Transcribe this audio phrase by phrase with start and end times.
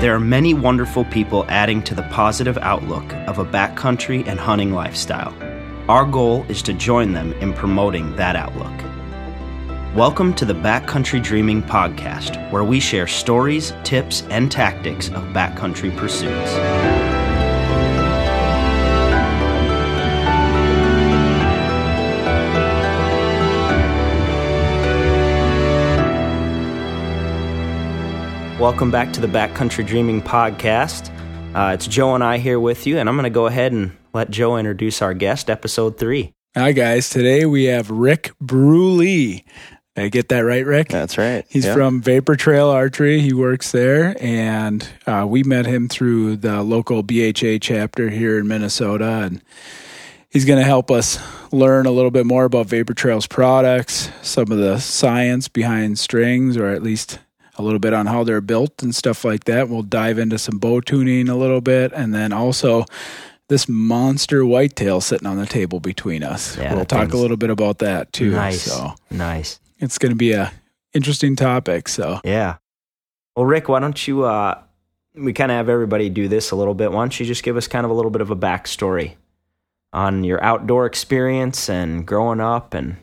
[0.00, 4.72] There are many wonderful people adding to the positive outlook of a backcountry and hunting
[4.72, 5.34] lifestyle.
[5.88, 8.74] Our goal is to join them in promoting that outlook.
[9.96, 15.96] Welcome to the Backcountry Dreaming Podcast, where we share stories, tips, and tactics of backcountry
[15.96, 17.05] pursuits.
[28.58, 31.10] Welcome back to the Backcountry Dreaming Podcast.
[31.54, 33.94] Uh, it's Joe and I here with you, and I'm going to go ahead and
[34.14, 36.32] let Joe introduce our guest, episode three.
[36.56, 37.10] Hi, guys.
[37.10, 39.44] Today we have Rick Bruley.
[39.94, 40.88] Did I get that right, Rick?
[40.88, 41.44] That's right.
[41.50, 41.74] He's Yeah.
[41.74, 43.20] from Vapor Trail Archery.
[43.20, 48.48] He works there, and uh, we met him through the local BHA chapter here in
[48.48, 49.22] Minnesota.
[49.24, 49.42] And
[50.30, 51.18] he's going to help us
[51.52, 56.56] learn a little bit more about Vapor Trail's products, some of the science behind strings,
[56.56, 57.18] or at least
[57.58, 59.68] a little bit on how they're built and stuff like that.
[59.68, 62.84] We'll dive into some bow tuning a little bit, and then also
[63.48, 66.56] this monster whitetail sitting on the table between us.
[66.58, 68.32] Yeah, we'll talk a little bit about that too.
[68.32, 68.62] Nice.
[68.62, 69.60] So Nice.
[69.78, 70.52] it's going to be a
[70.94, 71.88] interesting topic.
[71.88, 72.56] So Yeah.
[73.36, 74.58] Well, Rick, why don't you, uh,
[75.14, 76.90] we kind of have everybody do this a little bit.
[76.90, 79.14] Why don't you just give us kind of a little bit of a backstory
[79.92, 82.96] on your outdoor experience and growing up and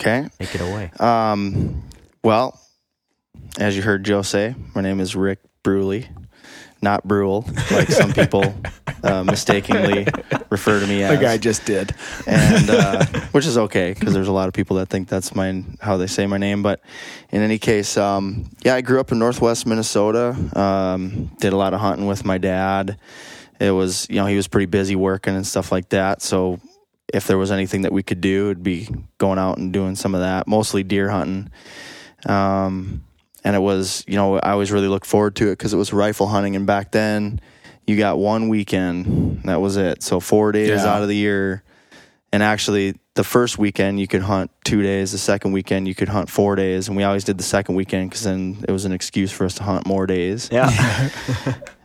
[0.00, 0.28] Okay.
[0.38, 0.90] take it away?
[0.98, 1.82] Um,
[2.24, 2.58] well,
[3.58, 6.08] as you heard Joe say, my name is Rick Bruley,
[6.82, 8.54] not Brule, like some people
[9.02, 10.06] uh, mistakenly
[10.50, 11.18] refer to me as.
[11.18, 11.94] the guy just did.
[12.26, 15.64] and uh, which is okay because there's a lot of people that think that's my
[15.80, 16.62] how they say my name.
[16.62, 16.80] But
[17.30, 20.36] in any case, um, yeah, I grew up in Northwest Minnesota.
[20.58, 22.98] Um, did a lot of hunting with my dad.
[23.60, 26.22] It was you know he was pretty busy working and stuff like that.
[26.22, 26.60] So
[27.12, 30.14] if there was anything that we could do, it'd be going out and doing some
[30.14, 30.46] of that.
[30.48, 31.50] Mostly deer hunting.
[32.26, 33.04] Um,
[33.44, 35.92] and it was you know I always really looked forward to it because it was
[35.92, 37.40] rifle hunting, and back then.
[37.86, 39.42] You got one weekend.
[39.44, 40.02] That was it.
[40.02, 40.86] So four days Yeah.
[40.86, 41.62] out of the year,
[42.32, 45.12] and actually, the first weekend you could hunt two days.
[45.12, 46.88] The second weekend you could hunt four days.
[46.88, 49.54] And we always did the second weekend because then it was an excuse for us
[49.56, 50.48] to hunt more days.
[50.50, 50.70] Yeah.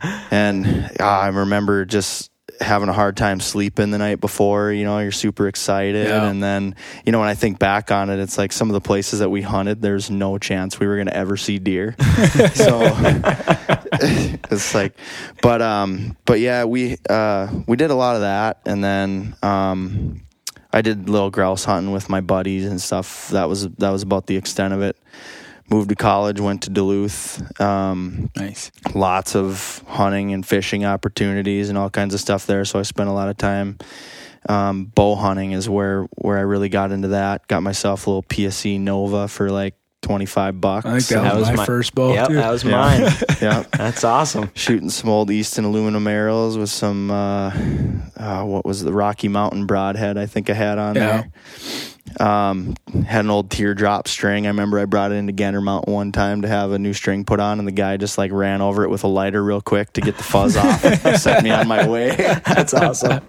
[0.30, 2.29] And ah, I remember just
[2.60, 4.72] having a hard time sleeping the night before.
[4.72, 6.08] You know, you're super excited.
[6.08, 6.28] Yeah.
[6.28, 8.80] And then, you know, when I think back on it, it's like some of the
[8.80, 11.94] places that we hunted, there's no chance we were going to ever see deer.
[12.54, 12.80] so
[13.92, 14.94] it's like,
[15.42, 18.60] but, um, but yeah, we, uh, we did a lot of that.
[18.66, 20.22] And then, um,
[20.72, 23.28] I did little grouse hunting with my buddies and stuff.
[23.30, 24.96] That was, that was about the extent of it.
[25.70, 27.60] Moved to college, went to Duluth.
[27.60, 28.72] Um, Nice.
[28.94, 32.64] lots of hunting and fishing opportunities and all kinds of stuff there.
[32.64, 33.78] So I spent a lot of time.
[34.48, 37.46] Um, bow hunting is where where I really got into that.
[37.46, 40.86] Got myself a little PSE Nova for like twenty five bucks.
[40.86, 42.34] I think that, That was, was my my- first bow yep, too.
[42.36, 42.70] that was Yeah.
[42.70, 43.00] mine.
[43.42, 44.50] yeah, That's awesome.
[44.54, 47.52] shooting some old Easton aluminum arrows with some uh,
[48.16, 51.22] uh, what was the Rocky Mountain broadhead I think I had on Yeah.
[51.22, 51.32] there.
[52.18, 52.74] Um,
[53.06, 54.46] had an old teardrop string.
[54.46, 57.24] I remember I brought it into Gander Mountain one time to have a new string
[57.24, 59.92] put on, and the guy just like ran over it with a lighter real quick
[59.92, 60.80] to get the fuzz off.
[61.16, 62.08] Sent me on my way.
[62.16, 63.20] That's awesome.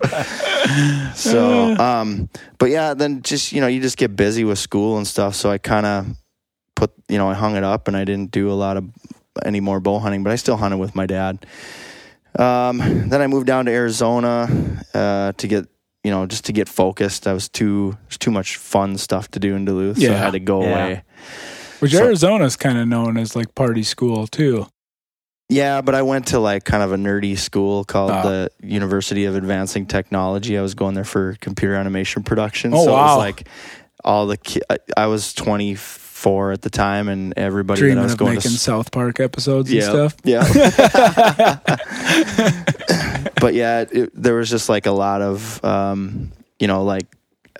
[1.15, 5.07] So, um, but yeah, then just you know, you just get busy with school and
[5.07, 5.35] stuff.
[5.35, 6.07] So I kind of
[6.75, 8.89] put, you know, I hung it up and I didn't do a lot of
[9.45, 11.45] any more bow hunting, but I still hunted with my dad.
[12.37, 12.77] Um,
[13.09, 14.47] then I moved down to Arizona
[14.93, 15.67] uh, to get,
[16.03, 17.27] you know, just to get focused.
[17.27, 20.09] I was too was too much fun stuff to do in Duluth, yeah.
[20.09, 20.69] so I had to go yeah.
[20.69, 21.03] away.
[21.79, 24.67] Which so, is kind of known as like party school too.
[25.49, 28.21] Yeah, but I went to like kind of a nerdy school called ah.
[28.21, 30.57] the University of Advancing Technology.
[30.57, 32.73] I was going there for computer animation production.
[32.73, 32.99] Oh, so wow.
[32.99, 33.47] it was like
[34.03, 34.61] all the ki-
[34.95, 35.75] I was 20
[36.21, 39.19] four at the time, and everybody Dreaming that I was going making to South Park
[39.19, 40.15] episodes and stuff.
[40.23, 40.43] Yeah,
[43.41, 47.07] but yeah, it, there was just like a lot of um, you know like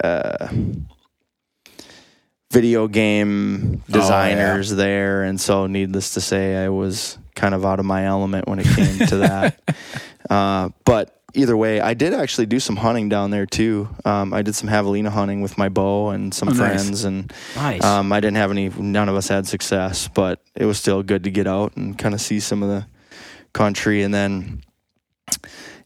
[0.04, 0.48] uh,
[2.52, 4.84] video game oh, designers oh, yeah.
[4.84, 8.60] there, and so needless to say, I was kind of out of my element when
[8.60, 9.60] it came to that.
[10.30, 13.90] Uh, but either way, I did actually do some hunting down there too.
[14.06, 16.58] Um, I did some javelina hunting with my bow and some Oh, nice.
[16.58, 17.84] friends, and Nice.
[17.84, 18.70] um, I didn't have any.
[18.70, 22.14] None of us had success, but it was still good to get out and kind
[22.14, 22.86] of see some of the
[23.54, 24.04] country.
[24.04, 24.62] And then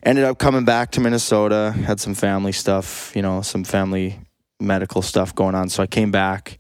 [0.04, 1.72] ended up coming back to Minnesota.
[1.72, 4.20] Had some family stuff, you know, some family
[4.60, 5.70] medical stuff going on.
[5.70, 6.58] So I came back.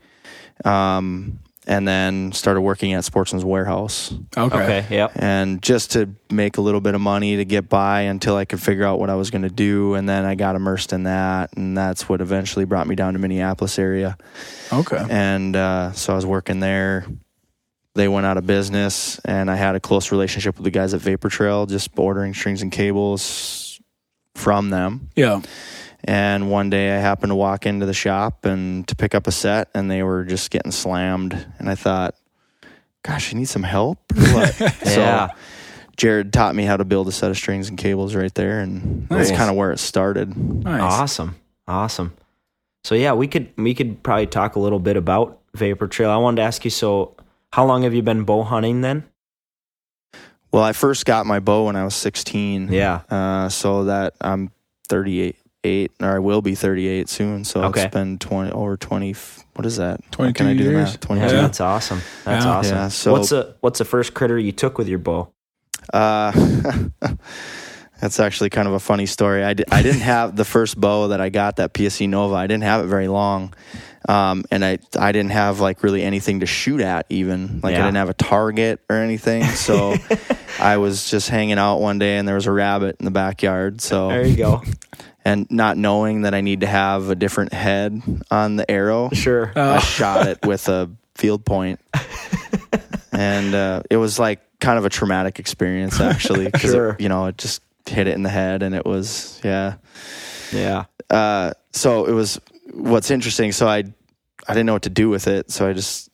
[0.63, 4.55] Um, and then started working at Sportsman's Warehouse Okay.
[4.57, 4.85] okay.
[4.89, 5.11] Yep.
[5.15, 8.61] and just to make a little bit of money to get by until I could
[8.61, 9.95] figure out what I was going to do.
[9.95, 13.19] And then I got immersed in that, and that's what eventually brought me down to
[13.19, 14.17] Minneapolis area.
[14.71, 15.03] Okay.
[15.09, 17.05] And uh, so I was working there
[17.95, 20.99] they went out of business, and I had a close relationship with the guys at
[20.99, 23.79] Vapor Trail, just ordering strings and cables
[24.35, 25.09] from them.
[25.15, 25.41] Yeah.
[26.05, 29.31] And one day I happened to walk into the shop and to pick up a
[29.31, 31.33] set, and they were just getting slammed.
[31.57, 32.15] And I thought,
[33.03, 33.99] gosh, I need some help.
[34.15, 34.59] What?
[34.85, 35.29] Yeah.
[35.29, 35.35] So
[35.97, 39.07] Jared taught me how to build a set of strings and cables right there, and
[39.09, 40.35] that's kind of where it started.
[40.37, 40.81] Nice.
[40.81, 41.35] Awesome.
[41.67, 42.13] Awesome.
[42.83, 46.11] So yeah, we could we could probably talk a little bit about Vapor Trail.
[46.11, 47.15] I wanted to ask you so
[47.53, 49.05] how long have you been bow hunting then?
[50.51, 52.71] Well, I first got my bow when I was 16.
[52.71, 53.01] Yeah.
[53.09, 54.51] Uh, so that I'm
[54.87, 55.35] 38,
[55.65, 57.43] eight, or I will be 38 soon.
[57.43, 57.83] So Okay.
[57.85, 59.15] it's been 20 over 20.
[59.55, 59.99] What is that?
[60.01, 60.75] What 22 can I do the years.
[60.75, 60.93] math?
[60.93, 61.27] Yeah, 22.
[61.35, 62.01] that's awesome.
[62.23, 62.51] That's Yeah.
[62.51, 62.77] awesome.
[62.77, 65.29] Yeah, so- what's the what's the first critter you took with your bow?
[65.93, 66.31] Uh,
[68.01, 69.43] that's actually kind of a funny story.
[69.43, 72.35] I, I didn't have the first bow that I got, that PSE Nova.
[72.35, 73.53] I didn't have it very long.
[74.07, 77.81] Um, and I, I didn't have like really anything to shoot at even like Yeah.
[77.81, 79.43] I didn't have a target or anything.
[79.45, 79.95] So
[80.59, 83.81] I was just hanging out one day and there was a rabbit in the backyard.
[83.81, 84.61] So, There you go.
[85.25, 88.01] And not knowing that I need to have a different head
[88.31, 89.51] on the arrow, Sure.
[89.55, 91.79] I shot it with a field point,
[93.11, 96.95] and uh, it was like kind of a traumatic experience actually because Sure.
[96.99, 99.75] you know it just hit it in the head, and it was yeah.
[100.51, 100.85] yeah.
[101.09, 102.39] Uh, so it was
[102.73, 103.51] what's interesting.
[103.51, 103.83] So I
[104.47, 106.09] I didn't know what to do with it, so I just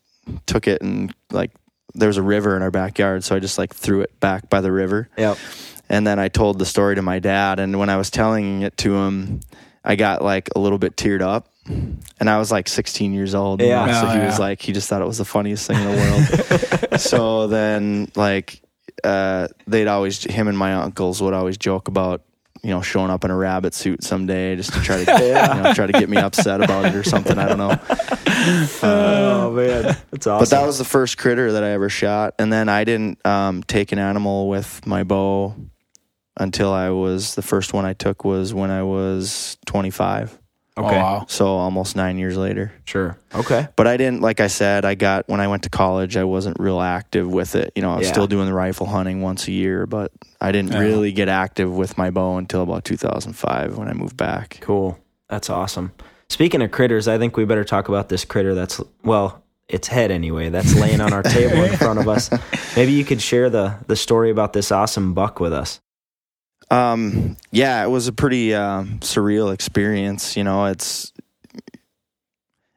[0.46, 1.52] took it and like
[1.94, 4.62] there was a river in our backyard, so I just like threw it back by
[4.62, 5.10] the river.
[5.18, 5.38] Yep.
[5.92, 7.60] And then I told the story to my dad.
[7.60, 9.42] And when I was telling it to him,
[9.84, 11.50] I got like a little bit teared up.
[11.68, 13.62] And I was like 16 years old.
[13.62, 13.86] you Yeah.
[13.86, 15.92] know, So Oh, he was like, he just thought it was the funniest thing in
[15.92, 17.00] the world.
[17.02, 18.62] so then, like,
[19.04, 22.22] uh, they'd always, him and my uncles would always joke about,
[22.64, 25.12] you know, showing up in a rabbit suit someday just to try to,
[25.58, 27.38] you know, try to get me upset about it or something.
[27.38, 27.78] I don't know.
[28.84, 30.40] oh man, that's awesome.
[30.40, 32.36] But that was the first critter that I ever shot.
[32.40, 35.54] And then I didn't um, take an animal with my bow
[36.42, 40.38] until I was the first one I took was when I was 25.
[40.78, 40.96] Oh, okay.
[40.98, 41.26] wow.
[41.28, 42.72] So almost nine years later.
[42.86, 43.18] Sure.
[43.36, 43.68] Okay.
[43.76, 46.58] But I didn't, like I said, I got, when I went to college, I wasn't
[46.60, 47.74] real active with it.
[47.76, 48.14] You know, I was Yeah.
[48.14, 50.80] still doing the rifle hunting once a year, but I didn't Yeah.
[50.80, 54.60] really get active with my bow until about 2005 when I moved back.
[54.62, 54.98] Cool.
[55.30, 55.92] That's awesome.
[56.30, 60.10] Speaking of critters, I think we better talk about this critter that's well, its head
[60.10, 62.30] anyway, that's laying on our table in front of us.
[62.78, 65.80] Maybe you could share the the story about this awesome buck with us.
[66.72, 70.36] Um, yeah, it was a pretty um, surreal experience.
[70.38, 71.12] You know, it's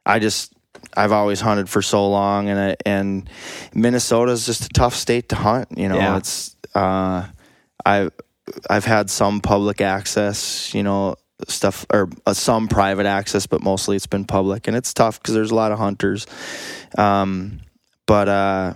[0.04, 0.52] I just
[0.96, 3.30] I've always hunted for so long, and I, and
[3.72, 5.68] Minnesota is just a tough state to hunt.
[5.78, 6.16] You know, Yeah.
[6.16, 7.26] it's uh,
[7.86, 8.10] I
[8.68, 10.74] I've had some public access.
[10.74, 11.16] You know.
[11.48, 15.34] Stuff or uh, some private access, but mostly it's been public, and it's tough because
[15.34, 16.26] there's a lot of hunters.
[16.96, 17.58] Um,
[18.06, 18.74] but uh,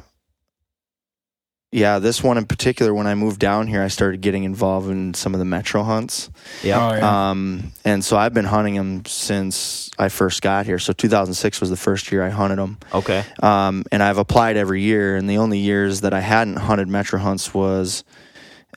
[1.70, 5.12] yeah, this one in particular, when I moved down here, I started getting involved in
[5.12, 6.30] some of the metro hunts.
[6.62, 6.88] Yeah.
[6.88, 7.30] Oh, yeah.
[7.30, 10.78] Um, and so I've been hunting them since I first got here.
[10.78, 12.78] So 2006 was the first year I hunted them.
[12.94, 13.22] Okay.
[13.42, 15.16] Um, and I've applied every year.
[15.16, 18.02] And the only years that I hadn't hunted metro hunts was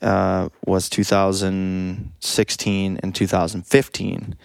[0.02, 4.36] uh, was 2016 and 2015.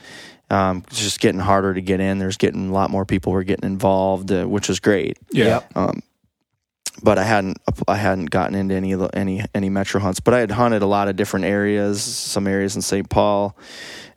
[0.50, 2.20] Um, it's just getting harder to get in.
[2.20, 5.18] There's getting a lot more people were getting involved, uh, which was great.
[5.32, 5.60] yeah.
[5.76, 6.02] Um,
[7.02, 10.20] but I hadn't I hadn't gotten into any any any metro hunts.
[10.20, 13.10] But I had hunted a lot of different areas, some areas in St.
[13.10, 13.58] Paul,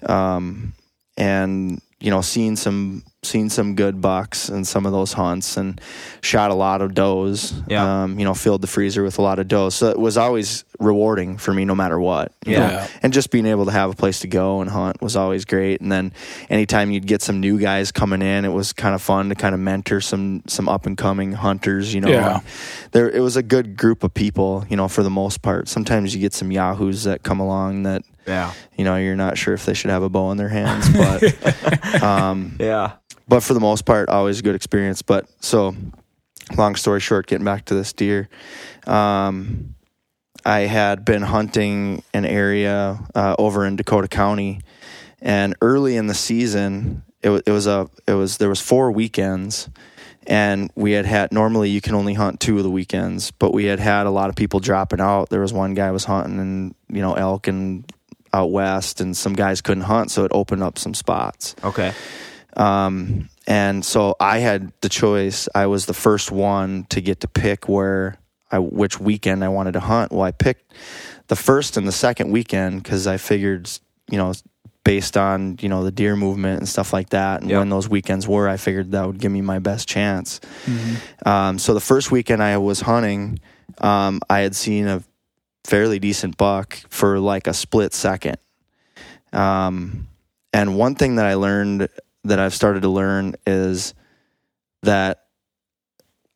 [0.07, 0.75] um,
[1.17, 5.81] and you know seen some seen some good bucks in some of those hunts, and
[6.23, 7.53] shot a lot of does.
[7.69, 8.03] Yeah.
[8.03, 9.75] Um, you know, filled the freezer with a lot of does.
[9.75, 12.33] So it was always rewarding for me, no matter what.
[12.47, 12.59] Yeah.
[12.59, 12.87] know.
[13.03, 15.83] And just being able to have a place to go and hunt was always great.
[15.83, 16.15] And then
[16.49, 19.55] anytime you'd get some new guys coming in, it was kind of fun to kind
[19.55, 21.93] of mentor some some up and coming hunters.
[21.93, 22.41] You know, Yeah.
[22.93, 24.65] There it was a good group of people.
[24.71, 25.69] You know, for the most part.
[25.69, 28.53] Sometimes you get some yahoos that come along that Yeah.
[28.79, 32.03] you know you're not sure if they should have a bow in their hands, but
[32.03, 32.93] um, Yeah.
[33.29, 35.03] but for the most part, always a good experience.
[35.03, 35.75] But so,
[36.57, 38.29] long story short, getting back to this deer,
[38.87, 39.75] um,
[40.45, 44.61] I had been hunting an area uh, over in Dakota County,
[45.21, 48.91] and early in the season, it, wa- it was a it was there was four
[48.93, 49.69] weekends.
[50.27, 53.65] And we had had normally you can only hunt two of the weekends, but we
[53.65, 55.31] had had a lot of people dropping out.
[55.31, 57.91] There was one guy was hunting and you know elk and
[58.33, 61.55] out west, and some guys couldn't hunt, so it opened up some spots.
[61.65, 61.93] Okay.
[62.57, 65.49] Um, and so I had the choice.
[65.55, 68.19] I was the first one to get to pick where
[68.51, 70.13] I, which weekend I wanted to hunt.
[70.13, 70.73] Well, I picked
[71.29, 73.71] the first and the second weekend because I figured,
[74.11, 74.33] you know,
[74.83, 77.59] based on you know the deer movement and stuff like that, and Yep.
[77.59, 80.41] when those weekends were, I figured that would give me my best chance.
[81.25, 83.39] Um, so the first weekend I was hunting,
[83.79, 85.03] um, I had seen a
[85.65, 88.39] fairly decent buck for like a split second.
[89.33, 90.09] Um,
[90.53, 91.89] and one thing that I learned
[92.25, 93.95] that I've started to learn is
[94.83, 95.25] that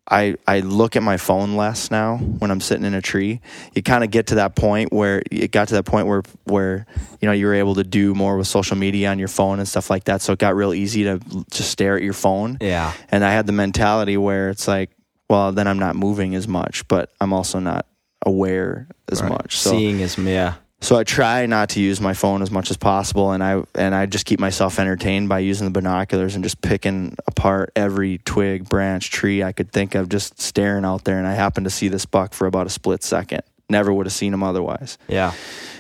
[0.09, 3.40] I I look at my phone less now when I'm sitting in a tree.
[3.75, 6.87] You kind of get to that point where it got to that point where where
[7.21, 9.66] you know you were able to do more with social media on your phone and
[9.66, 10.21] stuff like that.
[10.21, 12.59] So it got real easy to just stare at your phone.
[12.61, 12.93] Yeah.
[13.11, 14.90] And I had the mentality where it's like,
[15.31, 17.87] well, then I'm not moving as much, but I'm also not
[18.25, 19.31] aware as Right.
[19.31, 19.57] much.
[19.59, 20.54] So Seeing is yeah.
[20.81, 23.95] so I try not to use my phone as much as possible, and I and
[23.95, 28.69] I just keep myself entertained by using the binoculars and just picking apart every twig,
[28.69, 31.19] branch, tree I could think of, just staring out there.
[31.19, 33.43] And I happened to see this buck for about a split second.
[33.71, 34.99] Never would have seen him otherwise.
[35.09, 35.33] Yeah.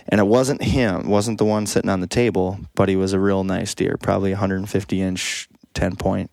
[0.08, 3.18] And it wasn't him, wasn't the one sitting on the table, but he was a
[3.20, 6.30] real nice deer, probably 150 inch, 10 point.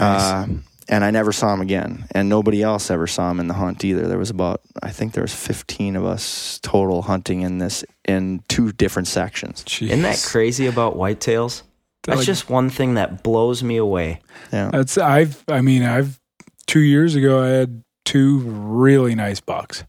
[0.00, 0.46] Uh,
[0.88, 3.84] and I never saw him again, and nobody else ever saw him in the hunt
[3.84, 4.06] either.
[4.08, 8.42] There was about, I think there was 15 of us total hunting in this in
[8.48, 9.64] two different sections.
[9.80, 11.62] Isn't that crazy about whitetails?
[12.04, 14.20] That's Like- just one thing that blows me away.
[14.52, 16.18] Yeah, That's I've I mean I've
[16.66, 19.84] two years ago I had two really nice bucks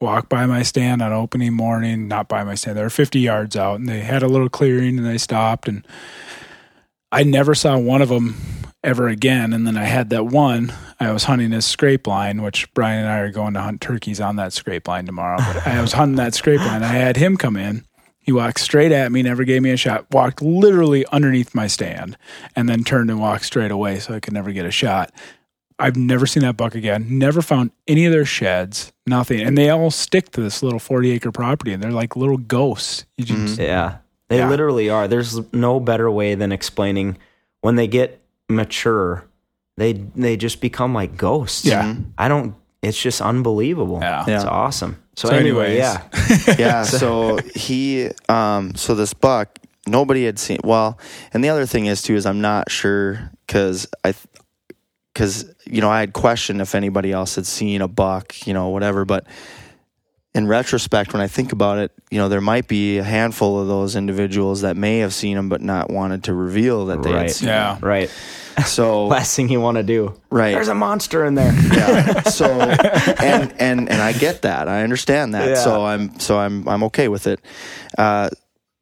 [0.00, 2.76] walk by my stand on opening morning, not by my stand.
[2.76, 5.84] They were 50 yards out and they had a little clearing and they stopped and
[7.10, 8.36] I never saw one of them
[8.84, 9.52] ever again.
[9.52, 10.72] And then I had that one.
[11.00, 14.20] I was hunting his scrape line, which Brian and I are going to hunt turkeys
[14.20, 15.38] on that scrape line tomorrow.
[15.38, 16.82] But I was hunting that scrape line.
[16.82, 17.84] I had him come in.
[18.20, 22.16] He walked straight at me, never gave me a shot, walked literally underneath my stand,
[22.56, 25.12] and then turned and walked straight away so I could never get a shot.
[25.78, 27.18] I've never seen that buck again.
[27.18, 29.42] Never found any of their sheds, nothing.
[29.42, 33.04] And they all stick to this little 40 acre property and they're like little ghosts.
[33.18, 33.46] You mm-hmm.
[33.46, 33.96] just, Yeah.
[34.28, 34.48] They Yeah.
[34.48, 35.06] literally are.
[35.06, 37.18] There's no better way than explaining
[37.60, 38.23] when they get
[38.54, 39.24] mature,
[39.76, 41.64] they they just become like ghosts.
[41.64, 41.94] Yeah.
[42.18, 43.98] I don't it's just unbelievable.
[44.02, 44.20] Yeah.
[44.20, 44.48] It's Yeah.
[44.48, 44.98] awesome.
[45.16, 46.02] So, So anyway, yeah.
[46.58, 46.82] yeah.
[46.82, 50.58] So he, um, so this buck, nobody had seen.
[50.64, 50.98] Well,
[51.32, 54.14] and the other thing is too is I'm not sure because I,
[55.14, 58.68] because you know I had questioned if anybody else had seen a buck, you know,
[58.68, 59.04] whatever.
[59.04, 59.26] But
[60.34, 63.68] in retrospect, when I think about it, you know, there might be a handful of
[63.68, 67.22] those individuals that may have seen him but not wanted to reveal that they Right.
[67.22, 67.48] had seen.
[67.48, 67.78] yeah.
[67.80, 68.10] Right.
[68.66, 70.20] So Last thing you want to do.
[70.30, 70.52] right.
[70.52, 71.52] There's a monster in there.
[71.72, 72.22] yeah.
[72.30, 74.68] So and and and I get that.
[74.68, 75.48] I understand that.
[75.50, 75.54] Yeah.
[75.54, 77.40] So I'm so I'm I'm okay with it.
[77.96, 78.30] Uh,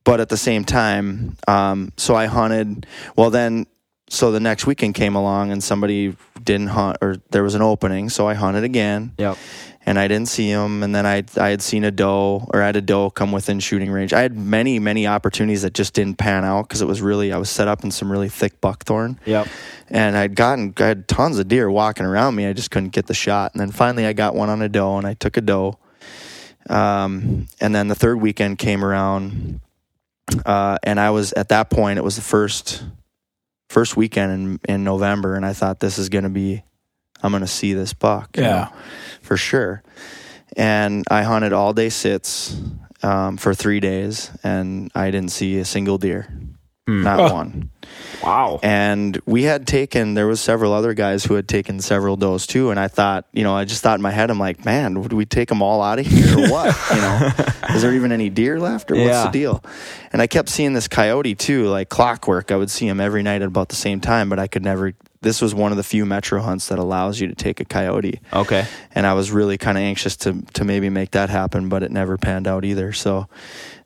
[0.05, 2.87] but at the same time, um, so I hunted.
[3.17, 3.67] Well, then
[4.09, 8.09] so the next weekend came along and somebody didn't hunt or there was an opening,
[8.11, 9.13] so I hunted again.
[9.19, 9.37] Yep.
[9.85, 12.67] And I didn't see him, and then I I had seen a doe, or I
[12.67, 14.13] had a doe come within shooting range.
[14.13, 17.37] I had many many opportunities that just didn't pan out because it was really I
[17.37, 19.49] was set up in some really thick buckthorn Yep.
[19.91, 22.47] and I'd gotten I had tons of deer walking around me.
[22.47, 23.55] I just couldn't get the shot.
[23.55, 25.79] And then finally, I got one on a doe, and I took a doe.
[26.71, 29.61] Um, and then the third weekend came around,
[30.47, 31.99] uh, and I was at that point.
[31.99, 32.85] It was the first
[33.69, 36.63] first weekend in in November, and I thought this is going to be
[37.23, 38.51] I'm going to see this buck, you Yeah.
[38.51, 38.69] know,
[39.23, 39.83] for sure.
[40.57, 42.57] And I hunted all day sits
[43.03, 46.29] um, for three days, and I didn't see a single deer,
[46.87, 47.33] not Oh.
[47.33, 47.71] one
[48.23, 48.61] Wow.
[48.63, 52.71] and we had taken there was several other guys who had taken several does too
[52.71, 55.13] and i thought you know i just thought in my head i'm like man would
[55.13, 57.31] we take them all out of here or what you know
[57.75, 59.63] is there even any deer left or what's the deal
[60.13, 63.43] and i kept seeing this coyote too like clockwork i would see him every night
[63.43, 66.05] at about the same time but i could never this was one of the few
[66.05, 68.67] metro hunts that allows you to take a coyote Okay.
[68.95, 71.91] and I was really kind of anxious to to maybe make that happen, but it
[71.91, 72.93] never panned out either.
[72.93, 73.29] So,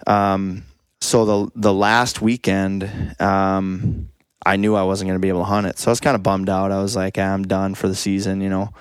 [0.06, 0.64] um,
[1.00, 2.90] so the the last weekend,
[3.20, 4.08] um,
[4.44, 6.14] I knew I wasn't going to be able to hunt it, so I was kind
[6.14, 6.72] of bummed out.
[6.72, 8.72] I was like, ah, I'm done for the season, you know.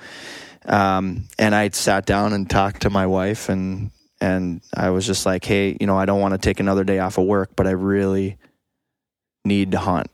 [0.66, 5.26] Um, and I sat down and talked to my wife, and and I was just
[5.26, 7.68] like, hey, you know, I don't want to take another day off of work, but
[7.68, 8.38] I really
[9.44, 10.08] need to hunt.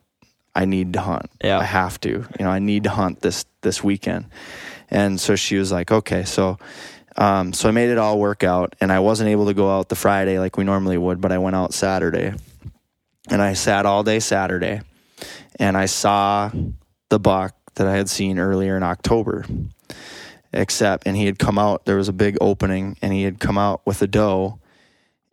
[0.54, 1.30] I need to hunt.
[1.44, 1.60] Yeah.
[1.60, 2.10] I have to.
[2.10, 4.26] You know, I need to hunt this this weekend.
[4.90, 6.24] And so she was like, okay.
[6.26, 6.58] So,
[7.16, 9.90] um, so I made it all work out, and I wasn't able to go out
[9.90, 12.34] the Friday like we normally would, but I went out Saturday,
[13.30, 14.82] and I sat all day Saturday,
[15.58, 16.52] and I saw
[17.10, 19.46] the buck that I had seen earlier in October.
[20.54, 21.86] Except, and he had come out.
[21.86, 24.60] There was a big opening, and he had come out with a doe,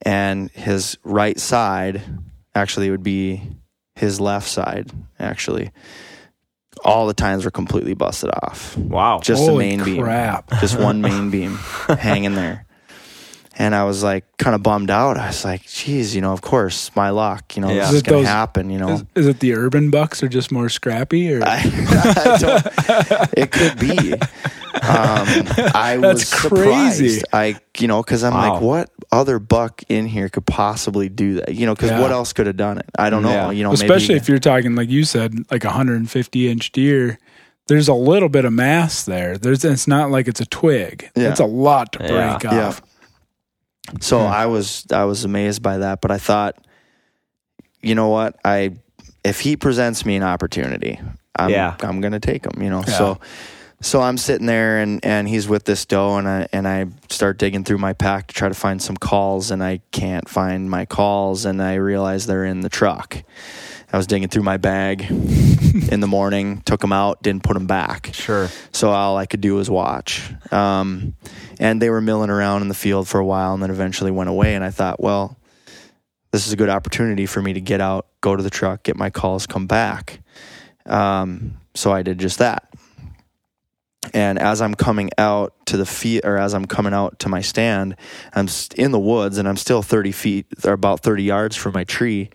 [0.02, 2.02] and his right side
[2.54, 3.42] actually would be
[3.98, 4.90] his left side.
[5.18, 5.70] Actually,
[6.84, 9.20] all the tines were completely busted off Wow.
[9.22, 10.06] just the Holy main beam
[10.60, 11.56] just one main beam
[11.98, 12.64] hanging there
[13.60, 15.16] and I was like kind of bummed out.
[15.16, 17.80] I was like, geez, you know, of course, my luck, you know, Yeah.
[17.80, 18.88] this Is is it going those- to happen, you know.
[18.92, 21.34] Is, is it the urban bucks or just more scrappy?
[21.34, 24.14] Or I, I don't, it could be.
[24.82, 25.26] Um,
[25.74, 27.08] I That's was crazy.
[27.20, 27.24] surprised.
[27.32, 28.52] I, you know, because I'm Wow.
[28.54, 31.54] like, what other buck in here could possibly do that?
[31.54, 32.00] You know, because Yeah.
[32.00, 32.86] what else could have done it?
[32.98, 33.30] I don't know.
[33.30, 33.50] Yeah.
[33.50, 37.18] You know, especially maybe, if you're talking like you said, like a 150 inch deer.
[37.68, 39.36] There's a little bit of mass there.
[39.36, 41.10] There's it's not like it's a twig.
[41.14, 41.30] Yeah.
[41.30, 42.38] It's a lot to break Yeah.
[42.44, 42.66] Yeah.
[42.68, 42.82] off.
[44.00, 44.32] So Hmm.
[44.32, 46.56] I was I was amazed by that, but I thought,
[47.82, 48.36] you know what?
[48.44, 48.72] I
[49.24, 50.98] if he presents me an opportunity,
[51.36, 51.76] I'm Yeah.
[51.80, 52.62] I'm gonna take him.
[52.62, 52.94] You know, Yeah.
[52.98, 53.18] so
[53.80, 57.38] so I'm sitting there and and he's with this doe, and I and I start
[57.38, 60.84] digging through my pack to try to find some calls, and I can't find my
[60.84, 63.22] calls, and I realize they're in the truck.
[63.90, 65.02] I was digging through my bag
[65.90, 68.10] in the morning, took them out, didn't put them back.
[68.12, 68.48] Sure.
[68.72, 70.30] So all I could do was watch.
[70.52, 71.14] Um,
[71.58, 74.28] and they were milling around in the field for a while and then eventually went
[74.28, 74.54] away.
[74.54, 75.38] And I thought, well,
[76.32, 78.96] this is a good opportunity for me to get out, go to the truck, get
[78.96, 80.20] my calls, come back.
[80.84, 82.67] Um, so I did just that.
[84.14, 87.40] And as I'm coming out to the feet, or as I'm coming out to my
[87.40, 87.96] stand,
[88.34, 91.84] I'm in the woods and I'm still 30 feet or about 30 yards from my
[91.84, 92.30] tree.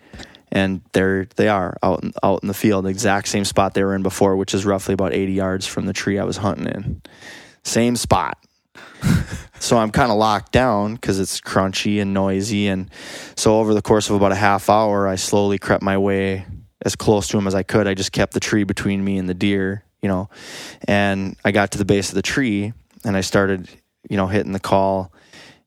[0.52, 3.84] And there they are out in, out in the field, the exact same spot they
[3.84, 6.68] were in before, which is roughly about 80 yards from the tree I was hunting
[6.68, 7.02] in.
[7.64, 8.38] Same spot.
[9.60, 12.68] so I'm kind of locked down because it's crunchy and noisy.
[12.68, 12.90] And
[13.36, 16.46] so over the course of about a half hour, I slowly crept my way
[16.84, 17.88] as close to him as I could.
[17.88, 20.30] I just kept the tree between me and the deer, you know.
[20.88, 23.68] And I got to the base of the tree and I started,
[24.10, 25.12] you know, hitting the call.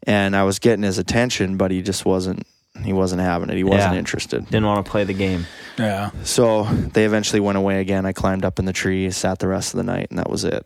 [0.05, 2.47] And I was getting his attention, but he just wasn't.
[2.85, 3.57] He wasn't having it.
[3.57, 3.99] He wasn't Yeah.
[3.99, 4.45] interested.
[4.45, 5.47] Didn't want to play the game.
[5.79, 6.11] Yeah.
[6.23, 8.05] So they eventually went away again.
[8.07, 10.45] I climbed up in the tree, sat the rest of the night, and that was
[10.45, 10.65] it.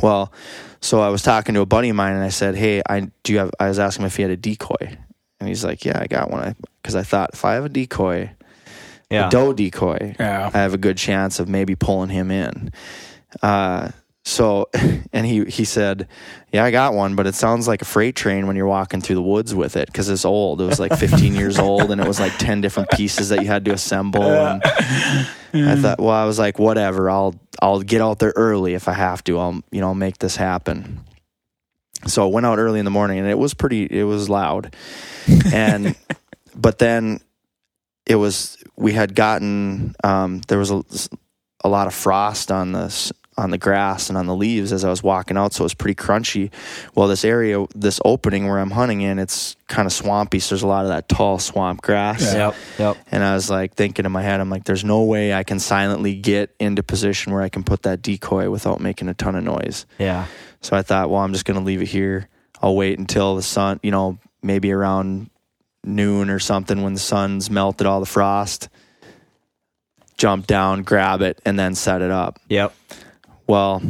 [0.00, 0.32] Well,
[0.80, 3.32] so I was talking to a buddy of mine, and I said, "Hey, I do
[3.32, 4.96] you have?" I was asking him if he had a decoy,
[5.40, 7.68] and he's like, "Yeah, I got one." I, Because I, thought if I have a
[7.68, 8.30] decoy,
[9.10, 9.26] Yeah.
[9.26, 10.50] a doe decoy, Yeah.
[10.52, 12.72] I have a good chance of maybe pulling him in.
[13.42, 13.90] Uh,
[14.24, 14.68] so,
[15.12, 16.06] and he he said,
[16.52, 19.16] "Yeah, I got one, but it sounds like a freight train when you're walking through
[19.16, 20.60] the woods with it because it's old.
[20.60, 23.46] It was like 15 years old, and it was like 10 different pieces that you
[23.48, 27.10] had to assemble." And I thought, well, I was like, whatever.
[27.10, 29.38] I'll I'll get out there early if I have to.
[29.38, 31.00] I'll you know I'll make this happen.
[32.06, 33.84] So I went out early in the morning, and it was pretty.
[33.84, 34.74] It was loud,
[35.52, 35.96] and
[36.54, 37.20] but then
[38.06, 40.82] it was we had gotten um, there was a,
[41.64, 44.90] a lot of frost on this on the grass and on the leaves as I
[44.90, 46.52] was walking out, so it was pretty crunchy.
[46.94, 50.62] Well, this area, this opening where I'm hunting in, it's kind of swampy, so there's
[50.62, 52.22] a lot of that tall swamp grass.
[52.22, 52.48] Yeah.
[52.48, 52.54] Yep.
[52.78, 52.96] Yep.
[53.10, 55.58] And I was like thinking in my head, I'm like, there's no way I can
[55.58, 59.44] silently get into position where I can put that decoy without making a ton of
[59.44, 59.86] noise.
[59.98, 60.26] Yeah.
[60.60, 62.28] So I thought, well, I'm just going to leave it here.
[62.60, 65.29] I'll wait until the sun, you know, maybe around
[65.84, 68.68] noon or something when the sun's melted all the frost,
[70.18, 72.38] jump down, grab it, and then set it up.
[72.48, 72.74] Yep.
[73.46, 73.82] Well,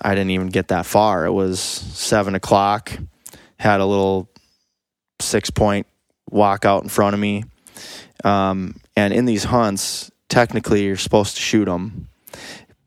[0.00, 1.26] I didn't even get that far.
[1.26, 2.92] It was seven o'clock.
[3.58, 4.28] Had a little
[5.20, 5.86] six point
[6.30, 7.44] walk out in front of me.
[8.24, 12.08] Um, and in these hunts, technically, you're supposed to shoot them.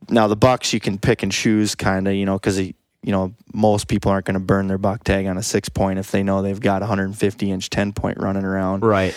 [0.10, 2.60] Now, the bucks you can pick and choose, kind of, you know, because
[3.04, 6.00] you know most people aren't going to burn their buck tag on a six point
[6.00, 8.84] if they know they've got a 150 inch 10 point running around.
[8.84, 9.16] Right.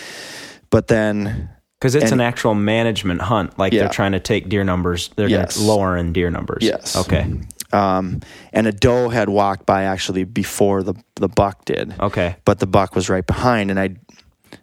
[0.70, 1.48] But then
[1.80, 3.58] Because it's And- an actual management hunt.
[3.58, 3.80] Like Yeah.
[3.84, 5.08] they're trying to take deer numbers.
[5.16, 5.56] They're Yes.
[5.56, 6.58] going to lower in deer numbers.
[6.62, 6.94] Yes.
[6.96, 7.26] Okay.
[7.72, 8.20] um,
[8.52, 11.94] and a doe had walked by actually before the the buck did.
[12.00, 12.36] Okay.
[12.44, 13.90] but the buck was right behind and I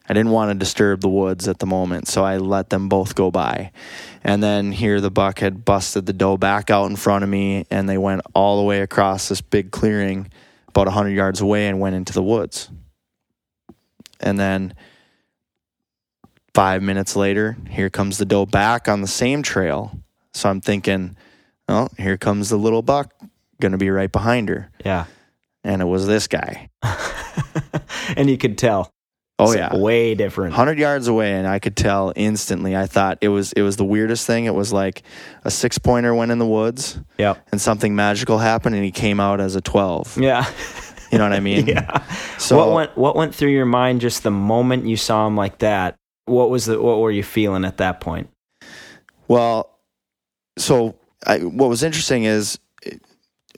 [0.09, 3.15] I didn't want to disturb the woods at the moment, so I let them both
[3.15, 3.71] go by.
[4.23, 7.65] And then here the buck had busted the doe back out in front of me
[7.69, 10.29] and they went all the way across this big clearing
[10.69, 12.69] about 100 yards away and went into the woods.
[14.19, 14.73] And then
[16.53, 19.99] 5 minutes later, here comes the doe back on the same trail.
[20.33, 21.15] So I'm thinking,
[21.67, 23.13] "Oh, here comes the little buck
[23.59, 25.05] going to be right behind her." Yeah.
[25.63, 26.69] And it was this guy.
[28.15, 28.91] and you could tell.
[29.39, 29.75] Oh It's yeah.
[29.75, 30.51] Way different.
[30.53, 33.85] 100 yards away and i could tell instantly i thought it was it was the
[33.85, 35.03] weirdest thing it was like
[35.43, 37.47] a six pointer went in the woods Yep.
[37.51, 40.43] and something magical happened and he came out as a 12 Yeah.
[41.11, 42.03] you know what i mean yeah.
[42.39, 45.59] so what went what went through your mind just the moment you saw him like
[45.59, 45.95] that?
[46.25, 48.29] What was the what were you feeling at that point?
[49.27, 49.77] well
[50.57, 50.95] so
[51.25, 52.57] I, what was interesting is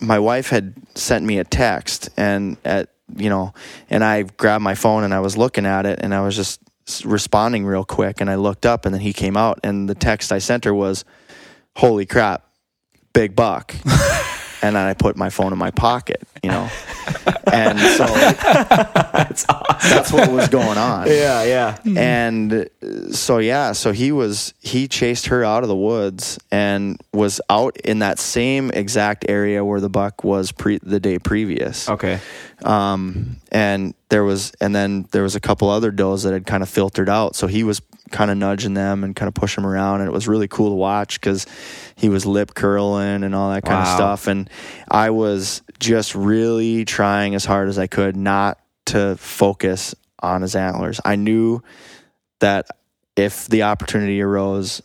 [0.02, 3.54] my wife had sent me a text and at you know
[3.90, 6.62] and i grabbed my phone and i was looking at it and i was just
[7.06, 10.32] responding real quick and i looked up and then he came out and the text
[10.32, 11.06] i sent her was
[11.76, 12.46] holy crap
[13.14, 13.76] big buck
[14.62, 16.70] and then i put my phone in my pocket you know
[17.54, 21.08] and so that's, that's what was going on.
[21.20, 21.78] Yeah, yeah.
[21.98, 27.02] And uh, so yeah, so he was he chased her out of the woods and
[27.14, 31.90] was out in that same exact area where the buck was pre the day previous.
[31.90, 32.20] Okay.
[32.64, 36.64] Um, and there was, and then there was a couple other does that had kind
[36.64, 37.36] of filtered out.
[37.36, 40.14] So he was kind of nudging them and kind of pushing them around, and it
[40.14, 41.46] was really cool to watch because
[41.96, 43.92] he was lip curling and all that kind Wow.
[43.92, 44.28] of stuff.
[44.28, 44.50] And
[44.90, 50.56] I was just really trying as hard as I could not to focus on his
[50.56, 51.00] antlers.
[51.06, 51.62] I knew
[52.40, 52.68] that
[53.16, 54.82] if the opportunity arose,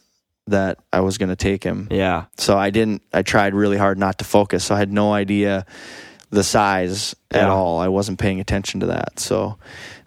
[0.47, 1.89] that I was going to take him.
[1.91, 2.27] Yeah.
[2.37, 3.01] So I didn't.
[3.15, 4.65] I tried really hard not to focus.
[4.65, 5.65] So I had no idea
[6.35, 7.79] the size at all.
[7.79, 9.19] I wasn't paying attention to that.
[9.21, 9.57] So,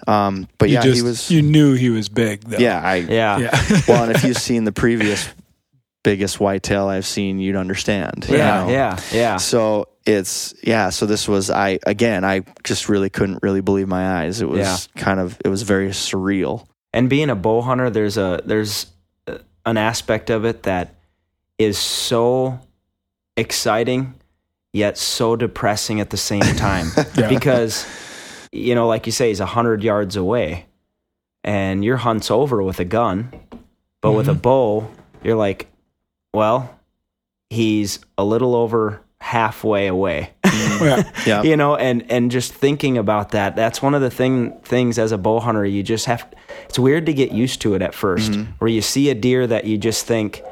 [0.07, 1.31] um, but You yeah, just, he was.
[1.31, 2.57] You knew he was big, though.
[2.57, 2.95] yeah, I.
[2.97, 3.37] Yeah.
[3.39, 3.81] Yeah.
[3.87, 5.29] Well, and if you've seen the previous
[6.03, 8.25] biggest whitetail I've seen, you'd understand.
[8.29, 8.63] you Yeah.
[8.65, 8.69] know?
[8.71, 8.99] Yeah.
[9.11, 9.37] Yeah.
[9.37, 10.89] So it's yeah.
[10.89, 12.23] So this was I again.
[12.23, 14.41] I just really couldn't really believe my eyes.
[14.41, 14.59] It was
[14.95, 15.01] Yeah.
[15.01, 16.65] kind of it was very surreal.
[16.93, 18.85] and being a bow hunter there's a there's
[19.27, 20.95] uh, an aspect of it that
[21.57, 22.59] is so
[23.35, 24.13] exciting
[24.73, 27.29] yet so depressing at the same time Yeah.
[27.29, 27.85] because
[28.51, 30.65] you know like you say he's a hundred yards away
[31.43, 33.31] and your hunt's over with a gun
[34.01, 34.41] but with a mm-hmm.
[34.41, 34.91] bow
[35.23, 35.67] you're like
[36.33, 36.77] well
[37.49, 40.81] he's a little over halfway away mm.
[40.81, 41.11] Yeah.
[41.25, 41.43] Yeah.
[41.43, 45.11] you know and and just thinking about that that's one of the thing things as
[45.11, 46.31] a bow hunter you just have
[46.65, 48.51] it's weird to get used to it at 1st mm-hmm.
[48.59, 50.43] where you see a deer that you just think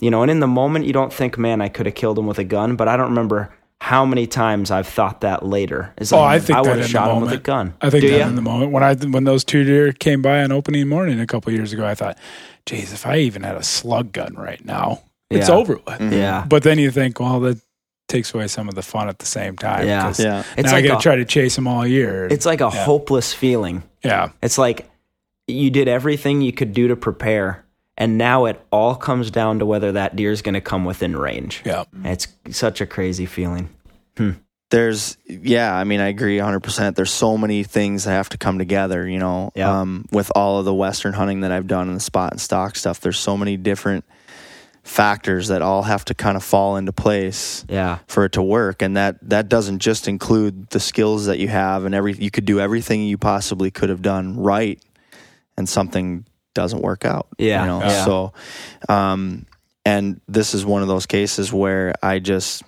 [0.00, 2.26] you know and in the moment you don't think man i could have killed him
[2.26, 6.12] with a gun but i don't remember how many times i've thought that later It's
[6.12, 7.42] Oh, like, I think i that would in have the shot him with a moment.
[7.44, 8.26] gun I think Do that ya?
[8.28, 11.26] in the moment when I when those two deer came by on opening morning a
[11.26, 12.18] couple years ago, I thought,
[12.66, 16.12] "Geez, if I even had a slug gun right now, it's over with." Mm-hmm.
[16.12, 17.58] yeah But then you think, well, that
[18.08, 19.86] takes away some of the fun at the same time.
[19.86, 20.02] Yeah.
[20.02, 20.42] 'cause Yeah.
[20.58, 22.26] it's now I like got to try to chase them all year.
[22.30, 22.84] it's like a Yeah.
[22.84, 24.88] hopeless feeling yeah, It's like
[25.46, 27.64] you did everything you could do to prepare,
[28.00, 31.14] and now it all comes down to whether that deer is going to come within
[31.16, 31.62] range.
[31.64, 33.68] yeah, It's such a crazy feeling.
[34.70, 38.58] there's yeah i mean i agree 100% there's so many things that have to come
[38.58, 39.80] together you know Yeah.
[39.80, 42.76] um, with all of the western hunting that i've done and the spot and stock
[42.76, 44.04] stuff there's so many different
[44.82, 47.98] factors that all have to kind of fall into place Yeah.
[48.06, 51.84] for it to work and that that doesn't just include the skills that you have
[51.84, 54.80] and every you could do everything you possibly could have done right
[55.56, 56.24] and something
[56.60, 57.60] doesn't work out Yeah.
[57.62, 58.04] you know Yeah.
[58.04, 58.32] so
[58.88, 59.46] um
[59.84, 62.62] and this is one of those cases where i just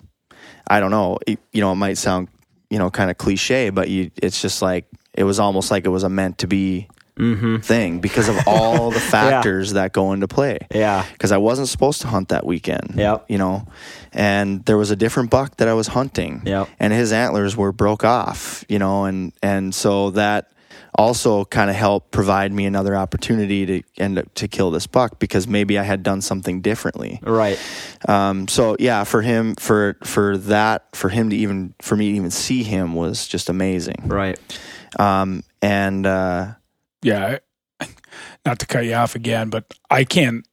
[0.67, 2.27] i don't know it- you know it might sound
[2.69, 5.89] you know kind of cliche but you it's just like it was almost like it
[5.89, 7.57] was a meant to be Mm-hmm.
[7.57, 11.05] thing because of all the factors that go into play Yeah.
[11.13, 12.95] because I wasn't supposed to hunt that weekend.
[12.97, 13.25] Yep.
[13.29, 13.67] You know,
[14.13, 16.41] and there was a different buck that I was hunting.
[16.43, 16.69] Yep.
[16.79, 18.65] And his antlers were broke off.
[18.67, 20.51] You know, and and so that
[20.95, 25.19] also kind of helped provide me another opportunity to end up to kill this buck
[25.19, 27.19] because maybe I had done something differently.
[27.23, 27.59] Right.
[28.07, 32.15] Um, so yeah, for him, for for that, for him to even for me to
[32.15, 34.03] even see him was just amazing.
[34.05, 34.39] Right.
[34.99, 36.53] Um, and uh,
[37.01, 37.39] yeah.
[38.45, 40.47] Not to cut you off again, but I can't.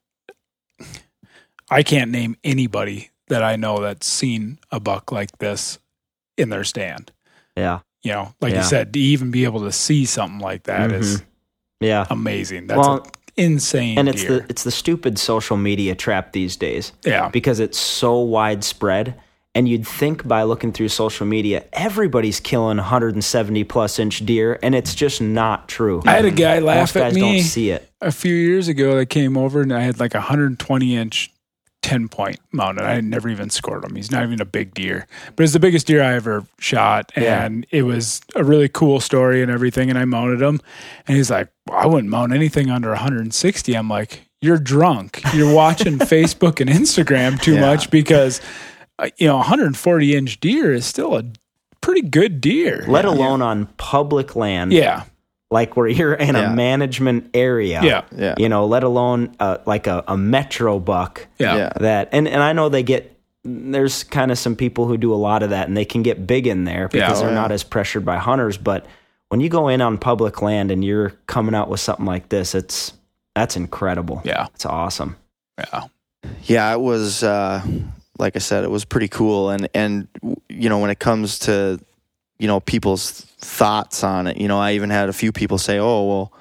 [1.72, 5.78] I can't name anybody that I know that's seen a buck like this
[6.36, 7.12] in their stand.
[7.56, 7.80] Yeah.
[8.02, 8.58] You know, like Yeah.
[8.62, 11.00] you said, to even be able to see something like that mm-hmm.
[11.00, 11.22] is
[11.80, 12.06] Yeah.
[12.10, 12.66] amazing.
[12.66, 13.98] That's Well, an insane.
[13.98, 14.40] and it's deer.
[14.40, 16.92] the it's the stupid social media trap these days.
[17.04, 19.14] yeah, because it's so widespread.
[19.52, 24.76] And you'd think by looking through social media, everybody's killing 170 plus inch deer, and
[24.76, 26.02] it's just not true.
[26.06, 27.90] I had a guy Most laugh at guys me don't see it.
[28.00, 31.32] a few years ago that came over and I had like a 120 inch
[31.82, 32.84] 10 point mounted.
[32.84, 33.94] I never even scored him.
[33.96, 37.10] He's not even a big deer, but it's the biggest deer I ever shot.
[37.16, 37.44] Yeah.
[37.44, 39.88] And it was a really cool story and everything.
[39.88, 40.60] And I mounted him.
[41.08, 43.74] And he's like, I wouldn't mount anything under 160.
[43.74, 45.20] I'm like, you're drunk.
[45.34, 47.60] You're watching Facebook and Instagram too Yeah.
[47.60, 48.40] much because,
[48.98, 51.24] uh, you know, 140 inch deer is still a
[51.80, 52.84] pretty good deer.
[52.88, 55.04] Let alone on public land, Yeah.
[55.50, 56.52] Like where you're in Yeah.
[56.52, 57.80] a management area.
[57.82, 58.02] Yeah.
[58.16, 61.56] yeah, You know, let alone uh, like a, a metro buck Yeah.
[61.56, 65.12] yeah, that, and, and I know they get, there's kind of some people who do
[65.12, 67.40] a lot of that and they can get big in there because oh, they're yeah.
[67.40, 68.56] not as pressured by hunters.
[68.58, 68.86] But
[69.28, 72.54] when you go in on public land and you're coming out with something like this,
[72.54, 72.92] it's,
[73.34, 74.20] that's incredible.
[74.24, 74.46] Yeah.
[74.54, 75.16] It's awesome.
[75.58, 75.84] Yeah.
[76.44, 77.62] yeah it was uh
[78.18, 80.06] like i said it was pretty cool and and
[80.50, 81.78] you know when it comes to
[82.40, 85.78] you know people's thoughts on it you know i even had a few people say
[85.78, 86.32] oh well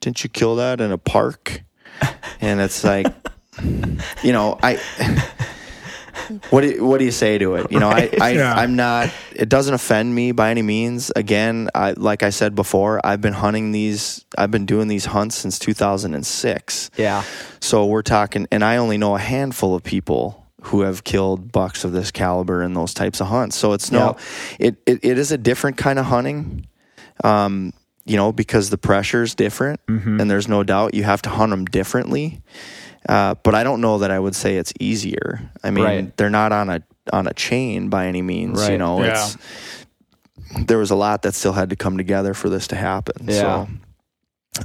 [0.00, 1.62] didn't you kill that in a park
[2.40, 3.06] and it's like
[4.22, 4.80] you know i
[6.50, 7.70] what do you, what do you say to it?
[7.70, 8.54] You know, I, I Yeah.
[8.54, 9.10] I'm not.
[9.34, 11.12] It doesn't offend me by any means.
[11.14, 14.24] Again, I like I said before, I've been hunting these.
[14.36, 16.90] I've been doing these hunts since 2006.
[16.96, 17.24] Yeah.
[17.60, 21.84] So we're talking, and I only know a handful of people who have killed bucks
[21.84, 23.56] of this caliber in those types of hunts.
[23.56, 24.16] So it's no,
[24.58, 26.66] it, it it is a different kind of hunting.
[27.22, 27.72] Um,
[28.06, 31.50] you know, because the pressure is different, and there's no doubt you have to hunt
[31.50, 32.42] them differently.
[33.08, 35.40] Uh, but I don't know that I would say it's easier.
[35.62, 36.16] I mean, Right.
[36.16, 38.68] they're not on a on a chain by any means.
[38.68, 39.12] You know, Yeah.
[39.12, 39.36] it's
[40.66, 43.26] there was a lot that still had to come together for this to happen.
[43.28, 43.40] Yeah.
[43.40, 43.68] So,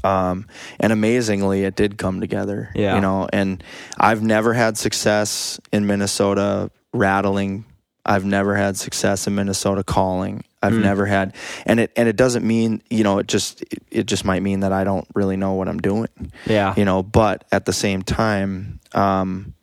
[0.04, 0.46] um,
[0.80, 2.70] and amazingly, it did come together.
[2.76, 2.96] Yeah.
[2.96, 3.64] You know, and
[3.98, 7.66] I've never had success in Minnesota rattling.
[8.06, 10.44] I've never had success in Minnesota calling.
[10.62, 10.82] I've Hmm.
[10.82, 11.34] never had,
[11.66, 14.60] and it and it doesn't mean you know it just it, it just might mean
[14.62, 16.10] that I don't really know what I'm doing
[16.46, 16.74] Yeah.
[16.76, 19.54] you know but at the same time um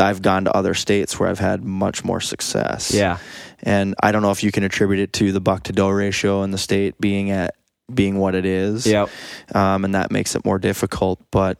[0.00, 3.18] i've gone to other states where i've had much more success Yeah.
[3.62, 6.42] and i don't know if you can attribute it to the buck to doe ratio
[6.44, 7.54] in the state being at
[7.92, 9.08] being what it is Yep.
[9.54, 11.58] um and that makes it more difficult but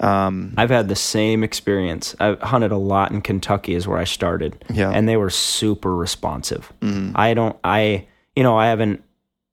[0.00, 2.14] um I've had the same experience.
[2.20, 4.62] I've hunted a lot in Kentucky is where I started.
[4.70, 4.90] Yeah.
[4.90, 6.70] And they were super responsive.
[6.82, 7.12] mhm.
[7.14, 9.02] I don't I you know, I haven't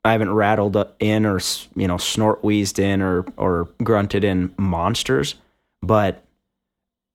[0.06, 1.40] I haven't rattled in or
[1.76, 5.36] you know snort wheezed in or or grunted in monsters,
[5.82, 6.24] but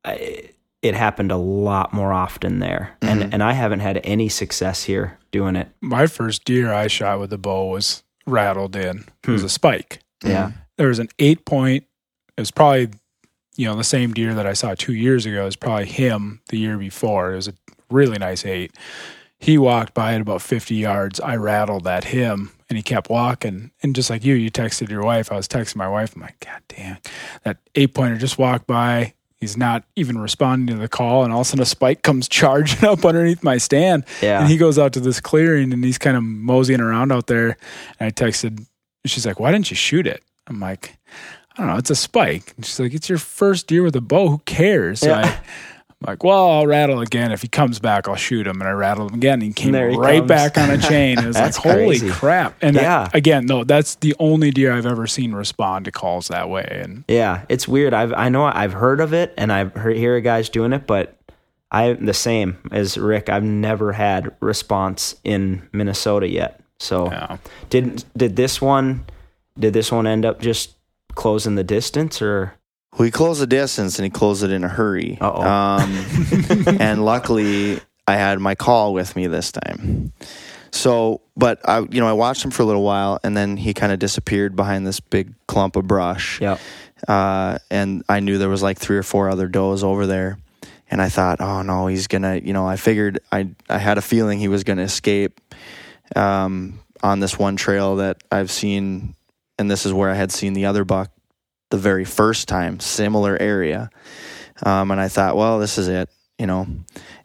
[0.04, 2.96] I, it happened a lot more often there.
[3.02, 5.68] And and I haven't had any success here doing it.
[5.82, 9.05] My first deer I shot with a bow was rattled in.
[9.25, 9.47] It was Hmm.
[9.47, 10.01] a spike.
[10.25, 10.53] Yeah.
[10.77, 11.85] There was an eight point.
[12.37, 12.88] It was probably,
[13.57, 15.43] you know, the same deer that I saw two years ago.
[15.43, 17.33] It was probably him the year before.
[17.33, 17.55] It was a
[17.91, 18.73] really nice eight.
[19.41, 21.21] He walked by at about 50 yards.
[21.21, 23.71] I rattled at him and he kept walking.
[23.83, 25.31] And just like you, you texted your wife.
[25.31, 26.14] I was texting my wife.
[26.17, 26.99] I'm like, God damn,
[27.45, 29.14] that eight pointer just walked by.
[29.40, 31.22] He's not even responding to the call.
[31.22, 34.05] And all of a sudden, a spike comes charging up underneath my stand.
[34.20, 34.40] Yeah.
[34.40, 37.57] And he goes out to this clearing and he's kind of moseying around out there.
[38.01, 38.66] And I texted,
[39.05, 40.22] she's like, Why didn't you shoot it?
[40.48, 40.96] I'm like,
[41.55, 42.53] I don't know, it's a spike.
[42.57, 44.29] And she's like, It's your first deer with a bow.
[44.29, 45.01] Who cares?
[45.01, 45.40] So Yeah.
[46.04, 47.32] I, like, Well, I'll rattle again.
[47.32, 48.61] If he comes back, I'll shoot him.
[48.61, 49.34] And I rattled him again.
[49.34, 50.28] And he came There he right comes.
[50.28, 51.18] back on a chain.
[51.18, 52.11] It was like, That's Holy crazy.
[52.11, 52.56] crap.
[52.62, 53.08] And Yeah.
[53.12, 56.66] I- again, no, that's the only deer I've ever seen respond to calls that way.
[56.82, 57.94] And Yeah, it's weird.
[57.94, 61.16] I've I know I've heard of it and I've heard hear guys doing it, but
[61.70, 63.28] I the same as Rick.
[63.28, 66.61] I've never had response in Minnesota yet.
[66.78, 67.37] So yeah.
[67.70, 69.04] did did this one
[69.58, 70.74] did this one end up just
[71.16, 72.54] closing the distance or
[72.98, 75.18] Well, he closed the distance and he closed it in a hurry.
[75.20, 75.42] Uh-oh.
[75.42, 76.06] Um,
[76.80, 80.12] and luckily, I had my call with me this time.
[80.72, 83.72] So, but I, you know, I watched him for a little while, and then he
[83.72, 86.40] kind of disappeared behind this big clump of brush.
[86.40, 86.58] yeah
[87.06, 90.38] Uh, and I knew there was like three or four other does over there,
[90.90, 92.37] and I thought, oh no, he's gonna.
[92.37, 95.40] You know, I figured I I had a feeling he was gonna escape
[96.16, 99.14] um, on this one trail that I've seen,
[99.58, 101.12] and this is where I had seen the other buck
[101.70, 103.90] the very first time, similar area.
[104.62, 106.66] Um, and I thought, well, this is it, you know.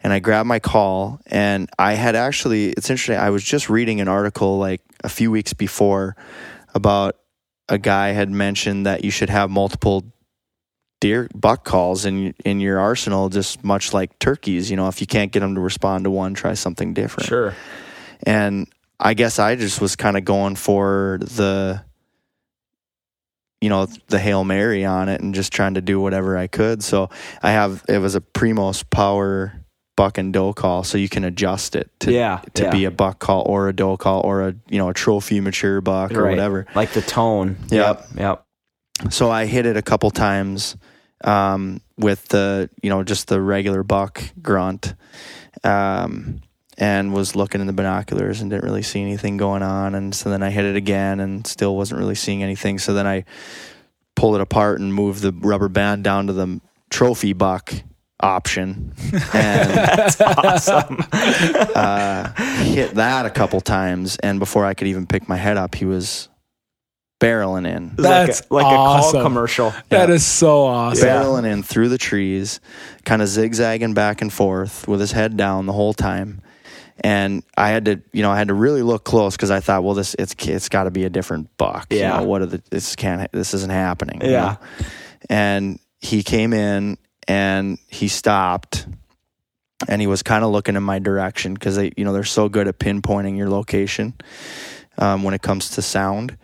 [0.02, 4.00] And I grabbed my call, and I had actually, it's interesting, I was just reading
[4.00, 6.16] an article like a few weeks before
[6.74, 7.16] about
[7.68, 10.04] a guy had mentioned that you should have multiple
[11.00, 15.06] deer buck calls in in your arsenal just much like turkeys you know if you
[15.06, 17.54] can't get them to respond to one try something different sure
[18.22, 18.66] and
[18.98, 21.84] I guess I just was kind of going for the,
[23.64, 26.84] you know, the Hail Mary on it and just trying to do whatever I could.
[26.84, 27.08] So
[27.42, 29.54] I have, it was a Primos power
[29.96, 30.84] buck and doe call.
[30.84, 32.70] So you can adjust it to, Yeah, to yeah.
[32.70, 35.80] be a buck call or a doe call or a, you know, a trophy mature
[35.80, 36.30] buck or Right.
[36.32, 36.66] whatever.
[36.74, 38.06] like the tone Yep.
[38.18, 38.44] yep
[39.10, 40.76] So I hit it a couple times
[41.24, 44.94] um, with the, you know, just the regular buck grunt.
[45.62, 46.40] Um,
[46.78, 49.94] and was looking in the binoculars and didn't really see anything going on.
[49.94, 52.78] And so then I hit it again and still wasn't really seeing anything.
[52.78, 53.24] So then I
[54.16, 56.60] pulled it apart and moved the rubber band down to the
[56.90, 57.72] trophy buck
[58.20, 58.92] option
[59.34, 59.70] and
[61.74, 62.32] uh,
[62.62, 64.16] hit that a couple times.
[64.18, 66.28] And before I could even pick my head up, he was
[67.20, 67.92] barreling in.
[67.96, 71.08] That's like a, like a call commercial That is so awesome.
[71.08, 72.60] barreling in through the trees,
[73.04, 76.42] kind of zigzagging back and forth with his head down the whole time.
[77.00, 79.82] And I had to, you know, I had to really look close because I thought,
[79.82, 81.88] well, this it's it's got to be a different buck.
[81.92, 82.18] You Yeah.
[82.18, 84.20] know, what are the this can't this isn't happening.
[84.22, 84.56] you Yeah.
[84.80, 84.86] know?
[85.28, 88.86] And he came in and he stopped,
[89.88, 92.48] and he was kind of looking in my direction because they, you know, they're so
[92.48, 94.14] good at pinpointing your location
[94.98, 96.36] um, when it comes to sound.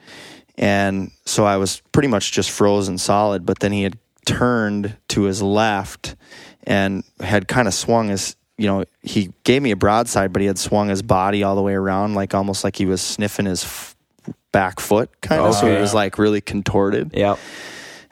[0.58, 5.22] And so I was pretty much just frozen solid, but then he had turned to
[5.22, 6.16] his left
[6.64, 10.46] and had kind of swung his you know, he gave me a broadside, but he
[10.46, 13.64] had swung his body all the way around, like almost like he was sniffing his
[13.64, 13.96] f-
[14.52, 15.54] back foot, kind of.
[15.54, 15.76] So Okay.
[15.78, 17.10] it was like really contorted.
[17.14, 17.38] Yep.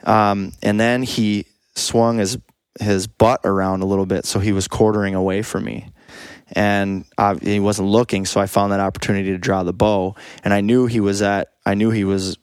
[0.03, 2.37] Um, and then he swung his
[2.79, 5.87] his butt around a little bit, so he was quartering away from me,
[6.53, 8.25] and uh, he wasn't looking.
[8.25, 11.49] So I found that opportunity to draw the bow, and I knew he was at.
[11.65, 12.37] I knew he was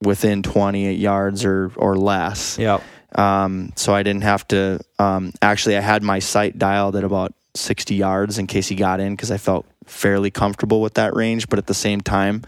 [0.00, 2.58] within 28 yards or or less.
[2.58, 2.82] Yep.
[3.14, 4.80] Um, so I didn't have to.
[4.98, 9.00] Um, actually, I had my sight dialed at about 60 yards in case he got
[9.00, 11.48] in because I felt fairly comfortable with that range.
[11.48, 12.42] But at the same time,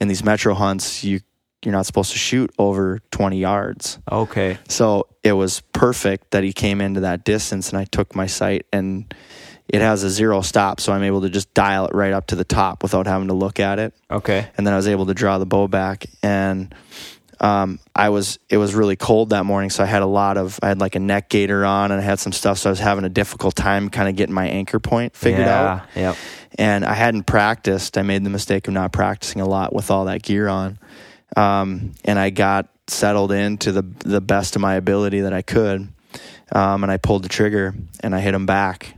[0.00, 1.20] in these metro hunts, you
[1.64, 3.98] you're not supposed to shoot over 20 yards.
[4.12, 4.58] Okay.
[4.68, 8.64] So it was perfect that he came into that distance, and I took my sight,
[8.72, 9.12] and
[9.66, 12.36] it has a zero stop, so I'm able to just dial it right up to
[12.36, 14.48] the top without having to look at it Okay.
[14.56, 16.72] and then I was able to draw the bow back and
[17.40, 20.58] um, I was it was really cold that morning so I had a lot of
[20.62, 22.80] I had like a neck gaiter on and I had some stuff so I was
[22.80, 26.00] having a difficult time kind of getting my anchor point figured out yeah.
[26.00, 26.16] Yep.
[26.58, 30.06] and I hadn't practiced I made the mistake of not practicing a lot with all
[30.06, 30.78] that gear on
[31.36, 35.42] um, and I got settled in to the the best of my ability that I
[35.42, 35.88] could
[36.52, 38.94] um, and I pulled the trigger and I hit him back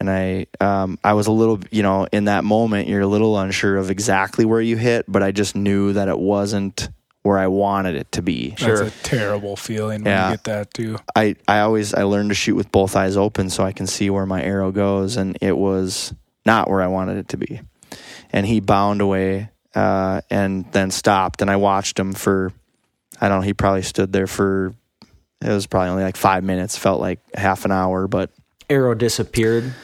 [0.00, 3.38] and I um, I was a little you know in that moment you're a little
[3.38, 6.88] unsure of exactly where you hit, but I just knew that it wasn't
[7.28, 8.54] where I wanted it to be.
[8.58, 10.30] That's a terrible feeling when Yeah.
[10.30, 10.96] you get that too.
[11.14, 14.08] I I always I learned to shoot with both eyes open so I can see
[14.08, 16.14] where my arrow goes, and it was
[16.46, 17.60] not where I wanted it to be.
[18.32, 22.50] And he bound away uh, and then stopped, and I watched him for
[23.20, 23.44] I don't know.
[23.46, 24.74] He probably stood there for
[25.42, 26.78] it was probably only like five minutes.
[26.78, 28.30] Felt like half an hour, but
[28.70, 29.74] Arrow disappeared.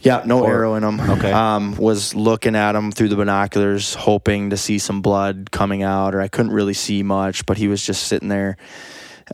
[0.00, 1.00] Yeah, no Or- arrow in him.
[1.00, 1.32] Okay.
[1.32, 6.14] Um, was looking at him through the binoculars, hoping to see some blood coming out,
[6.14, 8.56] or I couldn't really see much, but he was just sitting there,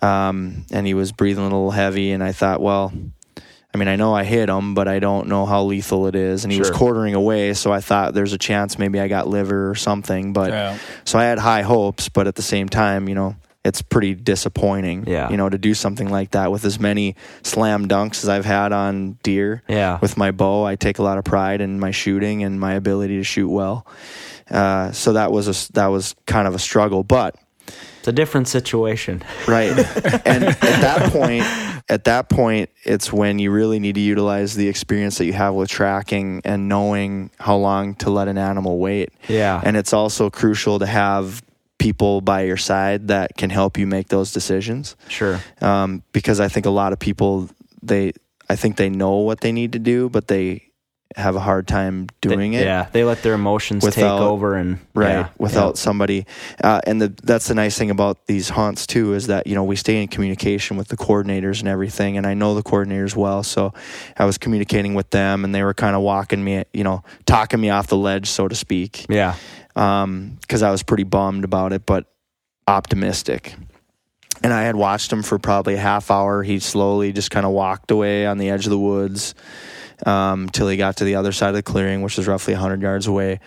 [0.02, 2.92] um, and he was breathing a little heavy, and I thought, well,
[3.74, 6.44] I mean, I know I hit him, but I don't know how lethal it is,
[6.44, 9.68] and he was quartering away, so I thought there's a chance maybe I got liver
[9.70, 10.78] or something, but Yeah.
[11.04, 15.04] so I had high hopes, but at the same time, you know, it's pretty disappointing,
[15.06, 15.30] Yeah.
[15.30, 18.72] you know, to do something like that with as many slam dunks as I've had
[18.72, 19.98] on deer Yeah.
[20.02, 20.64] with my bow.
[20.64, 23.86] I take a lot of pride in my shooting and my ability to shoot well.
[24.50, 27.36] Uh, so that was a that was kind of a struggle, but
[28.00, 29.22] It's a different situation.
[29.48, 29.70] right.
[30.26, 31.44] and at that point,
[31.88, 35.54] at that point, it's when you really need to utilize the experience that you have
[35.54, 39.08] with tracking and knowing how long to let an animal wait.
[39.28, 39.58] Yeah.
[39.64, 41.42] And it's also crucial to have
[41.84, 45.38] people by your side that can help you make those decisions sure.
[45.60, 47.50] um, because I think a lot of people
[47.82, 48.14] they
[48.48, 50.63] I think they know what they need to do, but they
[51.16, 52.64] have a hard time doing They- it.
[52.64, 52.86] Yeah.
[52.92, 56.26] They let their emotions Without- take over and Right, yeah, without somebody,
[56.62, 59.64] uh, and the, that's the nice thing about these haunts too is that you know
[59.64, 63.42] we stay in communication with the coordinators and everything, and I know the coordinators well,
[63.42, 63.72] so
[64.16, 67.60] I was communicating with them, and they were kind of walking me, you know, talking
[67.60, 69.34] me off the ledge, so to speak, Yeah.
[69.74, 72.06] because I was pretty bummed about it, but
[72.68, 73.54] optimistic.
[74.42, 76.42] And I had watched him for probably a half hour.
[76.42, 79.34] He slowly just kind of walked away on the edge of the woods
[80.06, 82.82] um, till he got to the other side of the clearing, which was roughly 100
[82.82, 83.40] yards away.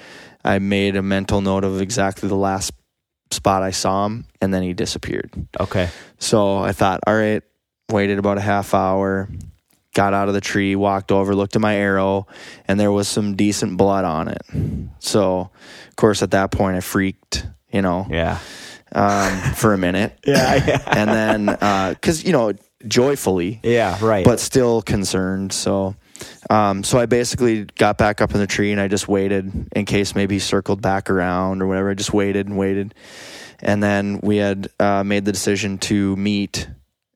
[0.44, 2.72] I made a mental note of exactly the last
[3.32, 5.30] spot I saw him, and then he disappeared.
[5.60, 5.90] Okay.
[6.20, 7.44] So I thought, all right,
[7.92, 9.28] waited about a half hour,
[9.94, 12.28] got out of the tree, walked over, looked at my arrow,
[12.68, 14.42] and there was some decent blood on it.
[15.00, 15.50] So,
[15.90, 18.40] of course, at that point, I freaked, you know, Yeah.
[18.94, 20.18] um, for a minute.
[20.26, 20.56] Yeah.
[20.66, 20.84] Yeah.
[20.88, 22.54] And then, because, you know,
[22.88, 23.98] joyfully, yeah.
[24.02, 24.24] Right.
[24.24, 25.52] but still concerned.
[25.52, 25.96] So,
[26.50, 29.86] um, so I basically got back up in the tree and I just waited in
[29.86, 31.90] case maybe he circled back around or whatever.
[31.90, 32.94] I just waited and waited,
[33.60, 36.68] and then we had uh, made the decision to meet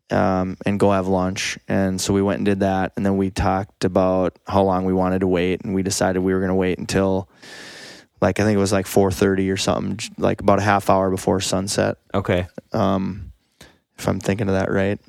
[0.09, 1.57] um, and go have lunch.
[1.67, 4.93] And so we went and did that, and then we talked about how long we
[4.93, 7.29] wanted to wait, and we decided we were going to wait until.
[8.19, 11.41] Like I think it was like 4:30 or something, like about a half hour before
[11.41, 12.45] sunset okay.
[12.71, 13.31] um,
[13.97, 14.99] if I'm thinking of that right.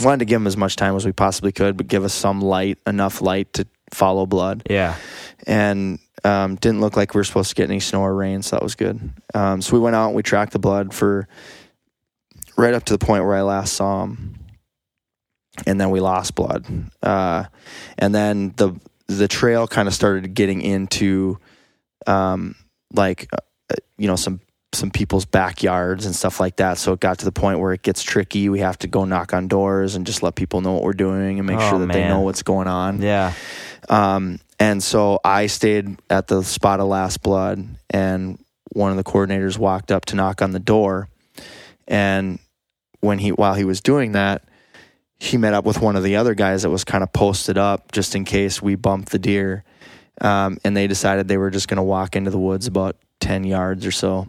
[0.00, 2.40] Wanted to give him as much time as we possibly could, but give us some
[2.40, 4.62] light, enough light to follow blood.
[4.68, 4.96] Yeah.
[5.46, 8.56] And um, didn't look like we were supposed to get any snow or rain, so
[8.56, 9.12] that was good.
[9.34, 11.28] Um, so we went out and we tracked the blood for
[12.56, 14.38] right up to the point where I last saw him,
[15.66, 16.66] and then we lost blood.
[17.02, 17.44] Uh,
[17.98, 18.72] and then the
[19.08, 21.38] the trail kind of started getting into
[22.06, 22.54] um,
[22.94, 24.40] like uh, you know some
[24.74, 26.78] some people's backyards and stuff like that.
[26.78, 28.48] So it got to the point where it gets tricky.
[28.48, 31.38] We have to go knock on doors and just let people know what we're doing
[31.38, 33.02] and make Oh, sure that they know what's going on.
[33.02, 33.34] Yeah.
[33.90, 38.42] Um, and so I stayed at the spot of last blood, and
[38.72, 41.08] one of the coordinators walked up to knock on the door.
[41.86, 42.38] And
[43.00, 44.44] when he, while he was doing that,
[45.18, 47.92] he met up with one of the other guys that was kind of posted up
[47.92, 49.64] just in case we bumped the deer.
[50.20, 53.44] Um, and they decided they were just going to walk into the woods about 10
[53.44, 54.28] yards or so.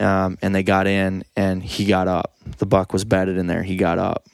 [0.00, 2.36] Um, and they got in and he got up.
[2.58, 3.62] The buck was bedded in there.
[3.62, 4.28] He got up.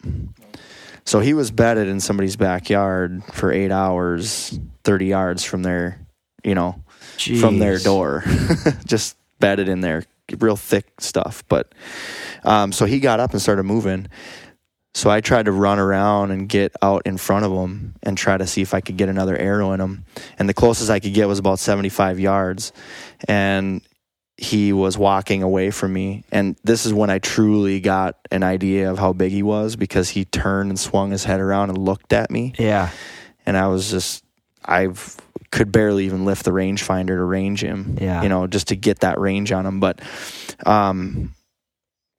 [1.04, 5.98] So he was bedded in somebody's backyard for eight hours, 30 yards from their,
[6.44, 6.82] you know,
[7.40, 8.24] from their door,
[8.86, 10.04] just bedded in there,
[10.38, 11.42] real thick stuff.
[11.48, 11.72] But
[12.44, 14.08] um, so he got up and started moving.
[14.94, 18.36] So I tried to run around and get out in front of him and try
[18.36, 20.04] to see if I could get another arrow in him.
[20.38, 22.72] And the closest I could get was about 75 yards.
[23.28, 23.82] And
[24.43, 26.24] he was walking away from me.
[26.32, 30.09] And this is when I truly got an idea of how big he was because
[30.09, 32.88] he turned and swung his head around and looked at me Yeah.
[33.45, 34.24] and I was just
[34.64, 34.88] I
[35.51, 37.99] could barely even lift the rangefinder to range him.
[38.01, 38.22] Yeah.
[38.22, 39.78] You know, just to get that range on him.
[39.78, 40.01] But
[40.64, 41.34] um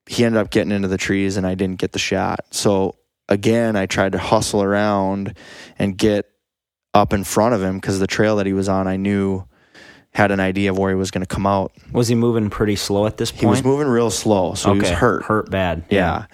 [0.07, 2.41] he ended up getting into the trees and I didn't get the shot.
[2.51, 2.95] So
[3.30, 5.36] again, I tried to hustle around
[5.80, 6.30] and get
[6.93, 9.43] up in front of him because the trail that he was on I knew
[10.14, 11.72] had an idea of where he was going to come out.
[11.93, 13.39] Was he moving pretty slow at this point?
[13.41, 15.24] He was moving real slow, so he was hurt.
[15.24, 15.86] Hurt bad.
[15.89, 16.26] Yeah.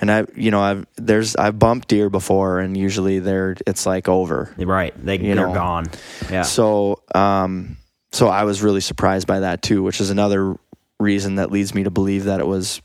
[0.00, 4.06] And I you know, I've there's I've bumped deer before and usually they're it's like
[4.08, 4.54] over.
[4.58, 4.92] Right.
[5.02, 5.54] They, You they're know.
[5.54, 5.86] gone.
[6.30, 6.42] Yeah.
[6.42, 7.78] So, um,
[8.12, 10.56] so I was really surprised by that too, which is another
[11.00, 12.82] reason that leads me to believe that it was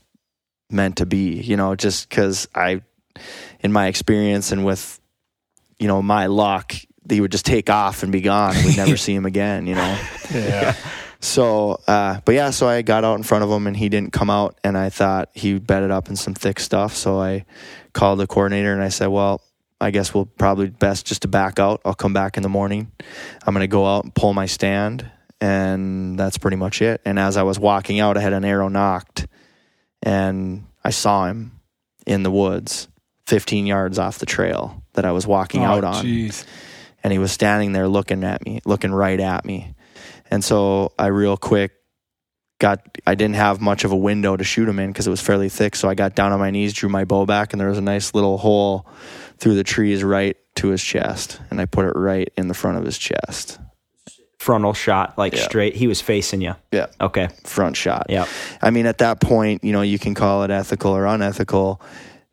[0.70, 1.42] meant to be.
[1.42, 2.80] You know, just because I,
[3.60, 4.98] in my experience and with,
[5.78, 6.72] you know, my luck,
[7.08, 8.56] he would just take off and be gone.
[8.56, 9.66] and We'd never see him again.
[9.66, 9.98] You know.
[10.32, 10.74] Yeah.
[11.20, 14.12] So, uh, but yeah, so I got out in front of him and he didn't
[14.12, 16.94] come out, and I thought he bedded up in some thick stuff.
[16.94, 17.44] So I
[17.92, 19.40] called the coordinator and I said, "Well,
[19.80, 21.80] I guess we'll probably best just to back out.
[21.84, 22.92] I'll come back in the morning.
[23.44, 27.18] I'm going to go out and pull my stand, and that's pretty much it." And
[27.18, 29.26] as I was walking out, I had an arrow nocked,
[30.02, 31.52] and I saw him
[32.06, 32.86] in the woods,
[33.26, 36.44] 15 yards off the trail that I was walking out Oh, on jeez.
[37.02, 39.74] And he was standing there looking at me, looking right at me.
[40.30, 41.72] And so I real quick
[42.60, 45.20] got I didn't have much of a window to shoot him in because it was
[45.20, 45.76] fairly thick.
[45.76, 47.82] So I got down on my knees, drew my bow back, and there was a
[47.82, 48.86] nice little hole
[49.38, 52.78] through the trees right to his chest, and I put it right in the front
[52.78, 53.60] of his chest.
[54.38, 55.42] Frontal shot, like Yeah.
[55.44, 55.76] straight.
[55.76, 56.54] He was facing you.
[56.72, 57.28] Yeah, Okay.
[57.44, 58.06] front shot.
[58.08, 58.26] Yeah.
[58.62, 61.80] I mean, at that point, you know, you can call it ethical or unethical,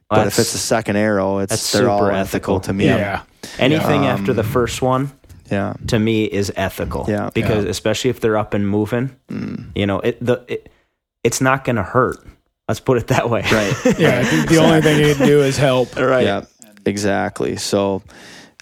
[0.10, 2.60] but if it's the second arrow, it's that's they're all super ethical, ethical.
[2.62, 2.86] to me.
[2.86, 3.24] Yeah.
[3.60, 5.12] Anything Um, after the first one
[5.52, 7.06] yeah, to me is ethical.
[7.08, 7.30] Yeah.
[7.34, 9.16] Because especially if they're up and moving,
[9.76, 10.70] you know, it the it,
[11.24, 12.18] it's not going to hurt.
[12.68, 13.42] Let's put it that way.
[13.52, 13.74] right.
[14.00, 14.22] Yeah.
[14.46, 15.96] The only thing you can do is help.
[15.98, 16.24] right.
[16.26, 16.46] Yeah,
[16.86, 17.58] exactly.
[17.58, 18.02] So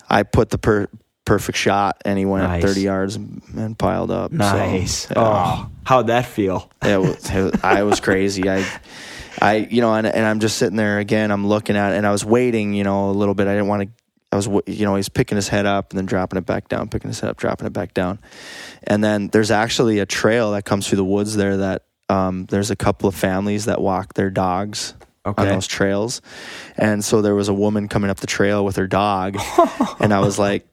[0.10, 0.90] I put the per-
[1.26, 2.64] perfect shot, and he went Nice.
[2.64, 4.32] 30 yards and, and piled up.
[4.32, 5.08] So, Nice.
[5.10, 6.70] yeah, Oh, how'd that feel?
[6.84, 8.50] it was, it was- I was crazy.
[8.50, 8.66] I,
[9.42, 11.32] I, you know, and, and I'm just sitting there again.
[11.32, 13.48] I'm looking at, it, and I was waiting, you know, a little bit.
[13.48, 13.90] I didn't want to.
[14.32, 16.90] I was, you know, he's picking his head up and then dropping it back down,
[16.90, 18.18] picking his head up, dropping it back down,
[18.84, 21.58] and then there's actually a trail that comes through the woods there.
[21.58, 26.22] That um, there's a couple of families that walk their dogs on those trails.
[26.78, 29.38] And so there was a woman coming up the trail with her dog.
[30.00, 30.68] and I was like,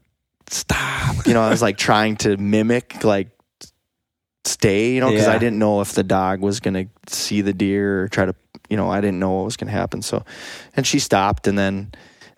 [0.49, 1.27] stop.
[1.27, 3.29] You know, I was like trying to mimic, like,
[4.45, 5.35] stay, you know, because Yeah.
[5.35, 8.35] I didn't know if the dog was going to see the deer or try to,
[8.69, 10.03] you know, I didn't know what was going to happen.
[10.03, 10.25] So,
[10.77, 11.47] and she stopped.
[11.47, 11.93] And then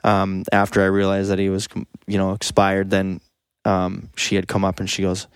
[0.05, 1.69] um, after I realized that he was,
[2.07, 3.21] you know, expired, then
[3.65, 5.27] um, she had come up and she goes,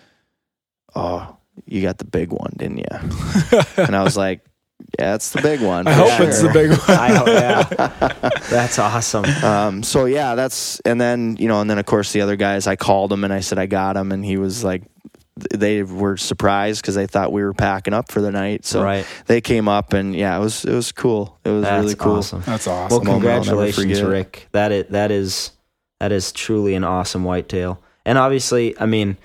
[0.95, 1.37] Oh,
[1.67, 3.61] you got the big one, didn't you?
[3.77, 4.41] and I was like,
[4.99, 5.87] Yeah, it's the big one.
[5.87, 6.81] I for hope it's the big one.
[6.89, 8.31] I, yeah.
[8.51, 9.25] That's awesome.
[9.45, 12.67] Um, so yeah, that's and then you know, and then of course the other guys,
[12.67, 14.83] I called him and I said I got him, and he was like,
[15.55, 18.64] they were surprised because they thought we were packing up for the night.
[18.64, 19.07] So Right.
[19.26, 21.39] they came up and yeah, it was it was cool.
[21.45, 22.16] It was That's really cool.
[22.16, 22.43] awesome.
[22.47, 23.05] That's awesome.
[23.05, 24.07] Well, congratulations, forget.
[24.11, 24.49] Rick.
[24.53, 25.51] That is that is
[26.01, 27.82] that is truly an awesome whitetail.
[28.05, 29.16] And obviously, I mean,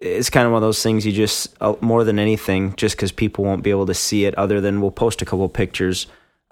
[0.00, 3.12] it's kind of one of those things you just uh, more than anything, just because
[3.12, 4.34] people won't be able to see it.
[4.36, 6.06] Other than we'll post a couple pictures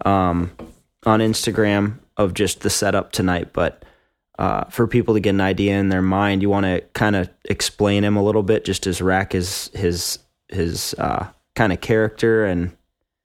[0.07, 0.53] um,
[1.05, 3.85] on Instagram of just the setup tonight, but.
[4.37, 7.31] Uh, for people to get an idea in their mind, you want to kind of
[7.45, 10.19] explain him a little bit, just as Rack is his
[10.49, 12.77] his uh, kind of character and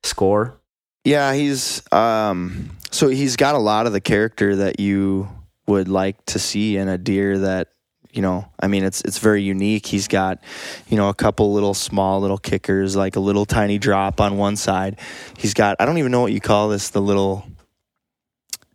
[0.03, 0.59] score.
[1.03, 5.29] Yeah, he's um so he's got a lot of the character that you
[5.67, 7.69] would like to see in a deer that
[8.11, 9.85] you know, I mean it's it's very unique.
[9.85, 10.43] He's got,
[10.89, 14.55] you know, a couple little small little kickers, like a little tiny drop on one
[14.55, 14.99] side.
[15.37, 17.45] He's got I don't even know what you call this, the little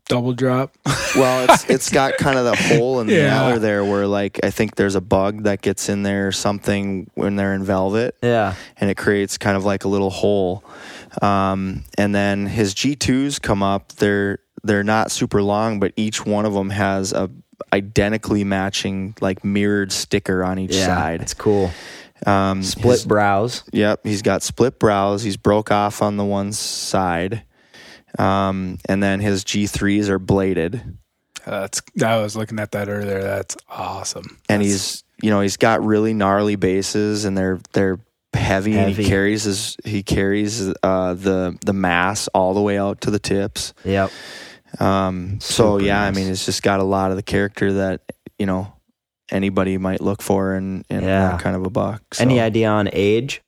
[0.06, 0.76] Double drop.
[1.16, 3.42] well, it's it's got kind of the hole in the Yeah.
[3.44, 7.10] antler there where like I think there's a bug that gets in there or something
[7.14, 10.62] when they're in velvet Yeah, and it creates kind of like a little hole.
[11.22, 13.92] Um, and then his G2s come up.
[13.92, 17.30] They're they're not super long, but each one of them has a
[17.72, 21.22] identically matching like mirrored sticker on each Yeah, side.
[21.22, 21.70] it's cool.
[22.26, 23.64] Um, Split his- brows.
[23.72, 25.22] Yep, he's got split brows.
[25.22, 27.42] He's broke off on the one side,
[28.18, 30.82] um, and then his G threes are bladed,
[31.44, 33.22] That's I was looking at that earlier.
[33.22, 34.38] That's awesome.
[34.48, 37.98] and That's- he's you know he's got really gnarly bases, and they're they're
[38.34, 38.76] heavy.
[38.76, 43.10] And he carries his he carries uh, the the mass all the way out to
[43.10, 43.72] the tips.
[43.84, 44.10] Yep.
[44.80, 48.00] Um, so Super yeah, I mean, it's just got a lot of the character that
[48.38, 48.72] you know
[49.30, 51.30] anybody might look for in in Yeah.
[51.30, 52.02] that kind of a buck.
[52.14, 52.22] So.
[52.22, 53.40] Any idea on age?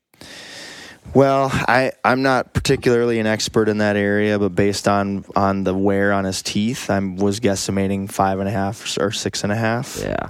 [1.14, 5.74] Well, I I'm not particularly an expert in that area, but based on on the
[5.74, 9.56] wear on his teeth, I was guesstimating five and a half or six and a
[9.56, 9.98] half.
[10.02, 10.28] Yeah.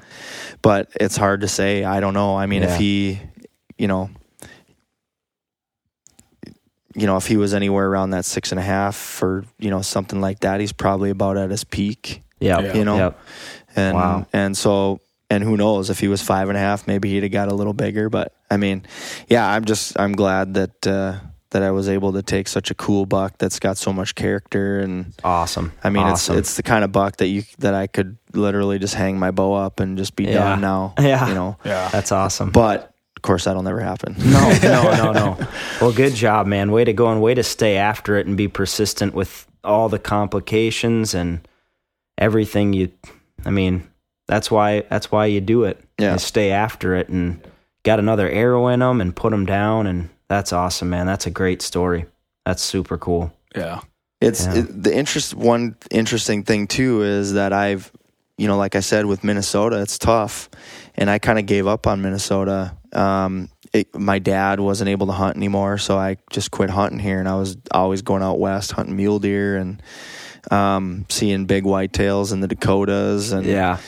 [0.62, 1.84] But it's hard to say.
[1.84, 2.36] I don't know.
[2.36, 2.72] I mean, Yeah.
[2.74, 3.20] if he,
[3.78, 4.10] you know.
[6.98, 9.82] You know, if he was anywhere around that six and a half or you know
[9.82, 12.22] something like that, he's probably about at his peak.
[12.40, 12.72] Yeah.
[12.74, 13.18] You know, Yep.
[13.76, 14.26] and Wow.
[14.32, 15.00] and so
[15.30, 17.54] and who knows if he was five and a half, maybe he'd have got a
[17.54, 18.08] little bigger.
[18.08, 18.84] But I mean,
[19.28, 21.18] yeah, I'm just I'm glad that uh,
[21.50, 24.80] that I was able to take such a cool buck that's got so much character
[24.80, 25.72] and Awesome.
[25.82, 26.36] I mean awesome.
[26.38, 29.30] it's it's the kind of buck that you that I could literally just hang my
[29.30, 30.34] bow up and just be Yeah.
[30.34, 30.94] done now.
[31.00, 31.28] Yeah.
[31.28, 31.56] you know.
[31.64, 31.88] yeah.
[31.88, 32.50] That's awesome.
[32.50, 34.14] But of course, that'll never happen.
[34.18, 35.48] No, no, no, no.
[35.80, 36.70] Well, good job, man.
[36.70, 39.98] Way to go and way to stay after it and be persistent with all the
[39.98, 41.46] complications and
[42.18, 42.90] everything you
[43.44, 43.88] I mean,
[44.26, 45.82] that's why that's why you do it.
[45.98, 46.14] Yeah.
[46.14, 47.40] You stay after it and
[47.84, 51.06] got another arrow in them and put them down and that's awesome, man.
[51.06, 52.06] That's a great story.
[52.44, 53.32] That's super cool.
[53.54, 53.80] Yeah.
[54.20, 54.56] It's Yeah.
[54.58, 55.34] it, the interest.
[55.34, 57.92] One interesting thing too is that I've,
[58.38, 60.50] you know, like I said with Minnesota, it's tough,
[60.96, 62.76] and I kind of gave up on Minnesota.
[62.92, 67.18] Um, it, my dad wasn't able to hunt anymore, so I just quit hunting here,
[67.20, 69.82] and I was always going out west hunting mule deer and
[70.50, 73.78] um, seeing big whitetails in the Dakotas, and Yeah.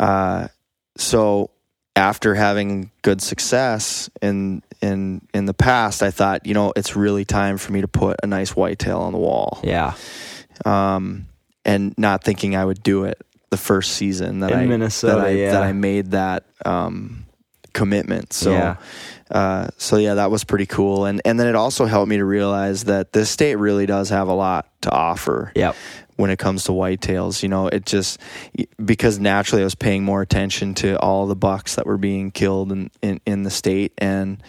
[0.00, 0.48] Uh,
[0.96, 1.50] so
[1.94, 7.24] after having good success in in in the past, I thought, you know, it's really
[7.24, 9.60] time for me to put a nice whitetail on the wall.
[9.62, 9.94] Yeah.
[10.64, 11.26] Um,
[11.64, 13.20] and not thinking I would do it
[13.50, 15.52] the first season that In I Minnesota, that I yeah.
[15.52, 17.26] that I made that um,
[17.72, 18.32] commitment.
[18.32, 18.76] So Yeah.
[19.30, 21.04] uh, so yeah, that was pretty cool.
[21.04, 24.28] And and then it also helped me to realize that this state really does have
[24.28, 25.76] a lot to offer Yep.
[26.20, 27.42] When it comes to whitetails.
[27.42, 28.20] You know, it just
[28.84, 32.70] because naturally I was paying more attention to all the bucks that were being killed
[32.72, 34.42] in, in, in the state and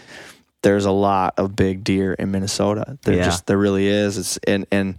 [0.64, 2.98] there's a lot of big deer in Minnesota.
[3.04, 3.24] There Yeah.
[3.24, 4.18] just there really is.
[4.18, 4.96] It's and and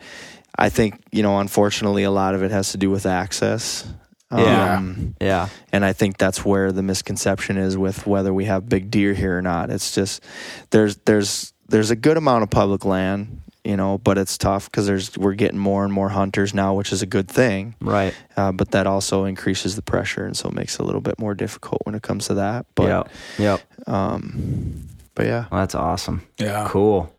[0.59, 3.87] I think, you know, unfortunately a lot of it has to do with access.
[4.35, 4.77] Yeah.
[4.79, 5.49] Um, Yeah.
[5.73, 9.37] and I think that's where the misconception is with whether we have big deer here
[9.39, 9.69] or not.
[9.71, 10.23] It's just
[10.71, 14.87] there's there's there's a good amount of public land, you know, but it's tough because
[14.87, 17.75] there's we're getting more and more hunters now, which is a good thing.
[17.81, 18.15] Right.
[18.37, 21.19] Uh, but that also increases the pressure, and so it makes it a little bit
[21.19, 22.67] more difficult when it comes to that.
[22.75, 23.11] But yep.
[23.39, 23.89] Yep.
[23.89, 26.27] um, but yeah, Well, that's awesome.
[26.39, 26.67] Yeah.
[26.69, 27.15] Cool.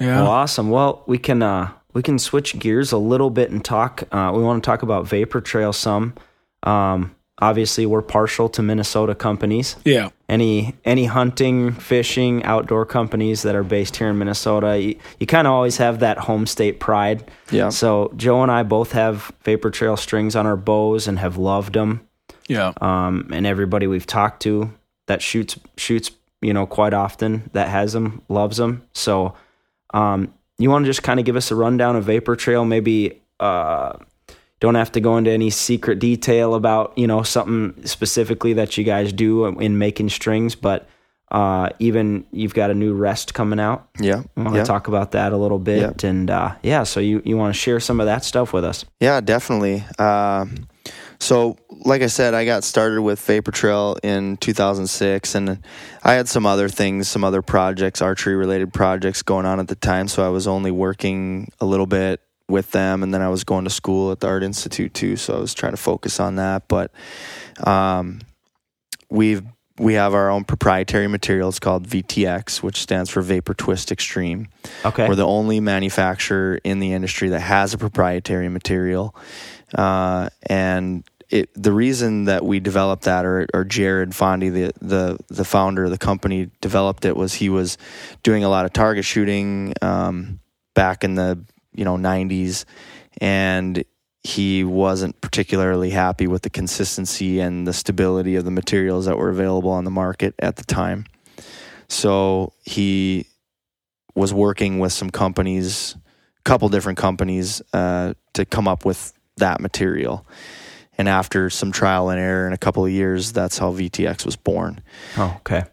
[0.00, 0.22] Yeah.
[0.22, 0.70] Well, awesome.
[0.70, 4.04] Well, we can uh, we can switch gears a little bit and talk.
[4.12, 6.14] Uh, we want to talk about Vapor Trail some.
[6.62, 9.76] Um, obviously, we're partial to Minnesota companies.
[9.84, 10.10] yeah.
[10.28, 15.46] Any any hunting, fishing, outdoor companies that are based here in Minnesota, you, you kind
[15.46, 17.30] of always have that home state pride.
[17.50, 21.38] yeah, So Joe and I both have Vapor Trail strings on our bows and have
[21.38, 22.06] loved them.
[22.46, 22.72] Yeah.
[22.80, 24.70] Um, and everybody we've talked to
[25.06, 26.10] that shoots shoots
[26.42, 28.82] you know quite often that has them loves them.
[28.92, 29.34] So
[29.94, 33.22] um, you want to just kind of give us a rundown of Vapor Trail, maybe.
[33.40, 33.96] Uh,
[34.60, 38.84] don't have to go into any secret detail about you know something specifically that you
[38.84, 40.88] guys do in making strings, but
[41.30, 43.88] uh, even you've got a new rest coming out.
[44.00, 44.64] yeah, I want to yeah.
[44.64, 47.80] talk about that a little bit, and uh, yeah, so you you want to share
[47.80, 48.84] some of that stuff with us?
[49.00, 49.84] Yeah, definitely.
[49.98, 50.68] Um,
[51.20, 55.58] so, like I said, I got started with Vapor Trail in 2006, and
[56.02, 59.74] I had some other things, some other projects, archery related projects going on at the
[59.74, 60.08] time.
[60.08, 63.64] So, I was only working a little bit with them, and then I was going
[63.64, 65.16] to school at the Art Institute too.
[65.16, 66.68] So, I was trying to focus on that.
[66.68, 66.92] But
[67.66, 68.20] um,
[69.10, 69.42] we've
[69.78, 74.48] we have our own proprietary materials called VTX, which stands for Vapor Twist Extreme.
[74.84, 79.14] Okay, We're the only manufacturer in the industry that has a proprietary material.
[79.74, 85.18] Uh, and it, the reason that we developed that, or, or Jared Fondy, the, the
[85.28, 87.76] the founder of the company, developed it was he was
[88.22, 90.40] doing a lot of target shooting um,
[90.74, 91.38] back in the
[91.78, 92.64] you know 90s,
[93.20, 93.84] and
[94.22, 99.30] he wasn't particularly happy with the consistency and the stability of the materials that were
[99.30, 101.06] available on the market at the time.
[101.88, 103.26] So he
[104.14, 105.96] was working with some companies,
[106.38, 110.26] a couple different companies, uh, to come up with that material.
[110.98, 114.34] And after some trial and error in a couple of years, that's how VTX was
[114.34, 114.82] born.
[115.16, 115.64] Oh, okay.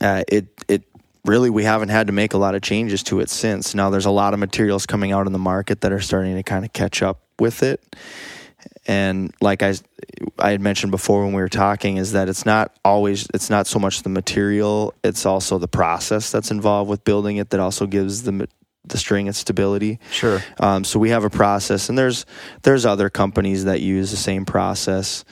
[0.00, 0.82] Uh, it it
[1.24, 3.74] really we haven't had to make a lot of changes to it since.
[3.74, 6.42] Now there's a lot of materials coming out in the market that are starting to
[6.42, 7.96] kind of catch up with it.
[8.86, 9.74] And like I
[10.38, 13.66] I had mentioned before when we were talking is that it's not always it's not
[13.66, 17.86] so much the material, it's also the process that's involved with building it that also
[17.86, 18.46] gives the
[18.86, 19.98] the string its stability.
[20.10, 20.42] Sure.
[20.60, 22.26] Um, so we have a process, and there's
[22.62, 25.24] there's other companies that use the same process,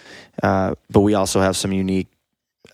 [0.42, 2.08] uh, but we also have some unique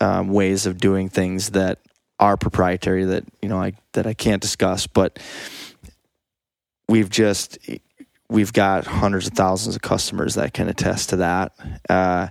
[0.01, 1.81] um, ways of doing things that
[2.21, 4.87] are proprietary that you know I that I can't discuss.
[4.87, 5.19] But
[6.89, 7.59] we've just
[8.29, 11.53] we've got hundreds of thousands of customers that can attest to that,
[11.89, 12.29] uh,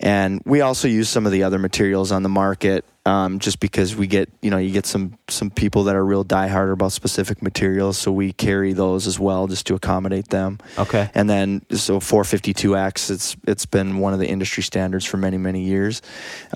[0.00, 3.96] and we also use some of the other materials on the market um, just because
[3.96, 7.42] we get you know you get some some people that are real diehard about specific
[7.42, 10.58] materials, so we carry those as well just to accommodate them.
[10.78, 11.10] Okay.
[11.14, 15.62] And then so 452X, it's it's been one of the industry standards for many many
[15.62, 16.02] years,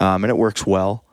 [0.01, 1.05] um, and it works well.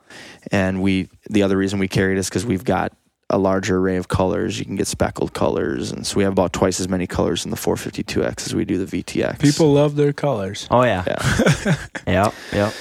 [0.50, 2.92] And we the other reason we carry it is because we've got
[3.30, 4.58] a larger array of colors.
[4.58, 7.50] You can get speckled colors, and so we have about twice as many colors in
[7.50, 9.40] the 452X as we do the VTX.
[9.40, 10.66] People love their colors.
[10.70, 11.04] Oh yeah.
[11.06, 11.76] yeah.
[12.06, 12.34] Yep.
[12.52, 12.74] Yep.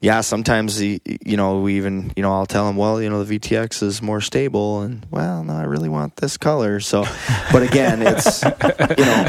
[0.00, 3.24] Yeah, sometimes the you know we even you know I'll tell them, well, you know
[3.24, 6.80] the VTX is more stable, and well, no, I really want this color.
[6.80, 7.04] So,
[7.52, 9.24] but again, it's you know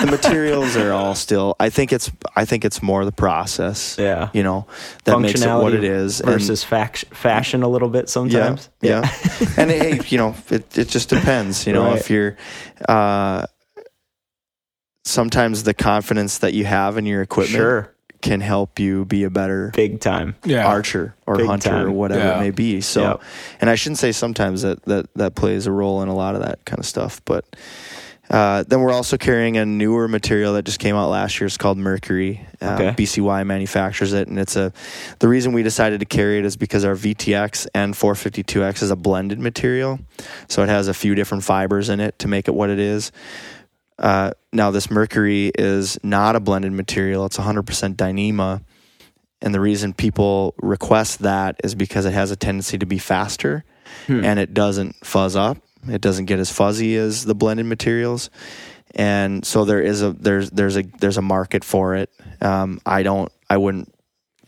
[0.00, 1.56] the materials are all still.
[1.60, 3.96] I think it's I think it's more the process.
[3.98, 4.30] Yeah.
[4.32, 4.66] you know
[5.04, 8.70] that makes it what it is and- versus fac- fashion a little bit sometimes.
[8.80, 9.00] yeah,
[9.40, 9.48] yeah.
[9.56, 11.66] and hey, you know, it it just depends.
[11.66, 11.98] You know, Right.
[11.98, 12.36] if you're.
[12.88, 13.46] Uh,
[15.04, 17.91] Sometimes the confidence that you have in your equipment Sure.
[18.22, 20.34] Can help you be a better Big time.
[20.44, 20.66] Yeah.
[20.66, 21.86] archer or Big hunter time.
[21.86, 22.36] or whatever Yeah.
[22.38, 22.80] it may be.
[22.80, 23.22] So, Yep.
[23.60, 26.42] and I shouldn't say sometimes that that that plays a role in a lot of
[26.42, 27.44] that kind of stuff, but.
[28.30, 31.46] Uh, then we're also carrying a newer material that just came out last year.
[31.46, 32.46] It's called Mercury.
[32.62, 32.94] Uh, Okay.
[32.96, 34.72] BCY manufactures it, and it's a.
[35.18, 38.96] The reason we decided to carry it is because our VTX and 452X is a
[38.96, 39.98] blended material,
[40.48, 43.12] so it has a few different fibers in it to make it what it is.
[44.02, 48.62] Uh, now, this Mercury is not a blended material; it's 100% Dyneema,
[49.40, 53.64] and the reason people request that is because it has a tendency to be faster
[54.06, 54.24] Hmm.
[54.24, 55.58] and it doesn't fuzz up.
[55.88, 58.30] It doesn't get as fuzzy as the blended materials.
[58.94, 62.10] And so there is a there's there's a there's a market for it.
[62.40, 63.92] Um, I don't I wouldn't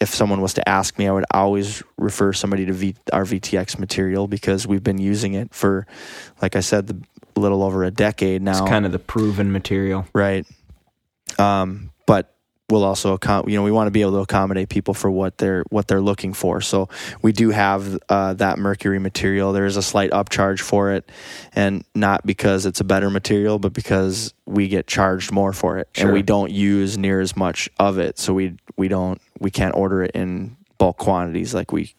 [0.00, 3.78] if someone was to ask me, I would always refer somebody to v, our VTX
[3.78, 5.86] material because we've been using it for,
[6.42, 7.00] like I said, the,
[7.36, 8.52] a little over a decade now.
[8.52, 10.06] It's kind of the proven material.
[10.14, 10.46] Right.
[11.38, 12.34] Um, but
[12.70, 15.38] we'll also, accom- you know, we want to be able to accommodate people for what
[15.38, 16.60] they're what they're looking for.
[16.60, 16.88] So
[17.22, 19.52] we do have uh, that mercury material.
[19.52, 21.10] There is a slight upcharge for it,
[21.54, 25.88] and not because it's a better material, but because we get charged more for it,
[25.94, 26.06] Sure.
[26.06, 28.18] and we don't use near as much of it.
[28.18, 31.94] So we we don't we can't order it in bulk quantities like we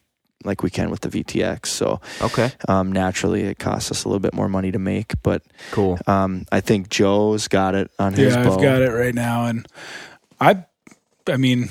[0.46, 1.66] like we can with the VTX.
[1.66, 2.52] So Okay.
[2.68, 5.42] um, naturally, it costs us a little bit more money to make, but
[5.72, 5.98] Cool.
[6.06, 8.40] um, I think Joe's got it on his yeah.
[8.42, 9.66] I've got it right now, and
[10.40, 10.64] I,
[11.28, 11.68] I mean,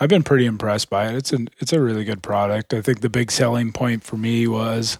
[0.00, 1.16] I've been pretty impressed by it.
[1.16, 2.72] It's an it's a really good product.
[2.74, 4.98] I think the big selling point for me was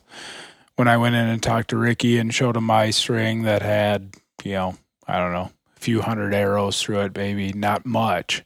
[0.77, 4.15] when I went in and talked to Ricky and showed him my string that had
[4.45, 4.77] you know
[5.07, 8.43] I don't know a few hundred arrows through it, maybe not much.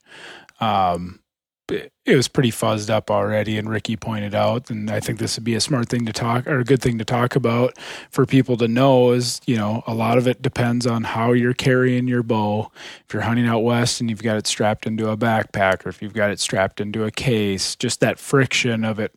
[0.61, 1.21] Um,
[1.69, 5.45] it, was pretty fuzzed up already, and Ricky pointed out, and I think this would
[5.45, 7.79] be a smart thing to talk or a good thing to talk about
[8.11, 11.55] for people to know is you know a lot of it depends on how you're
[11.55, 12.71] carrying your bow
[13.07, 16.03] if you're hunting out west and you've got it strapped into a backpack or if
[16.03, 19.13] you've got it strapped into a case just that friction of it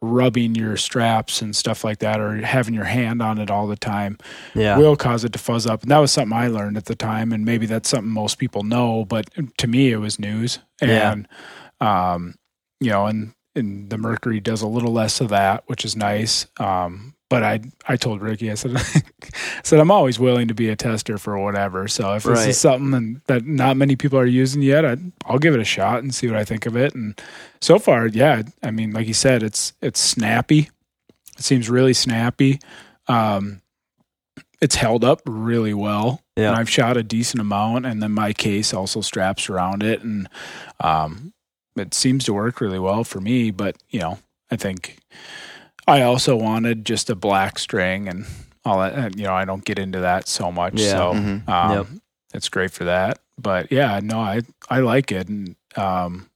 [0.00, 3.76] rubbing your straps and stuff like that or having your hand on it all the
[3.76, 4.18] time
[4.54, 4.76] Yeah.
[4.76, 7.32] will cause it to fuzz up and that was something i learned at the time
[7.32, 11.14] and maybe that's something most people know but to me it was news Yeah.
[11.84, 12.34] Um
[12.80, 16.46] you know and and the mercury does a little less of that which is nice
[16.58, 18.82] um but I I told Ricky I said I
[19.64, 21.88] said I'm always willing to be a tester for whatever.
[21.88, 25.54] So if this is something that not many people are using yet, I, I'll give
[25.54, 26.94] it a shot and see what I think of it.
[26.94, 27.20] And
[27.60, 30.70] so far, yeah, I mean, like you said, it's it's snappy.
[31.36, 32.60] It seems really snappy.
[33.08, 33.62] Um,
[34.60, 36.20] it's held up really well.
[36.36, 36.50] Yeah.
[36.50, 40.28] And I've shot a decent amount, and then my case also straps around it, and
[40.78, 41.32] um,
[41.76, 43.50] it seems to work really well for me.
[43.50, 44.18] But you know,
[44.50, 44.98] I think
[45.86, 48.26] I also wanted just a black string and
[48.64, 48.94] all that.
[48.94, 50.90] and, You know, I don't get into that so much, Yeah.
[50.90, 51.48] so Mhm.
[51.48, 51.86] um, Yep.
[52.34, 53.18] it's great for that.
[53.38, 56.28] But yeah, no, I I like it, and um,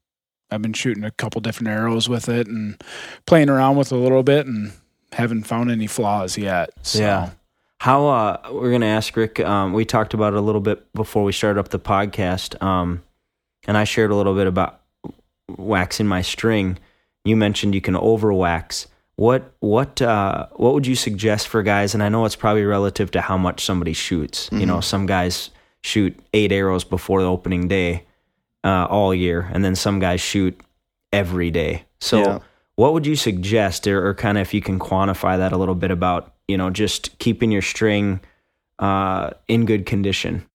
[0.51, 2.83] I've been shooting a couple different arrows with it and
[3.27, 4.73] playing around with it a little bit, and
[5.13, 6.71] haven't found any flaws yet.
[6.83, 6.99] So.
[7.01, 7.31] Yeah.
[7.81, 9.39] How uh, we're gonna ask Rick.
[9.39, 13.03] Um, we talked about it a little bit before we started up the podcast, um,
[13.69, 14.81] and I shared a little bit about
[15.57, 16.79] waxing my string.
[17.25, 18.87] You mentioned you can over wax.
[19.17, 21.95] What what uh, what would you suggest for guys?
[21.95, 24.47] And I know it's probably relative to how much somebody shoots.
[24.47, 24.61] Mm-hmm.
[24.61, 25.51] You know, some guys
[25.83, 28.05] shoot eight arrows before the opening day
[28.65, 30.61] uh, all year, and then some guys shoot
[31.13, 31.85] every day.
[32.01, 32.39] So, yeah.
[32.77, 35.75] what would you suggest, or, or kind of if you can quantify that a little
[35.75, 38.21] bit about you know just keeping your string
[38.79, 40.48] uh, in good condition?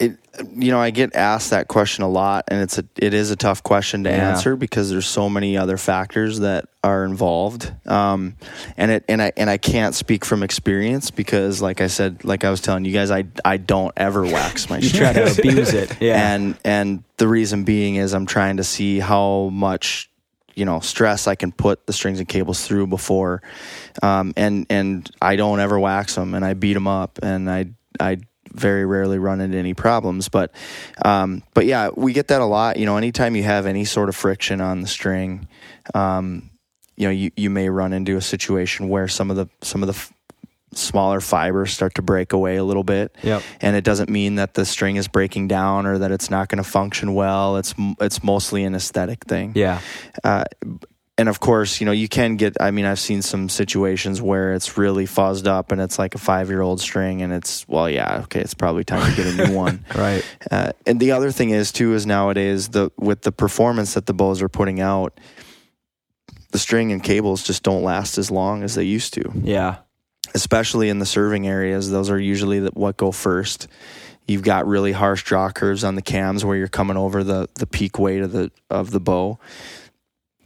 [0.00, 0.16] It
[0.54, 3.36] you know i get asked that question a lot and it's a it is a
[3.36, 4.30] tough question to yeah.
[4.30, 7.70] answer because there's so many other factors that are involved.
[7.86, 8.36] Um,
[8.78, 12.42] and it and i and i can't speak from experience because like i said like
[12.42, 15.74] i was telling you guys i i don't ever wax my you try to abuse
[15.74, 15.94] it.
[16.00, 16.34] Yeah.
[16.34, 20.10] And and the reason being is i'm trying to see how much
[20.54, 23.42] you know stress I can put the strings and cables through before,
[24.02, 27.66] um, and and I don't ever wax them and I beat them up and I
[27.98, 28.18] I
[28.52, 30.28] very rarely run into any problems.
[30.28, 30.52] But
[31.04, 32.76] um, but yeah, we get that a lot.
[32.76, 35.48] You know, anytime you have any sort of friction on the string,
[35.94, 36.50] um,
[36.96, 39.86] you know, you, you may run into a situation where some of the some of
[39.86, 40.12] the f-
[40.74, 43.16] smaller fibers start to break away a little bit.
[43.22, 43.42] Yep.
[43.60, 46.62] And it doesn't mean that the string is breaking down or that it's not going
[46.62, 47.56] to function well.
[47.56, 49.52] It's it's mostly an aesthetic thing.
[49.54, 49.80] Yeah.
[50.22, 50.44] Uh,
[51.20, 52.56] and of course, you know, you can get.
[52.60, 56.18] I mean, I've seen some situations where it's really fuzzed up, and it's like a
[56.18, 59.84] five-year-old string, and it's well, yeah, okay, it's probably time to get a new one,
[59.94, 60.24] right?
[60.50, 64.14] Uh, and the other thing is too is nowadays the with the performance that the
[64.14, 65.20] bows are putting out,
[66.52, 69.30] the string and cables just don't last as long as they used to.
[69.42, 69.76] Yeah,
[70.34, 73.68] especially in the serving areas, those are usually the, what go first.
[74.26, 77.66] You've got really harsh draw curves on the cams where you're coming over the the
[77.66, 79.38] peak weight of the of the bow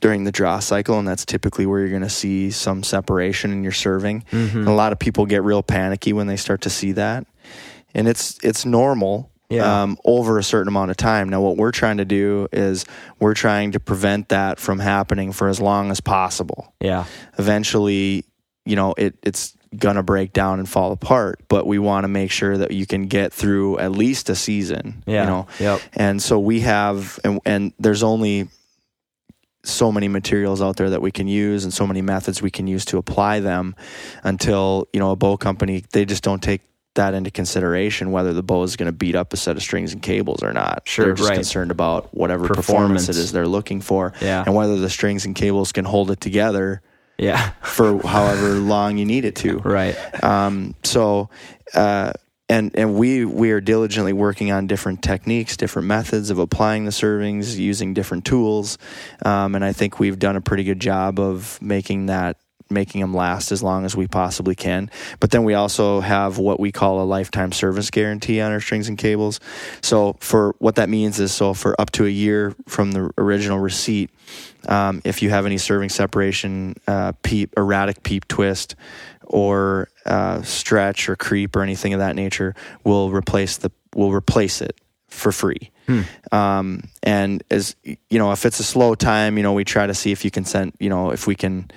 [0.05, 3.63] during the draw cycle, and that's typically where you're going to see some separation in
[3.63, 4.23] your serving.
[4.31, 4.69] Mm-hmm.
[4.69, 7.27] a lot of people get real panicky when they start to see that,
[7.95, 9.31] and it's it's normal.
[9.51, 9.83] Yeah.
[9.83, 11.29] Um, over a certain amount of time.
[11.29, 12.87] Now, what we're trying to do is
[13.21, 16.75] we're trying to prevent that from happening for as long as possible.
[16.81, 17.05] Yeah.
[17.39, 18.25] Eventually,
[18.65, 22.09] you know, it, it's going to break down and fall apart, but we want to
[22.09, 25.05] make sure that you can get through at least a season.
[25.07, 25.21] Yeah.
[25.21, 25.81] You know, yep.
[25.93, 28.49] and so we have, and, and there's only
[29.65, 32.67] so many materials out there that we can use and so many methods we can
[32.67, 33.75] use to apply them
[34.23, 36.61] until you know a bow company they just don't take
[36.95, 39.93] that into consideration whether the bow is going to beat up a set of strings
[39.93, 40.83] and cables or not.
[40.85, 41.35] Sure, they're just right.
[41.35, 42.67] concerned about whatever performance.
[42.67, 43.09] performance.
[43.09, 44.45] it is they're looking for, yeah.
[44.45, 46.83] and whether the strings and cables can hold it together.
[47.19, 49.59] Yeah, for however long you need it to.
[49.65, 49.97] Right.
[50.25, 51.31] Um, so,
[51.73, 52.13] uh,
[52.49, 56.91] and and we we are diligently working on different techniques, different methods of applying the
[56.91, 58.79] servings, using different tools,
[59.25, 62.37] um, and I think we've done a pretty good job of making that
[62.71, 64.91] making them last as long as we possibly can.
[65.21, 68.89] But then we also have what we call a lifetime service guarantee on our strings
[68.89, 69.41] and cables.
[69.83, 73.59] So for what that means is so for up to a year from the original
[73.59, 74.11] receipt,
[74.67, 78.75] um, if you have any serving separation, uh, peep, erratic peep twist,
[79.23, 84.61] or uh, stretch or creep or anything of that nature, we'll replace the we'll replace
[84.61, 85.71] it for free.
[85.87, 86.03] Hmm.
[86.33, 89.95] Um, and as you know, if it's a slow time, you know, we try to
[89.95, 91.71] see if you can send, you know, if we can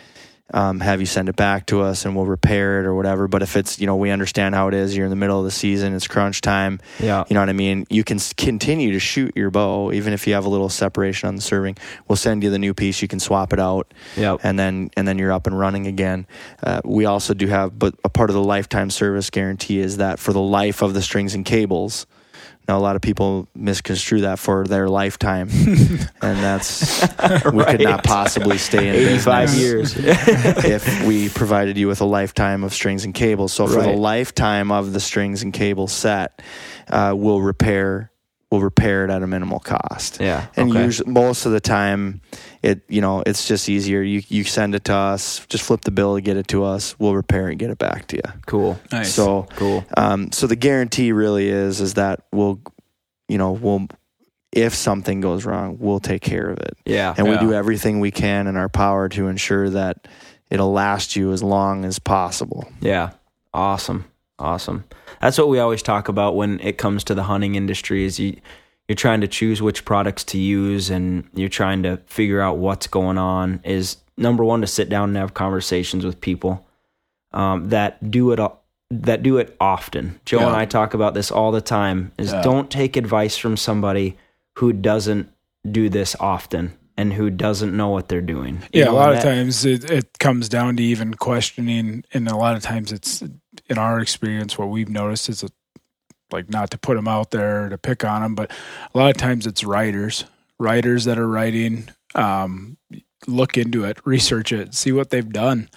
[0.54, 3.28] um, have you send it back to us and we'll repair it or whatever.
[3.28, 5.46] But if it's, you know, we understand how it is, you're in the middle of
[5.46, 6.80] the season, it's crunch time.
[7.00, 7.26] Yeah.
[7.28, 7.86] You know what I mean?
[7.90, 11.36] You can continue to shoot your bow, even if you have a little separation on
[11.36, 11.78] the serving.
[12.08, 13.02] We'll send you the new piece.
[13.02, 13.94] You can swap it out.
[14.16, 14.38] Yeah.
[14.42, 16.28] And then, and then you're up and running again.
[16.64, 20.20] Uh, we also do have, but a part of the lifetime service guarantee is that
[20.20, 22.08] for the life of the strings and cables,
[22.68, 25.50] now, a lot of people misconstrue that for their lifetime,
[26.22, 27.02] and that's
[27.54, 32.66] we could not possibly stay in 85 years if we provided you with a lifetime
[32.66, 33.54] of strings and cables.
[33.54, 33.92] So, for right.
[33.94, 36.42] the lifetime of the strings and cable set,
[36.90, 38.12] uh, we'll repair
[38.52, 40.20] we'll repair it at a minimal cost.
[40.20, 40.84] Yeah, and okay.
[40.84, 42.22] usually, most of the time,
[42.62, 44.02] it you know it's just easier.
[44.02, 46.98] You you send it to us, just flip the bill to get it to us.
[47.00, 48.34] We'll repair it and get it back to you.
[48.46, 48.80] Cool.
[48.92, 49.14] Nice.
[49.14, 49.86] So cool.
[49.96, 52.62] Um, so the guarantee really is is that we'll,
[53.28, 53.88] you know, we'll
[54.52, 56.78] if something goes wrong, we'll take care of it.
[56.86, 57.14] Yeah.
[57.18, 57.34] And yeah.
[57.34, 60.08] we do everything we can in our power to ensure that
[60.50, 62.68] it'll last you as long as possible.
[62.80, 63.12] Yeah.
[63.54, 64.06] Awesome.
[64.40, 64.84] Awesome.
[65.22, 68.40] That's what we always talk about when it comes to the hunting industry is you
[68.88, 72.88] you're trying to choose which products to use and you're trying to figure out what's
[72.88, 76.66] going on is number one to sit down and have conversations with people
[77.34, 78.40] um, that do it
[78.90, 80.20] that do it often.
[80.26, 80.48] Joe yeah.
[80.48, 82.42] and I talk about this all the time is yeah.
[82.42, 84.18] don't take advice from somebody
[84.56, 85.30] who doesn't
[85.70, 88.64] do this often and who doesn't know what they're doing.
[88.72, 92.36] You yeah, a lot of times it, it comes down to even questioning and a
[92.38, 93.22] lot of times it's
[93.70, 95.50] in our experience, what we've noticed is, a,
[96.32, 98.52] like, not to put them out there to pick on them, but
[98.94, 100.26] a lot of times it's writers,
[100.60, 101.90] writers that are writing.
[102.16, 102.78] Um,
[103.26, 105.70] look into it, research it, see what they've done.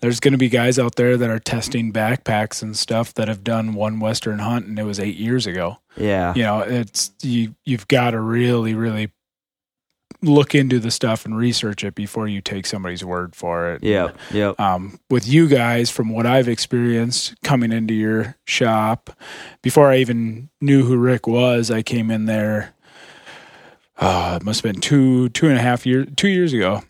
[0.00, 3.42] There's going to be guys out there that are testing backpacks and stuff that have
[3.42, 5.78] done one Western hunt, and it was eight years ago.
[5.96, 6.34] Yeah.
[6.34, 7.54] You know, it's you.
[7.64, 9.12] You've got to really, really
[10.22, 13.82] look into the stuff and research it before you take somebody's word for it.
[13.82, 14.58] Yeah, Yep.
[14.60, 19.10] Um, with you guys, from what I've experienced coming into your shop,
[19.62, 22.74] before I even knew who Rick was, I came in there.
[23.98, 26.82] Uh, it must have been two, two and a half years, two years ago.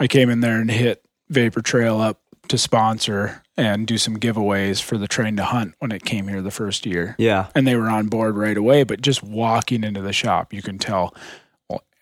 [0.00, 4.82] I came in there and hit Vapor Trail up to sponsor and do some giveaways
[4.82, 7.14] for the train to hunt when it came here the first year.
[7.18, 7.46] Yeah.
[7.54, 8.84] And they were on board right away.
[8.84, 11.14] But just walking into the shop, you can tell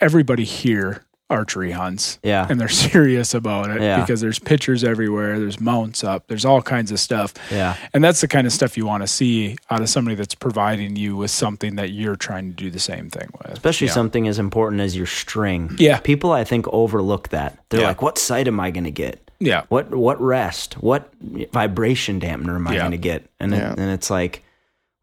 [0.05, 2.19] everybody here archery hunts.
[2.23, 2.47] Yeah.
[2.49, 3.99] And they're serious about it Yeah.
[4.01, 7.33] because there's pictures everywhere, there's mounts up, there's all kinds of stuff.
[7.51, 7.77] Yeah.
[7.95, 10.97] And that's the kind of stuff you want to see out of somebody that's providing
[10.97, 13.53] you with something that you're trying to do the same thing with.
[13.53, 13.95] Especially Yeah.
[13.95, 15.75] something as important as your string.
[15.79, 15.99] Yeah.
[15.99, 17.59] People I think overlook that.
[17.71, 17.89] They're Yeah.
[17.89, 19.19] like, what sight am I going to get?
[19.41, 19.63] Yeah.
[19.71, 20.75] What what rest?
[20.75, 21.11] What
[21.53, 22.81] vibration dampener am I Yeah.
[22.81, 23.25] going to get?
[23.41, 23.73] And Yeah.
[23.73, 24.43] it, and it's like,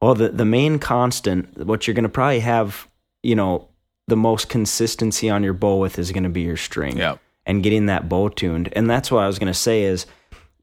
[0.02, 2.88] well, the the main constant, what you're going to probably have,
[3.24, 3.68] you know,
[4.08, 6.98] the most consistency on your bow with is going to be your string.
[6.98, 7.18] Yeah.
[7.46, 10.06] And getting that bow tuned, and that's what I was going to say is,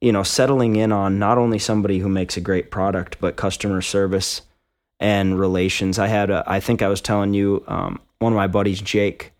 [0.01, 3.81] you know, settling in on not only somebody who makes a great product, but customer
[3.83, 4.43] service
[5.01, 5.99] and relations.
[5.99, 9.33] I had, a, I think I was telling you, um, one of my buddies, Jake,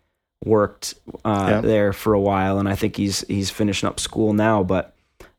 [0.43, 1.61] worked uh, Yeah.
[1.61, 4.63] there for a while, and I think he's he's finishing up school now.
[4.63, 4.93] But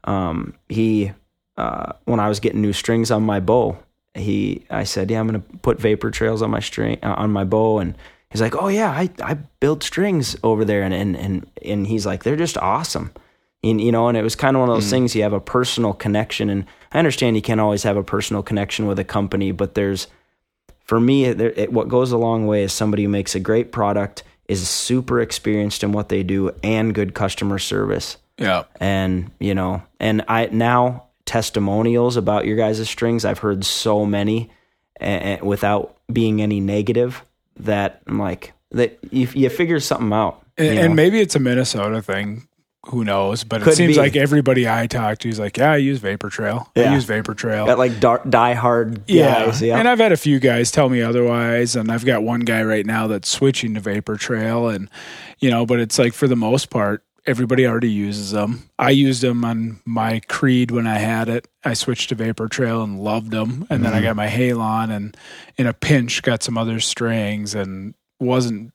[0.05, 1.13] um, he,
[1.59, 3.79] uh, when I was getting new strings on my bow,
[4.15, 7.45] he, I said, yeah, I'm gonna put vapor trails on my string uh, on my
[7.45, 7.95] bow, and
[8.31, 12.07] he's like, oh yeah, I I build strings over there, and and and and he's
[12.07, 13.13] like, they're just awesome.
[13.63, 14.91] And, you know, and it was kind of one of those hmm.
[14.91, 18.43] things you have a personal connection, and I understand you can't always have a personal
[18.43, 20.07] connection with a company, but there's
[20.91, 23.71] for me, there, it, what goes a long way is somebody who makes a great
[23.71, 28.17] product, is super experienced in what they do, and good customer service.
[28.39, 28.65] Yeah.
[28.81, 33.25] And you know, and I now testimonials about your guys' strings.
[33.25, 34.51] I've heard so many,
[34.97, 37.25] and, without being any negative,
[37.65, 40.45] that I'm like that you, you figure something out.
[40.57, 42.47] And, and maybe it's a Minnesota thing.
[42.87, 43.45] Who knows?
[43.45, 44.01] But it seems be.
[44.01, 46.71] like everybody I talk to is like, yeah, I use Vapor Trail.
[46.75, 46.91] Yeah.
[46.91, 47.67] I use Vapor Trail.
[47.67, 49.45] got like dar- die hard yeah.
[49.45, 49.61] guys.
[49.61, 49.79] Yeah.
[49.79, 51.77] And I've had a few guys tell me otherwise.
[51.77, 54.69] And I've got one guy right now that's switching to Vapor Trail.
[54.69, 54.89] And,
[55.41, 58.71] you know, but it's like for the most part, everybody already uses them.
[58.79, 61.49] I used them on my Creed when I had it.
[61.65, 63.67] I switched to Vapor Trail and loved them.
[63.71, 64.07] And then I mm-hmm.
[64.07, 65.17] got my Halon and
[65.57, 68.75] in a pinch got some other strings and wasn't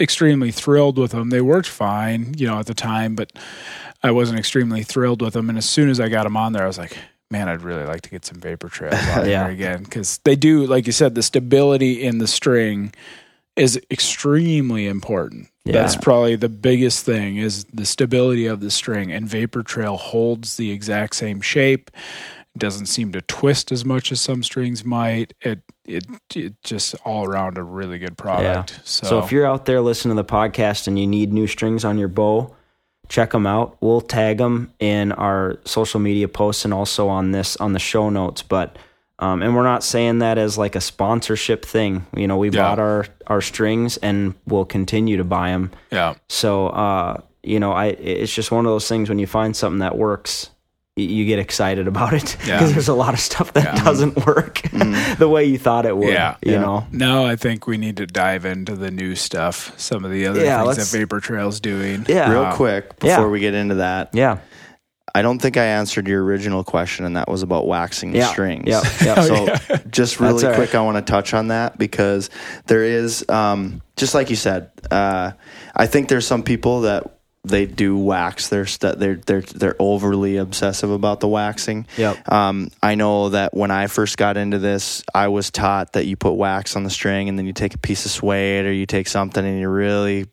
[0.00, 1.30] extremely thrilled with them.
[1.30, 3.32] They worked fine, you know, at the time, but
[4.02, 5.48] I wasn't extremely thrilled with them.
[5.48, 6.96] And as soon as I got them on there, I was like,
[7.30, 8.92] man, I'd really like to get some vapor Trail
[9.26, 9.48] Yeah.
[9.48, 12.92] again because they do, like you said, the stability in the string
[13.58, 15.48] is extremely important.
[15.64, 15.74] Yeah.
[15.74, 20.56] That's probably the biggest thing is the stability of the string and vapor trail holds
[20.56, 21.90] the exact same shape.
[22.54, 25.34] It doesn't seem to twist as much as some strings might.
[25.42, 28.80] It it it just all around a really good product.
[28.84, 31.84] So, So if you're out there listening to the podcast and you need new strings
[31.84, 32.54] on your bow,
[33.08, 33.76] check them out.
[33.80, 38.10] We'll tag them in our social media posts and also on this on the show
[38.10, 38.42] notes.
[38.42, 38.76] But
[39.18, 42.06] um, and we're not saying that as like a sponsorship thing.
[42.16, 42.62] You know, we Yeah.
[42.62, 45.70] bought our our strings and we'll continue to buy them.
[45.90, 46.14] yeah.
[46.28, 49.80] So uh, you know, I it's just one of those things when you find something
[49.80, 50.50] that works.
[50.96, 52.66] You get excited about it because Yeah.
[52.66, 53.84] there's a lot of stuff that Yeah.
[53.84, 54.62] doesn't work
[55.18, 56.08] the way you thought it would.
[56.08, 56.34] Yeah.
[56.42, 56.60] you Yeah.
[56.60, 56.86] know.
[56.90, 59.72] Now I think we need to dive into the new stuff.
[59.76, 62.04] Some of the other Yeah, things that Vapor Trail's doing.
[62.08, 62.28] Yeah.
[62.32, 63.26] Real Um, quick before yeah.
[63.28, 64.38] we get into that, Yeah.
[65.14, 68.26] I don't think I answered your original question, and that was about waxing the Yeah.
[68.28, 68.64] strings.
[68.66, 68.82] Yeah.
[69.04, 69.20] Yeah.
[69.22, 70.56] So just really That's all right.
[70.56, 72.30] quick, I want to touch on that because
[72.66, 75.32] there is, um, just like you said, uh,
[75.74, 77.04] I think there's some people that
[77.44, 78.48] they do wax.
[78.48, 81.86] They're st- they're they're they're overly obsessive about the waxing.
[81.96, 82.30] Yep.
[82.30, 86.16] Um, I know that when I first got into this, I was taught that you
[86.16, 88.84] put wax on the string and then you take a piece of suede or you
[88.86, 90.26] take something and you really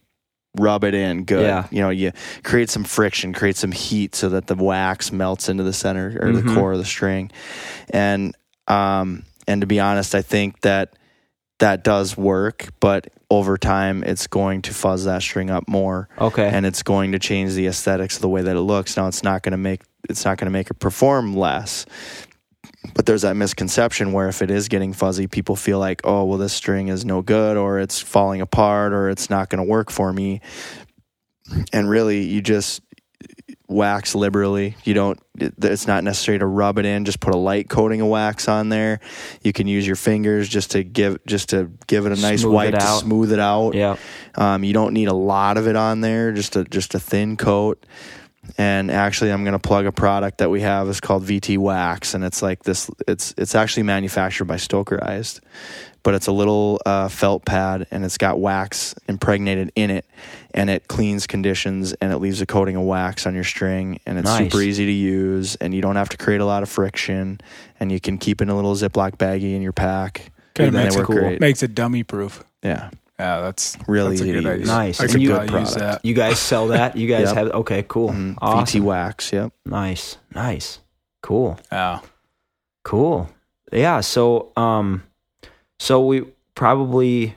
[0.59, 1.41] rub it in good.
[1.43, 1.67] Yeah.
[1.71, 2.11] You know, you
[2.43, 6.29] create some friction, create some heat so that the wax melts into the center or
[6.29, 6.43] Mhm.
[6.47, 7.31] the core of the string.
[7.89, 8.35] And
[8.67, 10.93] um and to be honest, I think that
[11.59, 16.47] that does work, but over time it's going to fuzz that string up more Okay.
[16.47, 18.97] and it's going to change the aesthetics of the way that it looks.
[18.97, 21.85] Now it's not going to make it's not going to make it perform less.
[22.95, 26.37] But there's that misconception where if it is getting fuzzy, people feel like, oh, well,
[26.37, 29.91] this string is no good, or it's falling apart, or it's not going to work
[29.91, 30.41] for me.
[31.71, 32.81] And really, you just
[33.67, 34.77] wax liberally.
[34.83, 35.19] You don't.
[35.37, 37.05] It's not necessary to rub it in.
[37.05, 38.99] Just put a light coating of wax on there.
[39.43, 42.53] You can use your fingers just to give just to give it a nice Smooth
[42.53, 43.73] wipe to smooth it out.
[43.73, 43.97] Yeah.
[44.35, 46.31] Um, you don't need a lot of it on there.
[46.31, 47.85] Just a just a thin coat.
[48.57, 50.87] And actually, I'm going to plug a product that we have.
[50.89, 52.89] It's called VT Wax, and it's like this.
[53.07, 55.41] It's it's actually manufactured by Stokerized,
[56.03, 60.05] but it's a little uh, felt pad, and it's got wax impregnated in it,
[60.53, 64.17] and it cleans conditions, and it leaves a coating of wax on your string, and
[64.17, 64.43] it's Nice.
[64.51, 67.41] super easy to use, and you don't have to create a lot of friction,
[67.79, 70.31] and you can keep it in a little Ziploc baggie in your pack.
[70.53, 71.15] Kinda makes it work cool.
[71.17, 71.41] great.
[71.41, 72.43] Makes it dummy proof.
[72.63, 72.89] Yeah,
[73.20, 74.57] Yeah, that's Really that's a good to idea.
[74.59, 74.68] use.
[74.68, 74.99] Nice.
[74.99, 75.76] I And you- Good use product.
[75.80, 76.05] that.
[76.05, 76.97] You guys sell that?
[76.97, 77.36] You guys Yep.
[77.36, 78.09] have okay, cool.
[78.11, 78.36] Mhm.
[78.41, 78.82] Awesome.
[78.82, 79.32] VT Wax.
[79.32, 79.53] Yep.
[79.66, 80.18] Nice.
[80.34, 80.80] Nice.
[81.24, 81.57] Cool.
[81.72, 81.99] Yeah.
[82.84, 83.30] Cool.
[83.72, 85.03] Yeah, so um
[85.80, 87.36] so we probably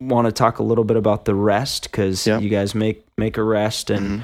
[0.00, 2.38] want to talk a little bit about the rest cuz Yeah.
[2.38, 4.22] you guys make make a rest and Mhm.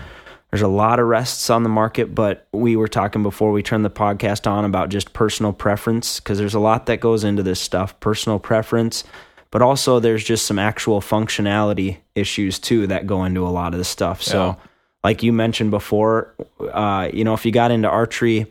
[0.51, 3.85] there's a lot of rests on the market, but we were talking before we turned
[3.85, 7.61] the podcast on about just personal preference because there's a lot that goes into this
[7.61, 9.03] stuff, personal preference,
[9.55, 13.79] but also there's just some actual functionality issues too that go into a lot of
[13.79, 14.21] the stuff.
[14.21, 14.55] So, Yeah.
[15.05, 16.35] like you mentioned before,
[16.73, 18.47] uh, you know, if you got into archery,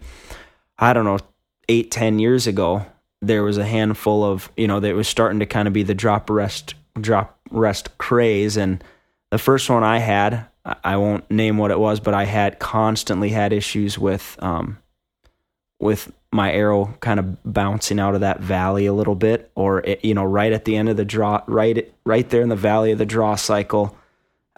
[0.80, 1.20] I don't know,
[1.68, 2.86] eight, ten years ago,
[3.22, 5.93] there was a handful of, you know, that was starting to kind of be the
[5.93, 8.56] drop rest, drop rest craze.
[8.56, 8.82] And
[9.30, 12.60] the first one I had, I- I won't name what it was, but I had
[12.60, 14.78] constantly had issues with, um,
[15.82, 20.04] with my arrow kind of bouncing out of that valley a little bit, or it,
[20.04, 22.92] you know, right at the end of the draw, right, right there in the valley
[22.92, 23.96] of the draw cycle,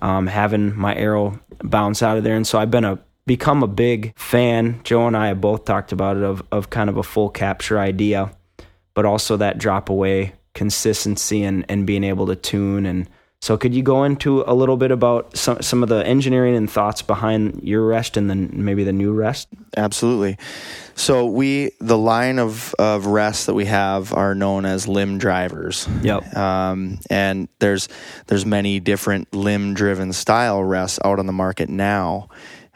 [0.02, 2.36] um, having my arrow bounce out of there.
[2.36, 4.80] And so I've been a become a big fan.
[4.84, 7.80] Joe and I have both talked about it of of kind of a full capture
[7.80, 8.32] idea,
[8.94, 13.10] but also that drop away consistency and and being able to tune and
[13.46, 16.68] so could you go into a little bit about some some of the engineering and
[16.68, 19.50] thoughts behind your rest and then maybe the new rest?
[19.78, 20.40] Absolutely.
[20.96, 25.88] So we the line of of rests that we have are known as limb drivers.
[26.02, 26.36] Yep.
[26.36, 27.88] Um, and there's
[28.26, 32.30] there's many different limb driven style rests out on the market now.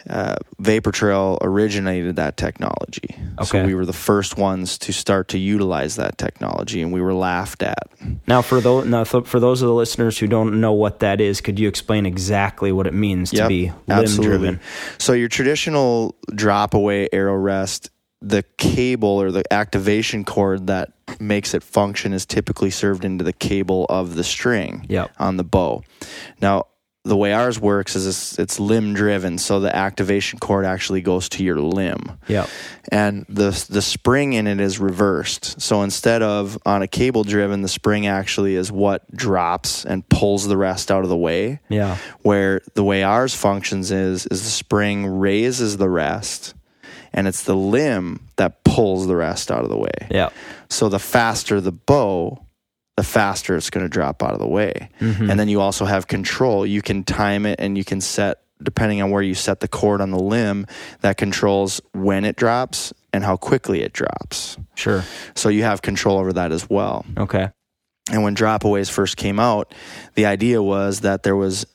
[0.10, 3.66] Uh, Vapor Trail originated that technology, so Okay.
[3.66, 7.64] we were the first ones to start to utilize that technology, and we were laughed
[7.64, 7.90] at.
[8.28, 11.42] Now for those now for those of the listeners who don't know what that is,
[11.42, 14.60] could you explain exactly what it means to be limb driven?
[14.98, 17.90] So your traditional drop away arrow rest,
[18.22, 23.34] the cable or the activation cord that makes it function is typically served into the
[23.34, 25.12] cable of the string Yep.
[25.20, 25.84] on the bow.
[26.42, 26.68] Now,
[27.06, 31.30] the way ours works is it's, it's limb driven, so the activation cord actually goes
[31.30, 32.50] to your limb Yep.
[32.92, 35.62] and the the spring in it is reversed.
[35.62, 40.48] So instead of on a cable driven, the spring actually is what drops and pulls
[40.48, 41.96] the rest out of the way Yeah.
[42.22, 46.54] where the way ours functions is is the spring raises the rest
[47.14, 50.08] and it's the limb that pulls the rest out of the way.
[50.12, 50.30] Yeah.
[50.70, 52.46] So the faster the bow,
[53.00, 54.90] the faster it's going to drop out of the way.
[55.00, 55.30] Mm-hmm.
[55.30, 56.66] And then you also have control.
[56.66, 60.02] You can time it and you can set depending on where you set the cord
[60.02, 60.68] on the limb
[61.00, 64.58] that controls when it drops and how quickly it drops.
[64.76, 65.06] Sure.
[65.34, 67.06] So you have control over that as well.
[67.18, 67.50] Okay.
[68.12, 69.74] And when dropaways first came out,
[70.16, 71.66] the idea was that there was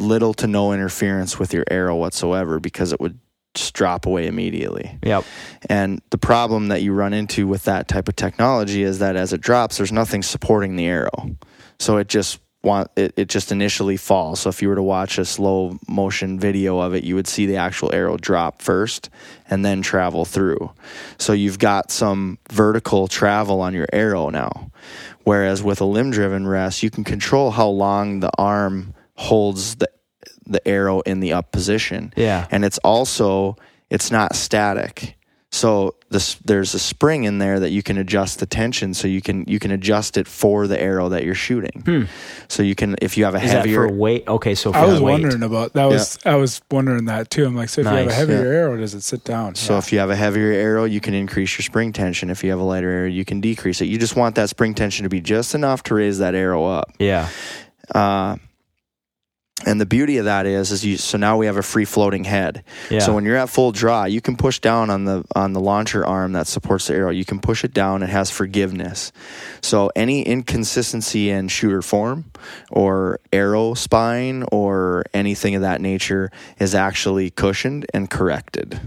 [0.00, 3.20] little to no interference with your arrow whatsoever because it would
[3.54, 4.98] just drop away immediately.
[5.02, 5.24] Yep.
[5.68, 9.32] And the problem that you run into with that type of technology is that as
[9.32, 11.36] it drops, there's nothing supporting the arrow.
[11.78, 14.40] So it just want it, it just initially falls.
[14.40, 17.46] So if you were to watch a slow motion video of it, you would see
[17.46, 19.10] the actual arrow drop first
[19.48, 20.72] and then travel through.
[21.18, 24.70] So you've got some vertical travel on your arrow now.
[25.24, 29.88] Whereas with a limb driven rest, you can control how long the arm holds the
[30.46, 32.46] the arrow in the up position Yeah.
[32.50, 33.56] and it's also
[33.90, 35.16] it's not static
[35.50, 39.20] so this there's a spring in there that you can adjust the tension so you
[39.20, 42.08] can you can adjust it for the arrow that you're shooting
[42.48, 43.44] so you can if you have a Hmm.
[43.46, 44.26] Is that heavier for weight?
[44.26, 45.12] Okay, so for I was weight.
[45.22, 45.84] wondering about that.
[45.86, 47.44] Was I was wondering that too?
[47.46, 48.58] I'm like, so if you have a heavier Yeah.
[48.58, 49.54] arrow, does it sit down?
[49.54, 52.50] so if you have a heavier arrow you can increase your spring tension if you
[52.50, 55.08] have a lighter arrow you can decrease it you just want that spring tension to
[55.08, 57.28] be just enough to raise that arrow up Yeah.
[57.94, 58.36] uh,
[59.64, 62.24] and the beauty of that is is you so now we have a free floating
[62.24, 62.98] head Yeah.
[62.98, 66.04] So when you're at full draw, you can push down on the on the launcher
[66.04, 67.10] arm that supports the arrow.
[67.10, 68.02] You can push it down.
[68.02, 69.12] It has forgiveness.
[69.62, 72.32] So any inconsistency in shooter form
[72.70, 78.80] or arrow spine or anything of that nature is actually cushioned and corrected,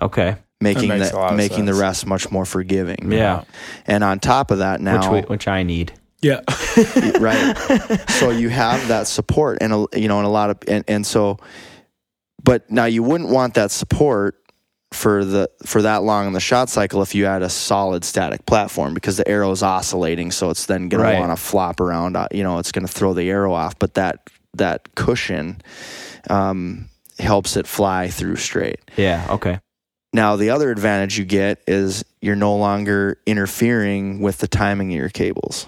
[0.00, 0.36] okay.
[0.60, 3.10] making makes a lot the of making the rest much more forgiving.
[3.12, 3.44] Yeah.
[3.86, 5.92] And on top of that, now Which we, which I need.
[6.22, 6.40] Yeah,
[7.20, 7.56] right
[8.08, 11.06] so you have that support and a, you know and a lot of and, and
[11.06, 11.38] so
[12.44, 14.36] But now you wouldn't want that support
[14.92, 18.44] for the for that long in the shot cycle if you had a solid static
[18.46, 21.14] platform because the arrow is oscillating, so it's then going Right.
[21.14, 22.16] to want to flop around.
[22.16, 23.78] uh, You know, it's going to throw the arrow off.
[23.78, 25.62] But that that cushion
[26.28, 28.80] um, helps it fly through straight.
[28.96, 29.26] Yeah.
[29.30, 29.60] Okay.
[30.12, 34.96] Now, the other advantage you get is you're no longer interfering with the timing of
[34.98, 35.66] your cables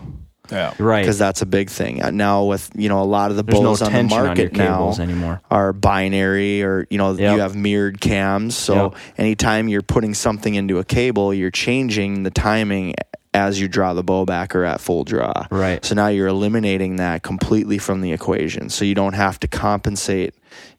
[0.50, 0.74] Yeah.
[0.78, 1.00] Right.
[1.02, 2.02] because that's a big thing.
[2.02, 4.18] Uh, Now, with you know a lot of the There's no bows on the tension
[4.18, 5.40] on, market now anymore.
[5.50, 7.34] are binary or you know Yep.
[7.36, 8.54] you have mirrored cams.
[8.56, 8.94] So Yep.
[9.18, 12.94] anytime you're putting something into a cable, you're changing the timing
[13.32, 15.32] as you draw the bow back or at full draw.
[15.50, 15.84] Right.
[15.84, 18.68] So now you're eliminating that completely from the equation.
[18.68, 20.34] So you don't have to compensate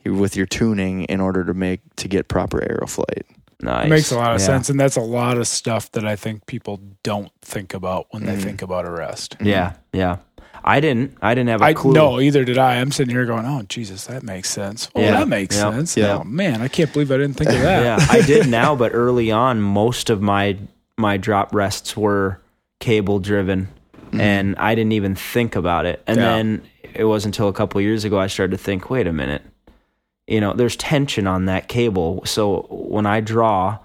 [0.06, 3.26] with your tuning in order to make to get proper arrow flight.
[3.62, 3.86] Nice.
[3.86, 4.46] It makes a lot of Yeah.
[4.46, 4.70] sense.
[4.70, 8.36] And that's a lot of stuff that I think people don't think about when they
[8.36, 8.42] Mhm.
[8.44, 9.38] think about arrest.
[9.42, 9.74] Yeah.
[9.94, 10.18] Yeah.
[10.68, 11.16] I didn't.
[11.22, 11.94] I didn't have a I clue.
[11.94, 12.76] no, either did I.
[12.82, 14.90] I'm sitting here going, "Oh Jesus, that makes sense.
[14.96, 15.12] Oh, Yeah.
[15.12, 15.72] that makes Yeah.
[15.72, 15.96] sense.
[15.96, 16.18] Yeah.
[16.20, 18.92] Oh man, I can't believe I didn't think of that." yeah, I did now, but
[18.96, 20.58] early on, most of my
[20.98, 22.40] my drop rests were
[22.80, 23.68] cable driven,
[24.14, 26.02] and I didn't even think about it.
[26.08, 26.36] And Yeah.
[26.38, 26.62] then
[26.96, 29.44] it wasn't until a couple years ago I started to think, wait a minute,
[30.28, 32.24] you know, there's tension on that cable.
[32.26, 33.78] So when I draw,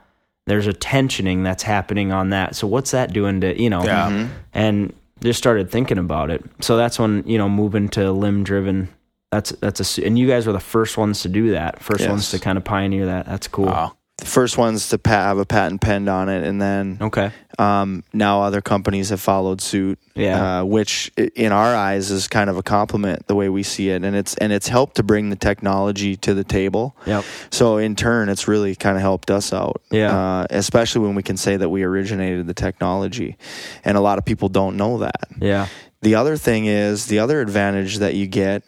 [0.47, 2.57] there's a tensioning that's happening on that.
[2.57, 3.85] So what's that doing to you know?
[3.85, 4.11] Yeah.
[4.11, 4.33] Mm-hmm.
[4.55, 6.43] And just started thinking about it.
[6.61, 8.89] So that's when you know moving to limb driven.
[9.31, 11.83] That's that's a, and you guys were the first ones to do that.
[11.83, 12.09] First Yes.
[12.09, 13.27] ones to kind of pioneer that.
[13.27, 13.67] That's cool.
[13.67, 13.97] Wow.
[14.21, 17.31] The first ones to pa- have a patent penned on it, and then Okay.
[17.59, 19.99] um, now other companies have followed suit.
[20.15, 20.61] Yeah.
[20.61, 24.05] uh, which in our eyes is kind of a compliment the way we see it,
[24.05, 26.95] and it's and it's helped to bring the technology to the table.
[27.07, 27.25] Yep.
[27.51, 29.81] So in turn, it's really kind of helped us out.
[29.91, 30.15] Yeah.
[30.15, 33.39] Uh, especially when we can say that we originated the technology,
[33.85, 35.29] and a lot of people don't know that.
[35.41, 35.69] Yeah.
[36.03, 38.63] The other thing is the other advantage that you get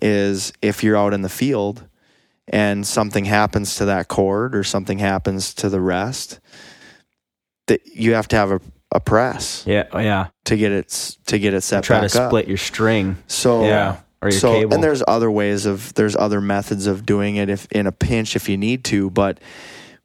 [0.00, 1.82] is if you're out in the field
[2.48, 6.40] and something happens to that cord or something happens to the rest,
[7.68, 8.60] that you have to have a,
[8.94, 9.84] a press Yeah.
[9.92, 10.28] oh, Yeah.
[10.46, 12.30] to get it to get it set Try to back up.
[12.30, 13.16] split your string.
[13.26, 13.98] So Yeah.
[14.20, 14.74] Or your so cable.
[14.74, 18.36] and there's other ways of there's other methods of doing it if in a pinch
[18.36, 19.40] if you need to, but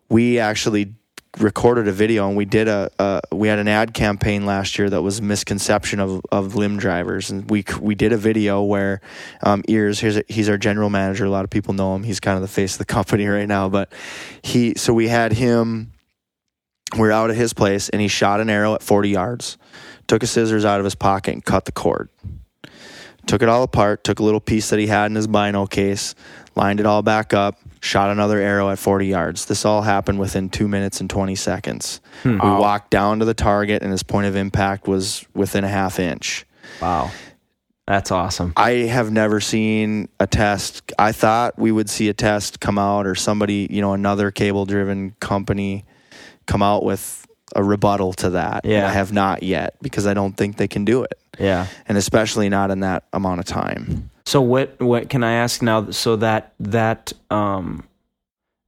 [0.10, 0.94] we actually
[1.40, 4.90] recorded a video and we did a, a we had an ad campaign last year
[4.90, 7.30] that was misconception of, of limb drivers.
[7.30, 9.02] And we we did a video where
[9.44, 11.26] um, ears here's a, he's our general manager.
[11.26, 12.04] A lot of people know him.
[12.04, 13.70] He's kind of the face of the company right now.
[13.70, 13.92] But
[14.42, 15.94] he so we had him
[16.98, 19.58] we're out at his place and he shot an arrow at 40 yards
[20.08, 22.10] took a scissors out of his pocket and cut the cord.
[23.28, 26.16] Took it all apart, took a little piece that he had in his bino case,
[26.56, 29.46] lined it all back up, shot another arrow at 40 yards.
[29.46, 32.02] This all happened within two minutes and 20 seconds.
[32.24, 32.34] Hmm.
[32.34, 32.60] We Wow.
[32.62, 36.46] walked down to the target, and his point of impact was within a half inch.
[36.82, 37.12] Wow.
[37.88, 38.52] That's awesome.
[38.58, 40.92] I have never seen a test.
[41.00, 44.66] I thought we would see a test come out or somebody, you know, another cable
[44.66, 45.86] driven company
[46.48, 47.26] come out with
[47.56, 48.66] a rebuttal to that.
[48.66, 48.88] And Yeah.
[48.88, 51.18] I have not yet because I don't think they can do it.
[51.40, 51.68] Yeah.
[51.88, 54.10] And especially not in that amount of time.
[54.28, 55.90] So what what can I ask now?
[55.92, 57.88] So that that um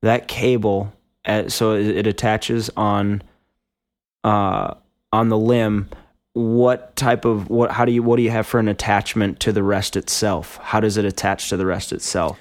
[0.01, 0.93] that cable,
[1.25, 3.21] uh, so it, it attaches on
[4.23, 4.75] uh
[5.11, 5.89] on the limb.
[6.31, 7.71] What type of what?
[7.71, 10.57] How do you what do you have for an attachment to the rest itself?
[10.61, 12.39] How does it attach to the rest itself?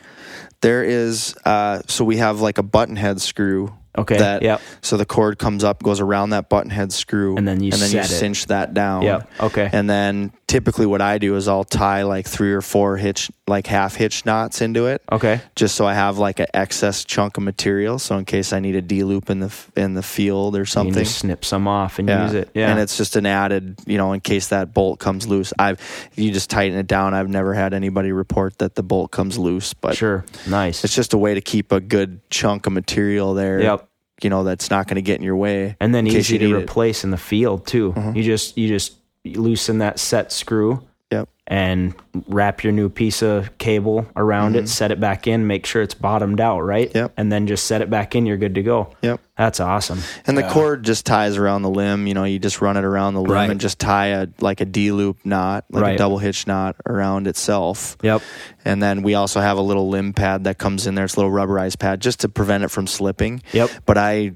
[0.61, 3.75] There is uh, so we have like a button head screw.
[3.97, 4.19] Okay.
[4.19, 4.61] That yep.
[4.81, 7.83] so the cord comes up, goes around that button head screw, And then you and
[7.83, 9.03] then you cinch that down.
[9.03, 9.31] Yep.
[9.41, 9.69] Okay.
[9.73, 13.67] And then typically what I do is I'll tie like three or four hitch like
[13.67, 15.41] half hitch knots into it, Okay.
[15.55, 17.99] just so I have like an excess chunk of material.
[17.99, 20.95] So in case I need a D loop in the in the field or something.
[20.95, 22.49] can just snip some off and use it.
[22.55, 22.71] Yeah.
[22.71, 25.53] And it's just an added, you know, in case that bolt comes loose.
[25.59, 25.79] I've
[26.17, 27.15] you just tighten it down.
[27.15, 30.25] I've never had anybody report that the bolt comes loose, but sure.
[30.49, 30.83] Nice.
[30.83, 33.61] it's just a way to keep a good chunk of material there.
[33.61, 33.89] Yep.
[34.23, 35.77] You know, that's not going to get in your way.
[35.79, 36.57] and then easy you to need it.
[36.65, 37.93] replace in the field too.
[37.93, 38.17] Mhm.
[38.17, 38.95] You just you just
[39.35, 40.83] loosen that set screw.
[41.11, 41.27] Yep.
[41.47, 41.95] And
[42.27, 44.59] wrap your new piece of cable around Mhm.
[44.65, 46.93] it, set it back in, make sure it's bottomed out, right?
[46.95, 47.13] Yep.
[47.17, 48.91] And then just set it back in, you're good to go.
[49.01, 49.19] Yep.
[49.39, 50.01] That's awesome.
[50.27, 50.53] And the Yeah.
[50.53, 52.07] cord just ties around the limb.
[52.07, 53.51] You know, you just run it around the limb Right.
[53.51, 55.95] and just tie a like a D loop knot, like Right.
[55.95, 57.97] a double hitch knot around itself.
[58.03, 58.21] Yep.
[58.67, 61.07] And then we also have a little limb pad that comes in there.
[61.07, 63.43] It's a little rubberized pad just to prevent it from slipping.
[63.53, 63.71] Yep.
[63.87, 64.33] But I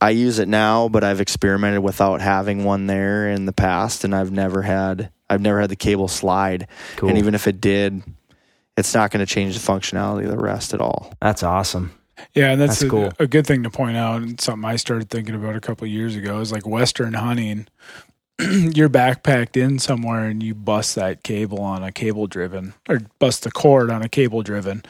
[0.00, 4.14] I use it now, but I've experimented without having one there in the past, and
[4.14, 6.68] I've never had I've never had the cable slide.
[6.96, 7.08] Cool.
[7.08, 8.02] And even if it did,
[8.76, 11.12] it's not going to change the functionality of the rest at all.
[11.20, 11.92] That's awesome.
[12.34, 13.12] Yeah, and that's, That's a, cool.
[13.18, 15.90] a good thing to point out, and something I started thinking about a couple of
[15.90, 17.66] years ago is like Western hunting.
[18.40, 23.44] You're backpacked in somewhere and you bust that cable on a cable driven, or bust
[23.44, 24.82] the cord on a cable driven.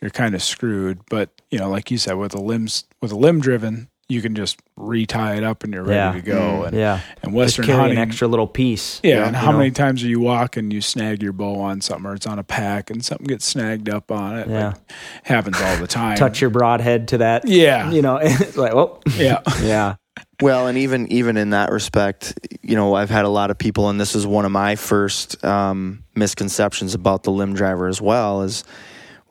[0.00, 1.00] you're kind of screwed.
[1.08, 4.34] But you know, like you said, with a limbs with a limb driven, you can
[4.34, 6.12] just retie it up and you're ready Yeah.
[6.12, 6.64] to go.
[6.64, 7.00] And, Yeah.
[7.22, 9.00] and Just Western carry hunting, an extra little piece.
[9.02, 9.26] yeah.
[9.26, 9.58] And how know?
[9.58, 12.38] many times are you walk and you snag your bow on something, or it's on
[12.38, 14.48] a pack and something gets snagged up on it?
[14.48, 14.66] Yeah.
[14.68, 14.76] Like,
[15.24, 16.16] happens all the time.
[16.16, 17.46] touch your broadhead to that?
[17.48, 17.90] Yeah.
[17.90, 19.40] You know, it's like, oh, Yeah.
[19.62, 19.94] yeah.
[20.40, 23.88] Well, and even even in that respect, you know, I've had a lot of people,
[23.88, 28.42] and this is one of my first um, misconceptions about the limb driver as well.
[28.42, 28.64] Is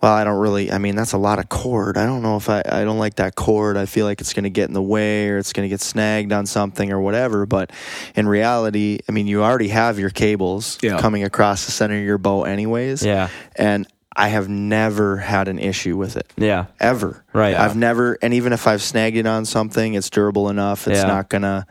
[0.02, 0.72] well, I don't really.
[0.72, 1.98] I mean, that's a lot of cord.
[1.98, 2.62] I don't know if I.
[2.66, 3.78] I don't like that cord.
[3.78, 5.82] I feel like it's going to get in the way, or it's going to get
[5.82, 7.46] snagged on something, or whatever.
[7.46, 7.72] But
[8.16, 11.00] in reality, I mean, you already have your cables Yeah.
[11.00, 13.04] coming across the center of your bow, anyways.
[13.06, 13.30] Yeah.
[13.56, 16.66] And I have never had an issue with it Yeah.
[16.80, 17.24] ever.
[17.32, 17.56] Right.
[17.56, 20.86] I've never, and even if I've snagged it on something, it's durable enough.
[20.88, 21.08] It's Yeah.
[21.08, 21.66] not gonna,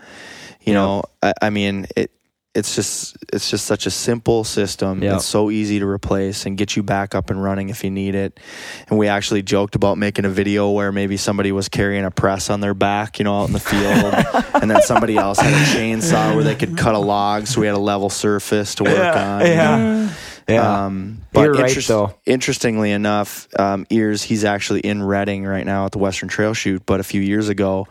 [0.62, 1.02] you know.
[1.22, 2.10] I, I mean, it.
[2.52, 5.04] It's just, it's just such a simple system.
[5.04, 5.16] Yeah.
[5.16, 8.16] It's so easy to replace and get you back up and running if you need
[8.16, 8.40] it.
[8.88, 12.50] And we actually joked about making a video where maybe somebody was carrying a press
[12.50, 15.64] on their back, you know, out in the field, and then somebody else had a
[15.78, 18.98] chainsaw where they could cut a log, so we had a level surface to work
[19.16, 19.40] on.
[19.42, 20.12] Yeah.
[20.48, 20.86] Yeah.
[20.86, 22.14] Um, but You're right, interest- though.
[22.26, 26.84] interestingly enough, um, Ears, he's actually in Redding right now at the Western Trail Shoot.
[26.84, 27.86] But a few years ago,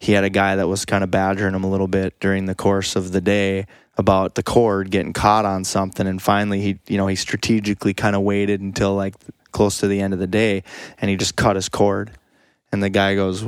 [0.00, 2.56] he had a guy that was kind of badgering him a little bit during the
[2.56, 3.66] course of the day
[4.00, 6.06] about the cord getting caught on something.
[6.06, 9.14] And finally, he, you know, he strategically kind of waited until like
[9.52, 10.64] close to the end of the day
[10.98, 12.10] and he just cut his cord.
[12.72, 13.44] And the guy goes,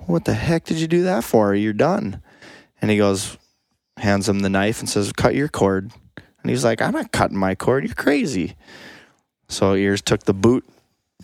[0.00, 1.54] What the heck did you do that for?
[1.54, 2.20] You're done.
[2.82, 3.38] And he goes,
[3.96, 5.92] hands him the knife and says, Cut your cord.
[6.42, 7.84] And he's like, I'm not cutting my cord.
[7.84, 8.56] You're crazy.
[9.48, 10.64] So Ears took the boot,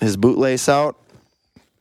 [0.01, 1.02] his bootlace out,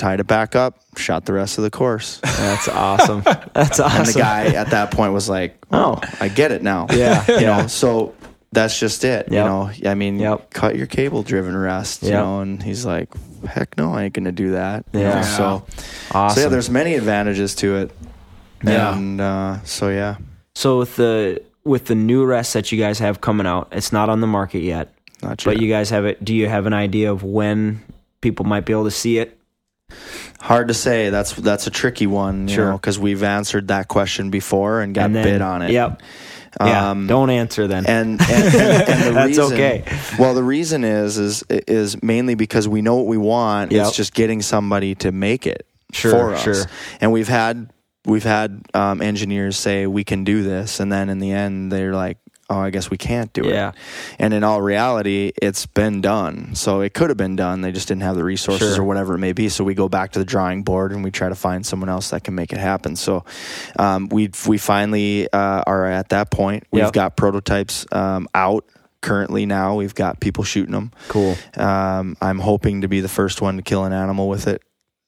[0.01, 2.19] tied it back up, shot the rest of the course.
[2.23, 3.21] That's awesome.
[3.53, 3.97] That's awesome.
[4.01, 7.23] And the guy at that point was like, "Oh, I get it now." Yeah.
[7.27, 7.61] you yeah.
[7.61, 7.67] know.
[7.67, 8.13] So
[8.51, 9.27] that's just it.
[9.31, 10.49] You know, I mean, Yep.
[10.53, 12.03] cut your cable-driven rest.
[12.03, 13.09] You know, and he's like,
[13.45, 15.15] "Heck no, I ain't gonna do that." you Yeah.
[15.15, 15.65] know, So,
[16.11, 16.35] Awesome.
[16.35, 17.91] so yeah, there's many advantages to it.
[18.63, 18.95] Yeah.
[18.95, 20.15] And uh, so yeah,
[20.55, 24.09] So with the with the new rest that you guys have coming out, it's not
[24.09, 25.53] on the market yet, not sure.
[25.53, 26.25] but you guys have it.
[26.25, 27.81] Do you have an idea of when
[28.21, 29.37] people might be able to see it?
[30.39, 31.09] Hard to say.
[31.09, 32.73] That's that's a tricky one, you Sure.
[32.73, 35.71] because we've answered that question before and got and then, bid on it.
[35.71, 36.01] Yep.
[36.59, 36.89] Yeah.
[36.91, 37.85] Um, Don't answer then.
[37.85, 38.55] and and, and,
[38.89, 39.83] and the That's reason, okay.
[40.19, 43.71] Well, the reason is is is mainly because we know what we want.
[43.71, 43.87] Yep.
[43.87, 46.41] It's just getting somebody to make it Sure, for us.
[46.43, 46.65] sure.
[46.99, 47.71] And we've had
[48.05, 51.93] we've had um, engineers say we can do this, and then in the end they're
[51.93, 52.17] like,
[52.51, 53.69] "Oh, I guess we can't do Yeah.
[53.69, 53.75] it."
[54.19, 56.53] And in all reality, it's been done.
[56.55, 57.61] So it could have been done.
[57.61, 58.83] They just didn't have the resources Sure.
[58.83, 59.49] or whatever it may be.
[59.49, 62.09] So we go back to the drawing board and we try to find someone else
[62.11, 62.95] that can make it happen.
[62.95, 63.23] So
[63.79, 66.65] um, we we finally uh, are at that point.
[66.71, 66.93] We've Yep.
[66.93, 68.65] got prototypes um, out
[69.01, 69.75] currently now.
[69.75, 70.91] We've got people shooting them.
[71.07, 71.35] cool.
[71.57, 74.61] Um, I'm hoping to be the first one to kill an animal with it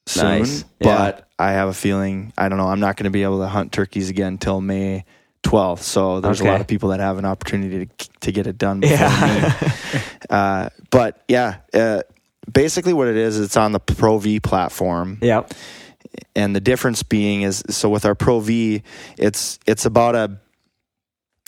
[0.06, 0.40] soon.
[0.40, 0.64] Nice.
[0.80, 0.96] Yeah.
[0.96, 2.66] But I have a feeling I don't know.
[2.68, 5.04] I'm not going to be able to hunt turkeys again until May
[5.44, 5.80] 12th.
[5.80, 8.80] So there's a lot of people that have an opportunity to to get it done
[8.80, 9.54] before Yeah.
[9.62, 9.68] me.
[10.30, 12.00] Uh, but yeah, uh,
[12.50, 15.52] basically what it is, it's on the Pro V platform Yep.
[16.34, 18.82] and the difference being is so with our Pro V,
[19.18, 20.38] it's it's about a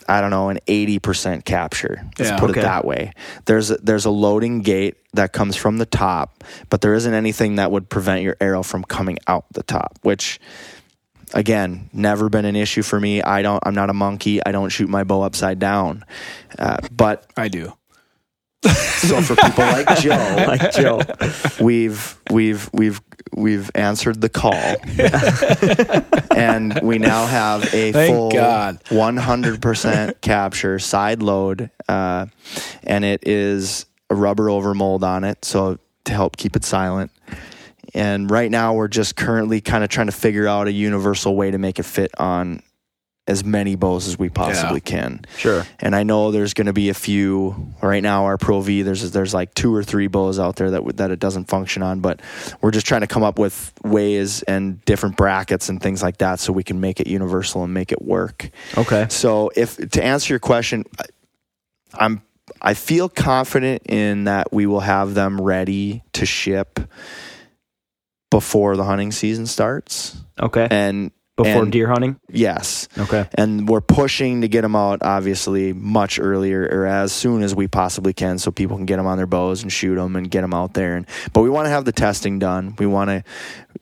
[0.09, 2.02] I don't know an eighty percent capture.
[2.18, 2.60] Let's Yeah, put okay.
[2.60, 3.12] it that way.
[3.47, 7.56] There's a, there's a loading gate that comes from the top, but there isn't anything
[7.56, 10.39] that would prevent your arrow from coming out the top, which.
[11.35, 13.20] Again, never been an issue for me.
[13.23, 13.62] I don't.
[13.66, 14.40] I'm not a monkey.
[14.44, 16.05] I don't shoot my bow upside down.
[16.59, 17.73] Uh, but I do.
[18.65, 21.01] so for people like Joe, Like Joe.
[21.61, 23.01] we've we've we've
[23.36, 24.55] we've answered the call
[26.36, 28.82] and we now have a Thank full God.
[28.85, 32.27] 100% capture side load uh,
[32.85, 37.11] and it is a rubber over mold on it so to help keep it silent
[37.97, 41.51] and right now we're just currently kind of trying to figure out a universal way
[41.51, 42.62] to make it fit on
[43.28, 45.66] as many bows as we possibly can Sure.
[45.81, 48.24] and I know there's going to be a few right now.
[48.27, 51.18] Our Pro V, there's there's like two or three bows out there that that it
[51.18, 52.20] doesn't function on, but
[52.60, 56.39] we're just trying to come up with ways and different brackets and things like that
[56.39, 58.48] so we can make it universal and make it work.
[58.78, 59.06] Okay.
[59.10, 60.85] So if to answer your question,
[61.94, 62.23] I'm
[62.62, 66.78] I feel confident in that we will have them ready to ship
[68.31, 70.16] before the hunting season starts.
[70.40, 70.66] Okay.
[70.70, 72.16] And Before and- deer hunting.
[72.31, 73.27] yes, Okay.
[73.35, 77.69] and we're pushing to get them out obviously much earlier or as soon as we
[77.69, 80.40] possibly can so people can get them on their bows and shoot them and get
[80.40, 81.05] them out there and
[81.35, 83.23] but we want to have the testing done we want to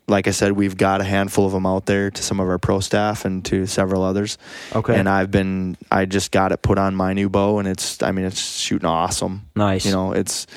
[0.09, 2.59] like i said we've got a handful of them out there to some of our
[2.59, 4.37] pro staff and to several others
[4.75, 4.99] Okay.
[4.99, 8.11] and i've been i just got it put on my new bow and it's i
[8.11, 9.87] mean it's shooting awesome nice.
[9.87, 10.49] you know it's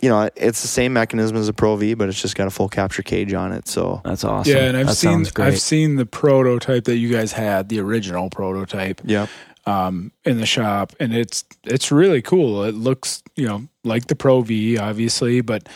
[0.00, 2.50] you know, it's the same mechanism as a Pro V, but it's just got a
[2.50, 3.66] full capture cage on it.
[3.66, 4.52] So That's awesome.
[4.52, 5.26] Yeah, and I've that seen.
[5.38, 9.26] I've seen the prototype that you guys had, the original prototype, yeah,
[9.64, 12.64] um, in the shop, and it's it's really cool.
[12.64, 15.68] It looks you know like the Pro V, obviously, but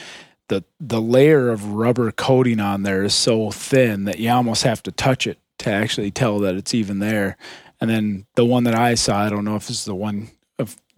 [0.48, 4.82] the the layer of rubber coating on there is so thin that you almost have
[4.82, 7.36] to touch it to actually tell that it's even there.
[7.80, 10.24] And then the one that I saw, I don't know if this is the one
[10.24, 10.30] of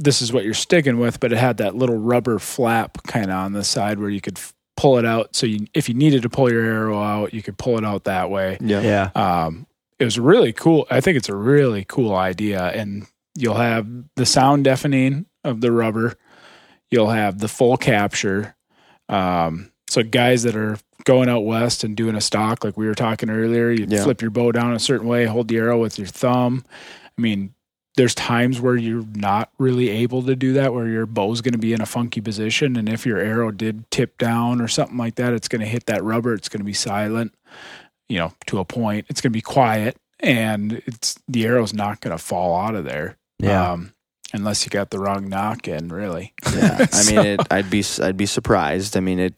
[0.02, 3.36] this is what you're sticking with, but it had that little rubber flap kind of
[3.36, 5.34] on the side where you could f- pull it out.
[5.36, 8.04] So you, if you needed to pull your arrow out, you could pull it out
[8.04, 8.58] that way.
[8.60, 9.10] yeah, yeah.
[9.14, 9.66] Um,
[9.98, 10.86] it was really cool.
[10.90, 13.06] I think it's a really cool idea, and
[13.36, 16.14] you'll have the sound deafening of the rubber.
[16.90, 18.54] You'll have the full capture.
[19.08, 22.94] Um, so guys that are going out west and doing a stock, like we were
[22.94, 24.02] talking earlier, you Yeah.
[24.04, 26.64] flip your bow down a certain way, hold the arrow with your thumb.
[27.16, 27.54] I mean,
[27.96, 31.58] there's times where you're not really able to do that, where your bow's going to
[31.58, 35.16] be in a funky position, and if your arrow did tip down or something like
[35.16, 36.32] that, it's going to hit that rubber.
[36.34, 37.34] It's going to be silent,
[38.08, 39.06] you know, to a point.
[39.10, 42.84] It's going to be quiet, and it's the arrow's not going to fall out of
[42.84, 43.18] there.
[43.38, 43.72] Yeah.
[43.72, 43.92] Um,
[44.34, 46.32] unless you got the wrong nock in, really.
[46.54, 46.78] yeah.
[46.80, 48.96] I So- mean, it, I'd be I'd be surprised.
[48.96, 49.34] I mean, it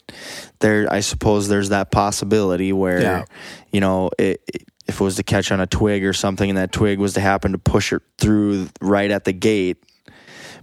[0.60, 0.86] there.
[0.92, 3.24] I suppose there's that possibility where Yeah.
[3.72, 6.58] you know it, it- if it was to catch on a twig or something, and
[6.58, 9.82] that twig was to happen to push it through right at the gate.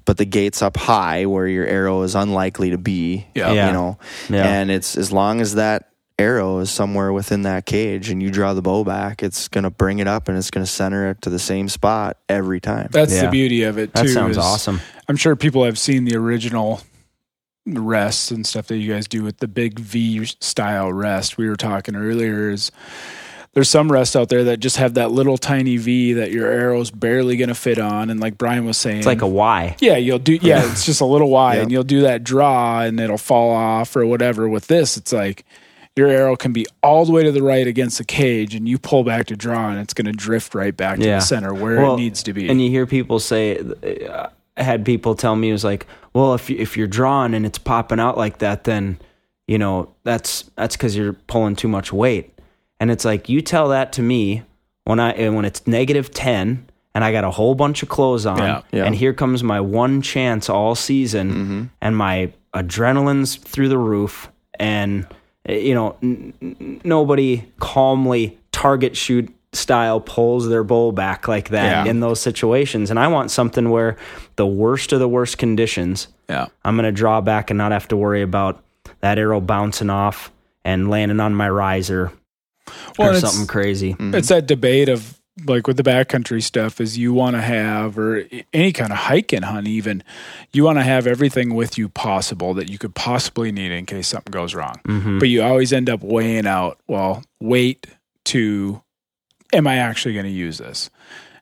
[0.05, 3.27] But the gate's up high where your arrow is unlikely to be.
[3.35, 3.51] Yeah.
[3.51, 3.67] Yeah.
[3.67, 3.97] You know,
[4.29, 4.47] Yeah.
[4.47, 8.53] and it's as long as that arrow is somewhere within that cage and you draw
[8.53, 11.21] the bow back, it's going to bring it up and it's going to center it
[11.21, 12.87] to the same spot every time.
[12.91, 13.23] That's Yeah.
[13.25, 14.03] the beauty of it too.
[14.03, 14.81] that sounds is awesome.
[15.07, 16.81] I'm sure people have seen the original
[17.67, 21.37] rests and stuff that you guys do with the big V style rest.
[21.37, 22.71] We were talking earlier is
[23.53, 26.89] there's some rests out there that just have that little tiny V that your arrow's
[26.89, 28.09] barely going to fit on.
[28.09, 29.75] And like Brian was saying, It's like a Y.
[29.79, 31.61] yeah, you'll do, yeah, it's just a little Y, Yeah.
[31.63, 34.47] and you'll do that draw and it'll fall off or whatever.
[34.47, 35.43] With this, it's like
[35.97, 38.77] your arrow can be all the way to the right against the cage and you
[38.79, 41.81] pull back to draw and it's going to drift right back to the center where
[41.81, 42.47] Well, it needs to be.
[42.49, 46.33] And you hear people say, uh, I had people tell me it was like, well,
[46.35, 48.97] if you, if you're drawing and it's popping out like that, then
[49.47, 52.37] you know that's that's because you're pulling too much weight.
[52.81, 54.43] And it's like you tell that to me
[54.85, 58.39] when I when it's negative ten and I got a whole bunch of clothes on,
[58.39, 58.61] Yeah.
[58.73, 58.83] Yeah.
[58.85, 64.29] and here comes my one chance all season, and my adrenaline's through the roof,
[64.59, 65.05] and
[65.45, 71.49] eh, you know n- n- nobody calmly target shoot style pulls their bow back like
[71.49, 71.91] that Yeah.
[71.91, 72.89] in those situations.
[72.89, 73.97] And I want something where
[74.37, 76.47] the worst of the worst conditions, yeah.
[76.65, 78.63] I'm going to draw back and not have to worry about
[79.01, 80.31] that arrow bouncing off
[80.63, 82.11] and landing on my riser
[82.97, 83.95] Well, or it's- something crazy.
[83.99, 88.25] It's that debate of like with the backcountry stuff is you want to have or
[88.53, 90.03] any kind of hiking hunt even
[90.51, 94.09] you want to have everything with you possible that you could possibly need in case
[94.09, 95.19] something goes wrong Mm-hmm.
[95.19, 97.87] but you always end up weighing out well wait
[98.25, 98.83] to
[99.53, 100.89] am i actually going to use this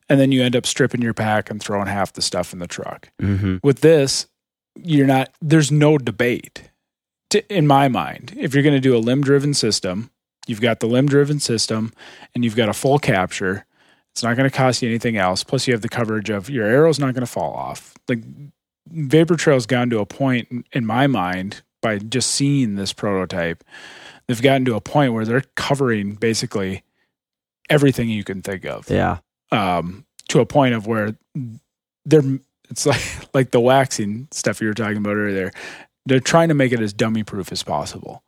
[0.07, 2.67] and then you end up stripping your pack and throwing half the stuff in the
[2.67, 3.57] truck Mm-hmm.
[3.63, 4.27] with this
[4.75, 6.69] you're not there's no debate
[7.31, 10.11] to, in my mind if you're going to do a limb driven system
[10.49, 11.93] you've got the limb driven system
[12.35, 13.65] and you've got a full capture
[14.11, 16.65] it's not going to cost you anything else plus you have the coverage of your
[16.65, 18.19] arrow's not going to fall off like
[18.87, 23.63] vapor trail's gone to a point in- in my mind by just seeing this prototype
[24.27, 26.83] they've gotten to a point where they're covering basically
[27.69, 29.17] everything you can think of Yeah.
[29.51, 31.15] um, to a point of where
[32.05, 32.23] they're
[32.69, 33.01] it's like
[33.33, 35.51] like the waxing stuff you were talking about earlier.
[36.05, 38.23] They're trying to make it as dummy proof as possible,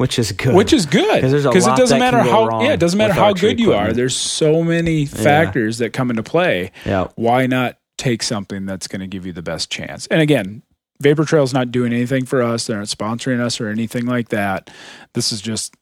[0.00, 0.54] Which is good.
[0.54, 3.60] which is good 'Cause because it doesn't matter how yeah it doesn't matter how good
[3.60, 3.92] you are.
[3.92, 6.72] There's so many factors that come into play.
[6.86, 7.08] yeah.
[7.16, 10.06] Why not take something that's going to give you the best chance?
[10.06, 10.62] And again,
[11.00, 12.66] Vapor Trail's not doing anything for us.
[12.66, 14.70] They're not sponsoring us or anything like that.
[15.12, 15.74] This is just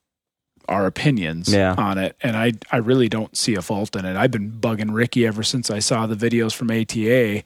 [0.69, 1.75] our opinions Yeah.
[1.79, 2.15] on it.
[2.21, 4.17] And I, I really don't see a fault in it.
[4.17, 7.43] I've been bugging Ricky ever since I saw the videos from ATA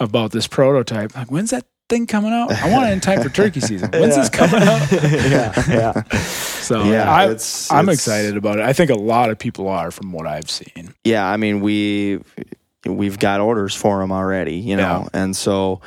[0.00, 1.14] about this prototype.
[1.14, 2.52] Like, when's that thing coming out?
[2.52, 3.90] I want it in time for turkey season.
[3.92, 4.90] When's this coming out?
[4.92, 5.52] yeah.
[5.68, 6.02] Yeah.
[6.18, 8.64] So Yeah, I, it's- I'm it's- excited about it.
[8.64, 10.94] I think a lot of people are from what I've seen.
[11.04, 12.20] yeah, I mean we
[12.84, 15.80] we've got orders for them already, you know, and so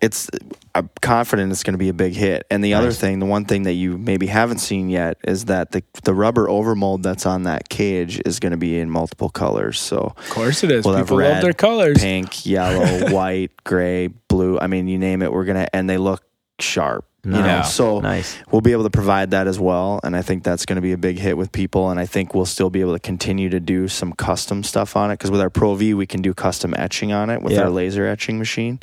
[0.00, 0.30] it's
[0.74, 2.46] I'm confident it's going to be a big hit.
[2.50, 5.72] And the other thing, the one thing that you maybe haven't seen yet is that
[5.72, 9.80] the the rubber overmold that's on that cage is going to be in multiple colors.
[9.80, 10.84] So Of course it is.
[10.84, 11.98] We'll people red, love their colors.
[11.98, 14.58] pink, yellow, white, gray, blue.
[14.58, 16.22] I mean, you name it, we're gonna and they look
[16.60, 17.04] sharp.
[17.22, 17.62] You know, Yeah.
[17.62, 18.34] so Nice.
[18.50, 20.92] we'll be able to provide that as well and i think that's going to be
[20.92, 23.60] a big hit with people and i think we'll still be able to continue to
[23.60, 26.72] do some custom stuff on it because with our pro v we can do custom
[26.78, 27.64] etching on it with Yeah.
[27.64, 28.78] our laser etching machine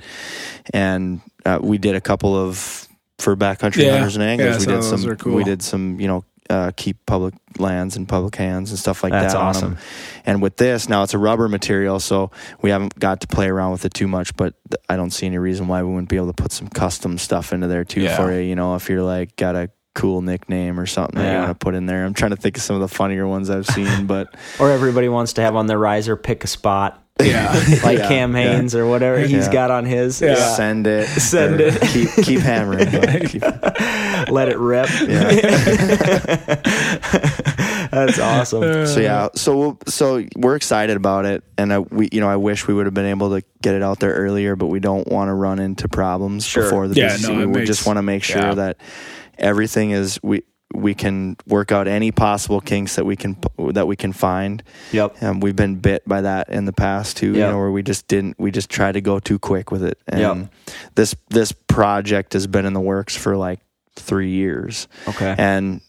[0.71, 2.87] and uh, we did a couple of
[3.19, 3.93] for backcountry Yeah.
[3.93, 4.65] hunters and anglers.
[4.65, 5.15] Yeah, we did some.
[5.17, 5.35] cool.
[5.35, 5.99] We did some.
[5.99, 9.45] You know, uh, keep public lands and public hands and stuff like That's that on
[9.47, 9.69] awesome.
[9.73, 9.77] them.
[10.25, 13.71] And with this, now it's a rubber material, so we haven't got to play around
[13.71, 14.35] with it too much.
[14.35, 16.67] But th- I don't see any reason why we wouldn't be able to put some
[16.69, 18.15] custom stuff into there too Yeah.
[18.15, 18.39] for you.
[18.41, 21.45] You know, if you're like got a cool nickname or something that you Yeah.
[21.47, 22.05] want to put in there.
[22.05, 24.27] I'm trying to think of some of the funnier ones I've seen, but
[24.59, 27.51] Or everybody wants to have on their riser pick a spot, Yeah.
[27.83, 28.79] like Yeah, Cam yeah.
[28.79, 29.51] Or whatever he's Yeah.
[29.53, 30.21] got on his.
[30.21, 30.35] Yeah.
[30.35, 31.81] send it, Send it.
[31.81, 32.87] keep keep hammering.
[33.27, 33.41] keep-
[34.29, 34.87] Let it rip.
[37.91, 38.85] That's awesome.
[38.85, 42.35] so yeah, so we'll, so we're excited about it, and I, we you know I
[42.35, 45.07] wish we would have been able to get it out there earlier, but we don't
[45.07, 46.63] want to run into problems Sure.
[46.63, 48.53] before the Yeah, busy no, we makes- just want to make sure yeah.
[48.55, 48.77] that
[49.37, 53.37] everything is we we can work out any possible kinks that we can
[53.73, 54.61] that we can find.
[54.91, 55.23] Yep.
[55.23, 57.51] Um, we've been bit by that in the past too, you Yeah.
[57.51, 59.97] know, where we just didn't we just tried to go too quick with it.
[60.07, 60.53] And Yep.
[60.95, 63.59] this this project has been in the works for like
[63.95, 65.33] three years Okay.
[65.37, 65.81] and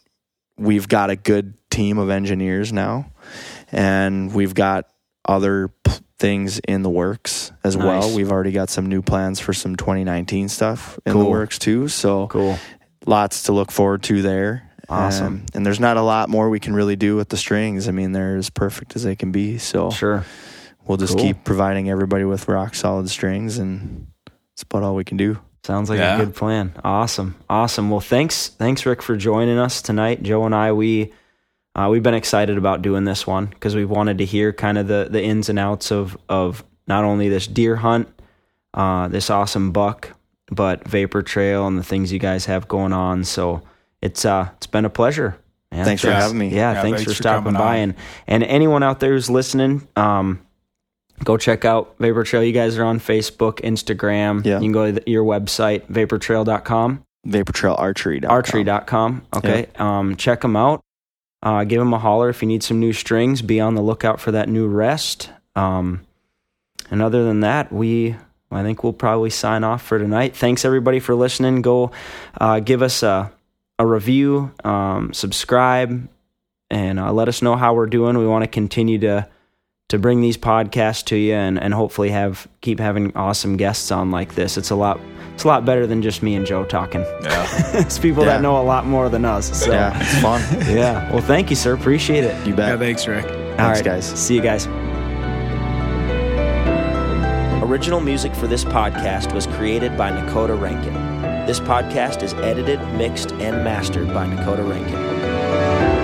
[0.56, 3.10] we've got a good team of engineers now
[3.70, 4.86] and we've got
[5.26, 7.84] other p- things in the works as Nice.
[7.84, 11.30] well we've already got some new plans for some 2019 stuff in the Cool.
[11.30, 12.58] works too so Cool.
[13.06, 15.26] lots to look forward to there Awesome.
[15.26, 17.90] Um, and there's not a lot more we can really do with the strings i
[17.92, 20.24] mean they're as perfect as they can be so Sure.
[20.86, 21.22] we'll just Cool.
[21.26, 25.90] keep providing everybody with rock solid strings and that's about all we can do Sounds
[25.90, 26.14] like Yeah.
[26.14, 26.72] a good plan.
[26.82, 27.34] Awesome.
[27.50, 27.90] Awesome.
[27.90, 28.48] Well, thanks.
[28.48, 30.22] Thanks, Rick, for joining us tonight.
[30.22, 31.12] Joe and I, we,
[31.74, 34.86] uh, we've been excited about doing this one because we wanted to hear kind of
[34.88, 38.08] the, the ins and outs of, of not only this deer hunt,
[38.72, 40.12] uh, this awesome buck,
[40.50, 43.22] but Vapor Trail and the things you guys have going on.
[43.24, 43.60] So
[44.02, 45.36] it's, uh, it's been a pleasure.
[45.70, 45.84] man.
[45.84, 46.22] Thanks for Yeah.
[46.22, 47.60] having me Yeah, Yeah, thanks, thanks for for stopping by.
[47.60, 47.76] on.
[47.76, 47.94] And
[48.26, 50.40] and anyone out there who's listening, um,
[51.24, 52.42] go check out Vapor Trail.
[52.42, 54.46] You guys are on Facebook, Instagram.
[54.46, 54.54] Yeah.
[54.56, 59.22] You can go to the- your website, vaportrail.com, vaportrailarchery.com archery.com.
[59.36, 59.66] Okay.
[59.78, 60.80] Um, check them out.
[61.42, 63.42] Uh, give them a holler if you need some new strings.
[63.42, 65.30] Be on the lookout for that new rest.
[65.54, 66.00] Um,
[66.90, 68.16] and other than that, we
[68.50, 70.34] I think we'll probably sign off for tonight.
[70.34, 71.60] Thanks everybody for listening.
[71.60, 71.90] Go
[72.40, 73.30] uh, give us a
[73.78, 76.08] a review, um, subscribe,
[76.70, 78.18] and uh, let us know how we're doing.
[78.18, 79.28] We want to continue to
[79.88, 84.10] to bring these podcasts to you and, and hopefully have keep having awesome guests on
[84.10, 84.58] like this.
[84.58, 85.00] It's a lot
[85.32, 87.00] it's a lot better than just me and Joe talking.
[87.22, 87.46] Yeah.
[87.80, 88.34] it's people Yeah.
[88.34, 89.64] that know a lot more than us.
[89.64, 90.42] So yeah it's fun
[90.76, 91.10] yeah.
[91.10, 91.72] Well, thank you, sir.
[91.72, 92.46] Appreciate it.
[92.46, 92.76] you bet yeah.
[92.76, 93.24] Thanks, Rick.
[93.24, 93.84] All Thanks, right.
[93.84, 94.04] guys.
[94.06, 94.66] See you guys.
[97.64, 101.07] Original music for this podcast was created by Nakota Rankin.
[101.48, 105.97] This podcast is edited, mixed, and mastered by Nakota Rankin.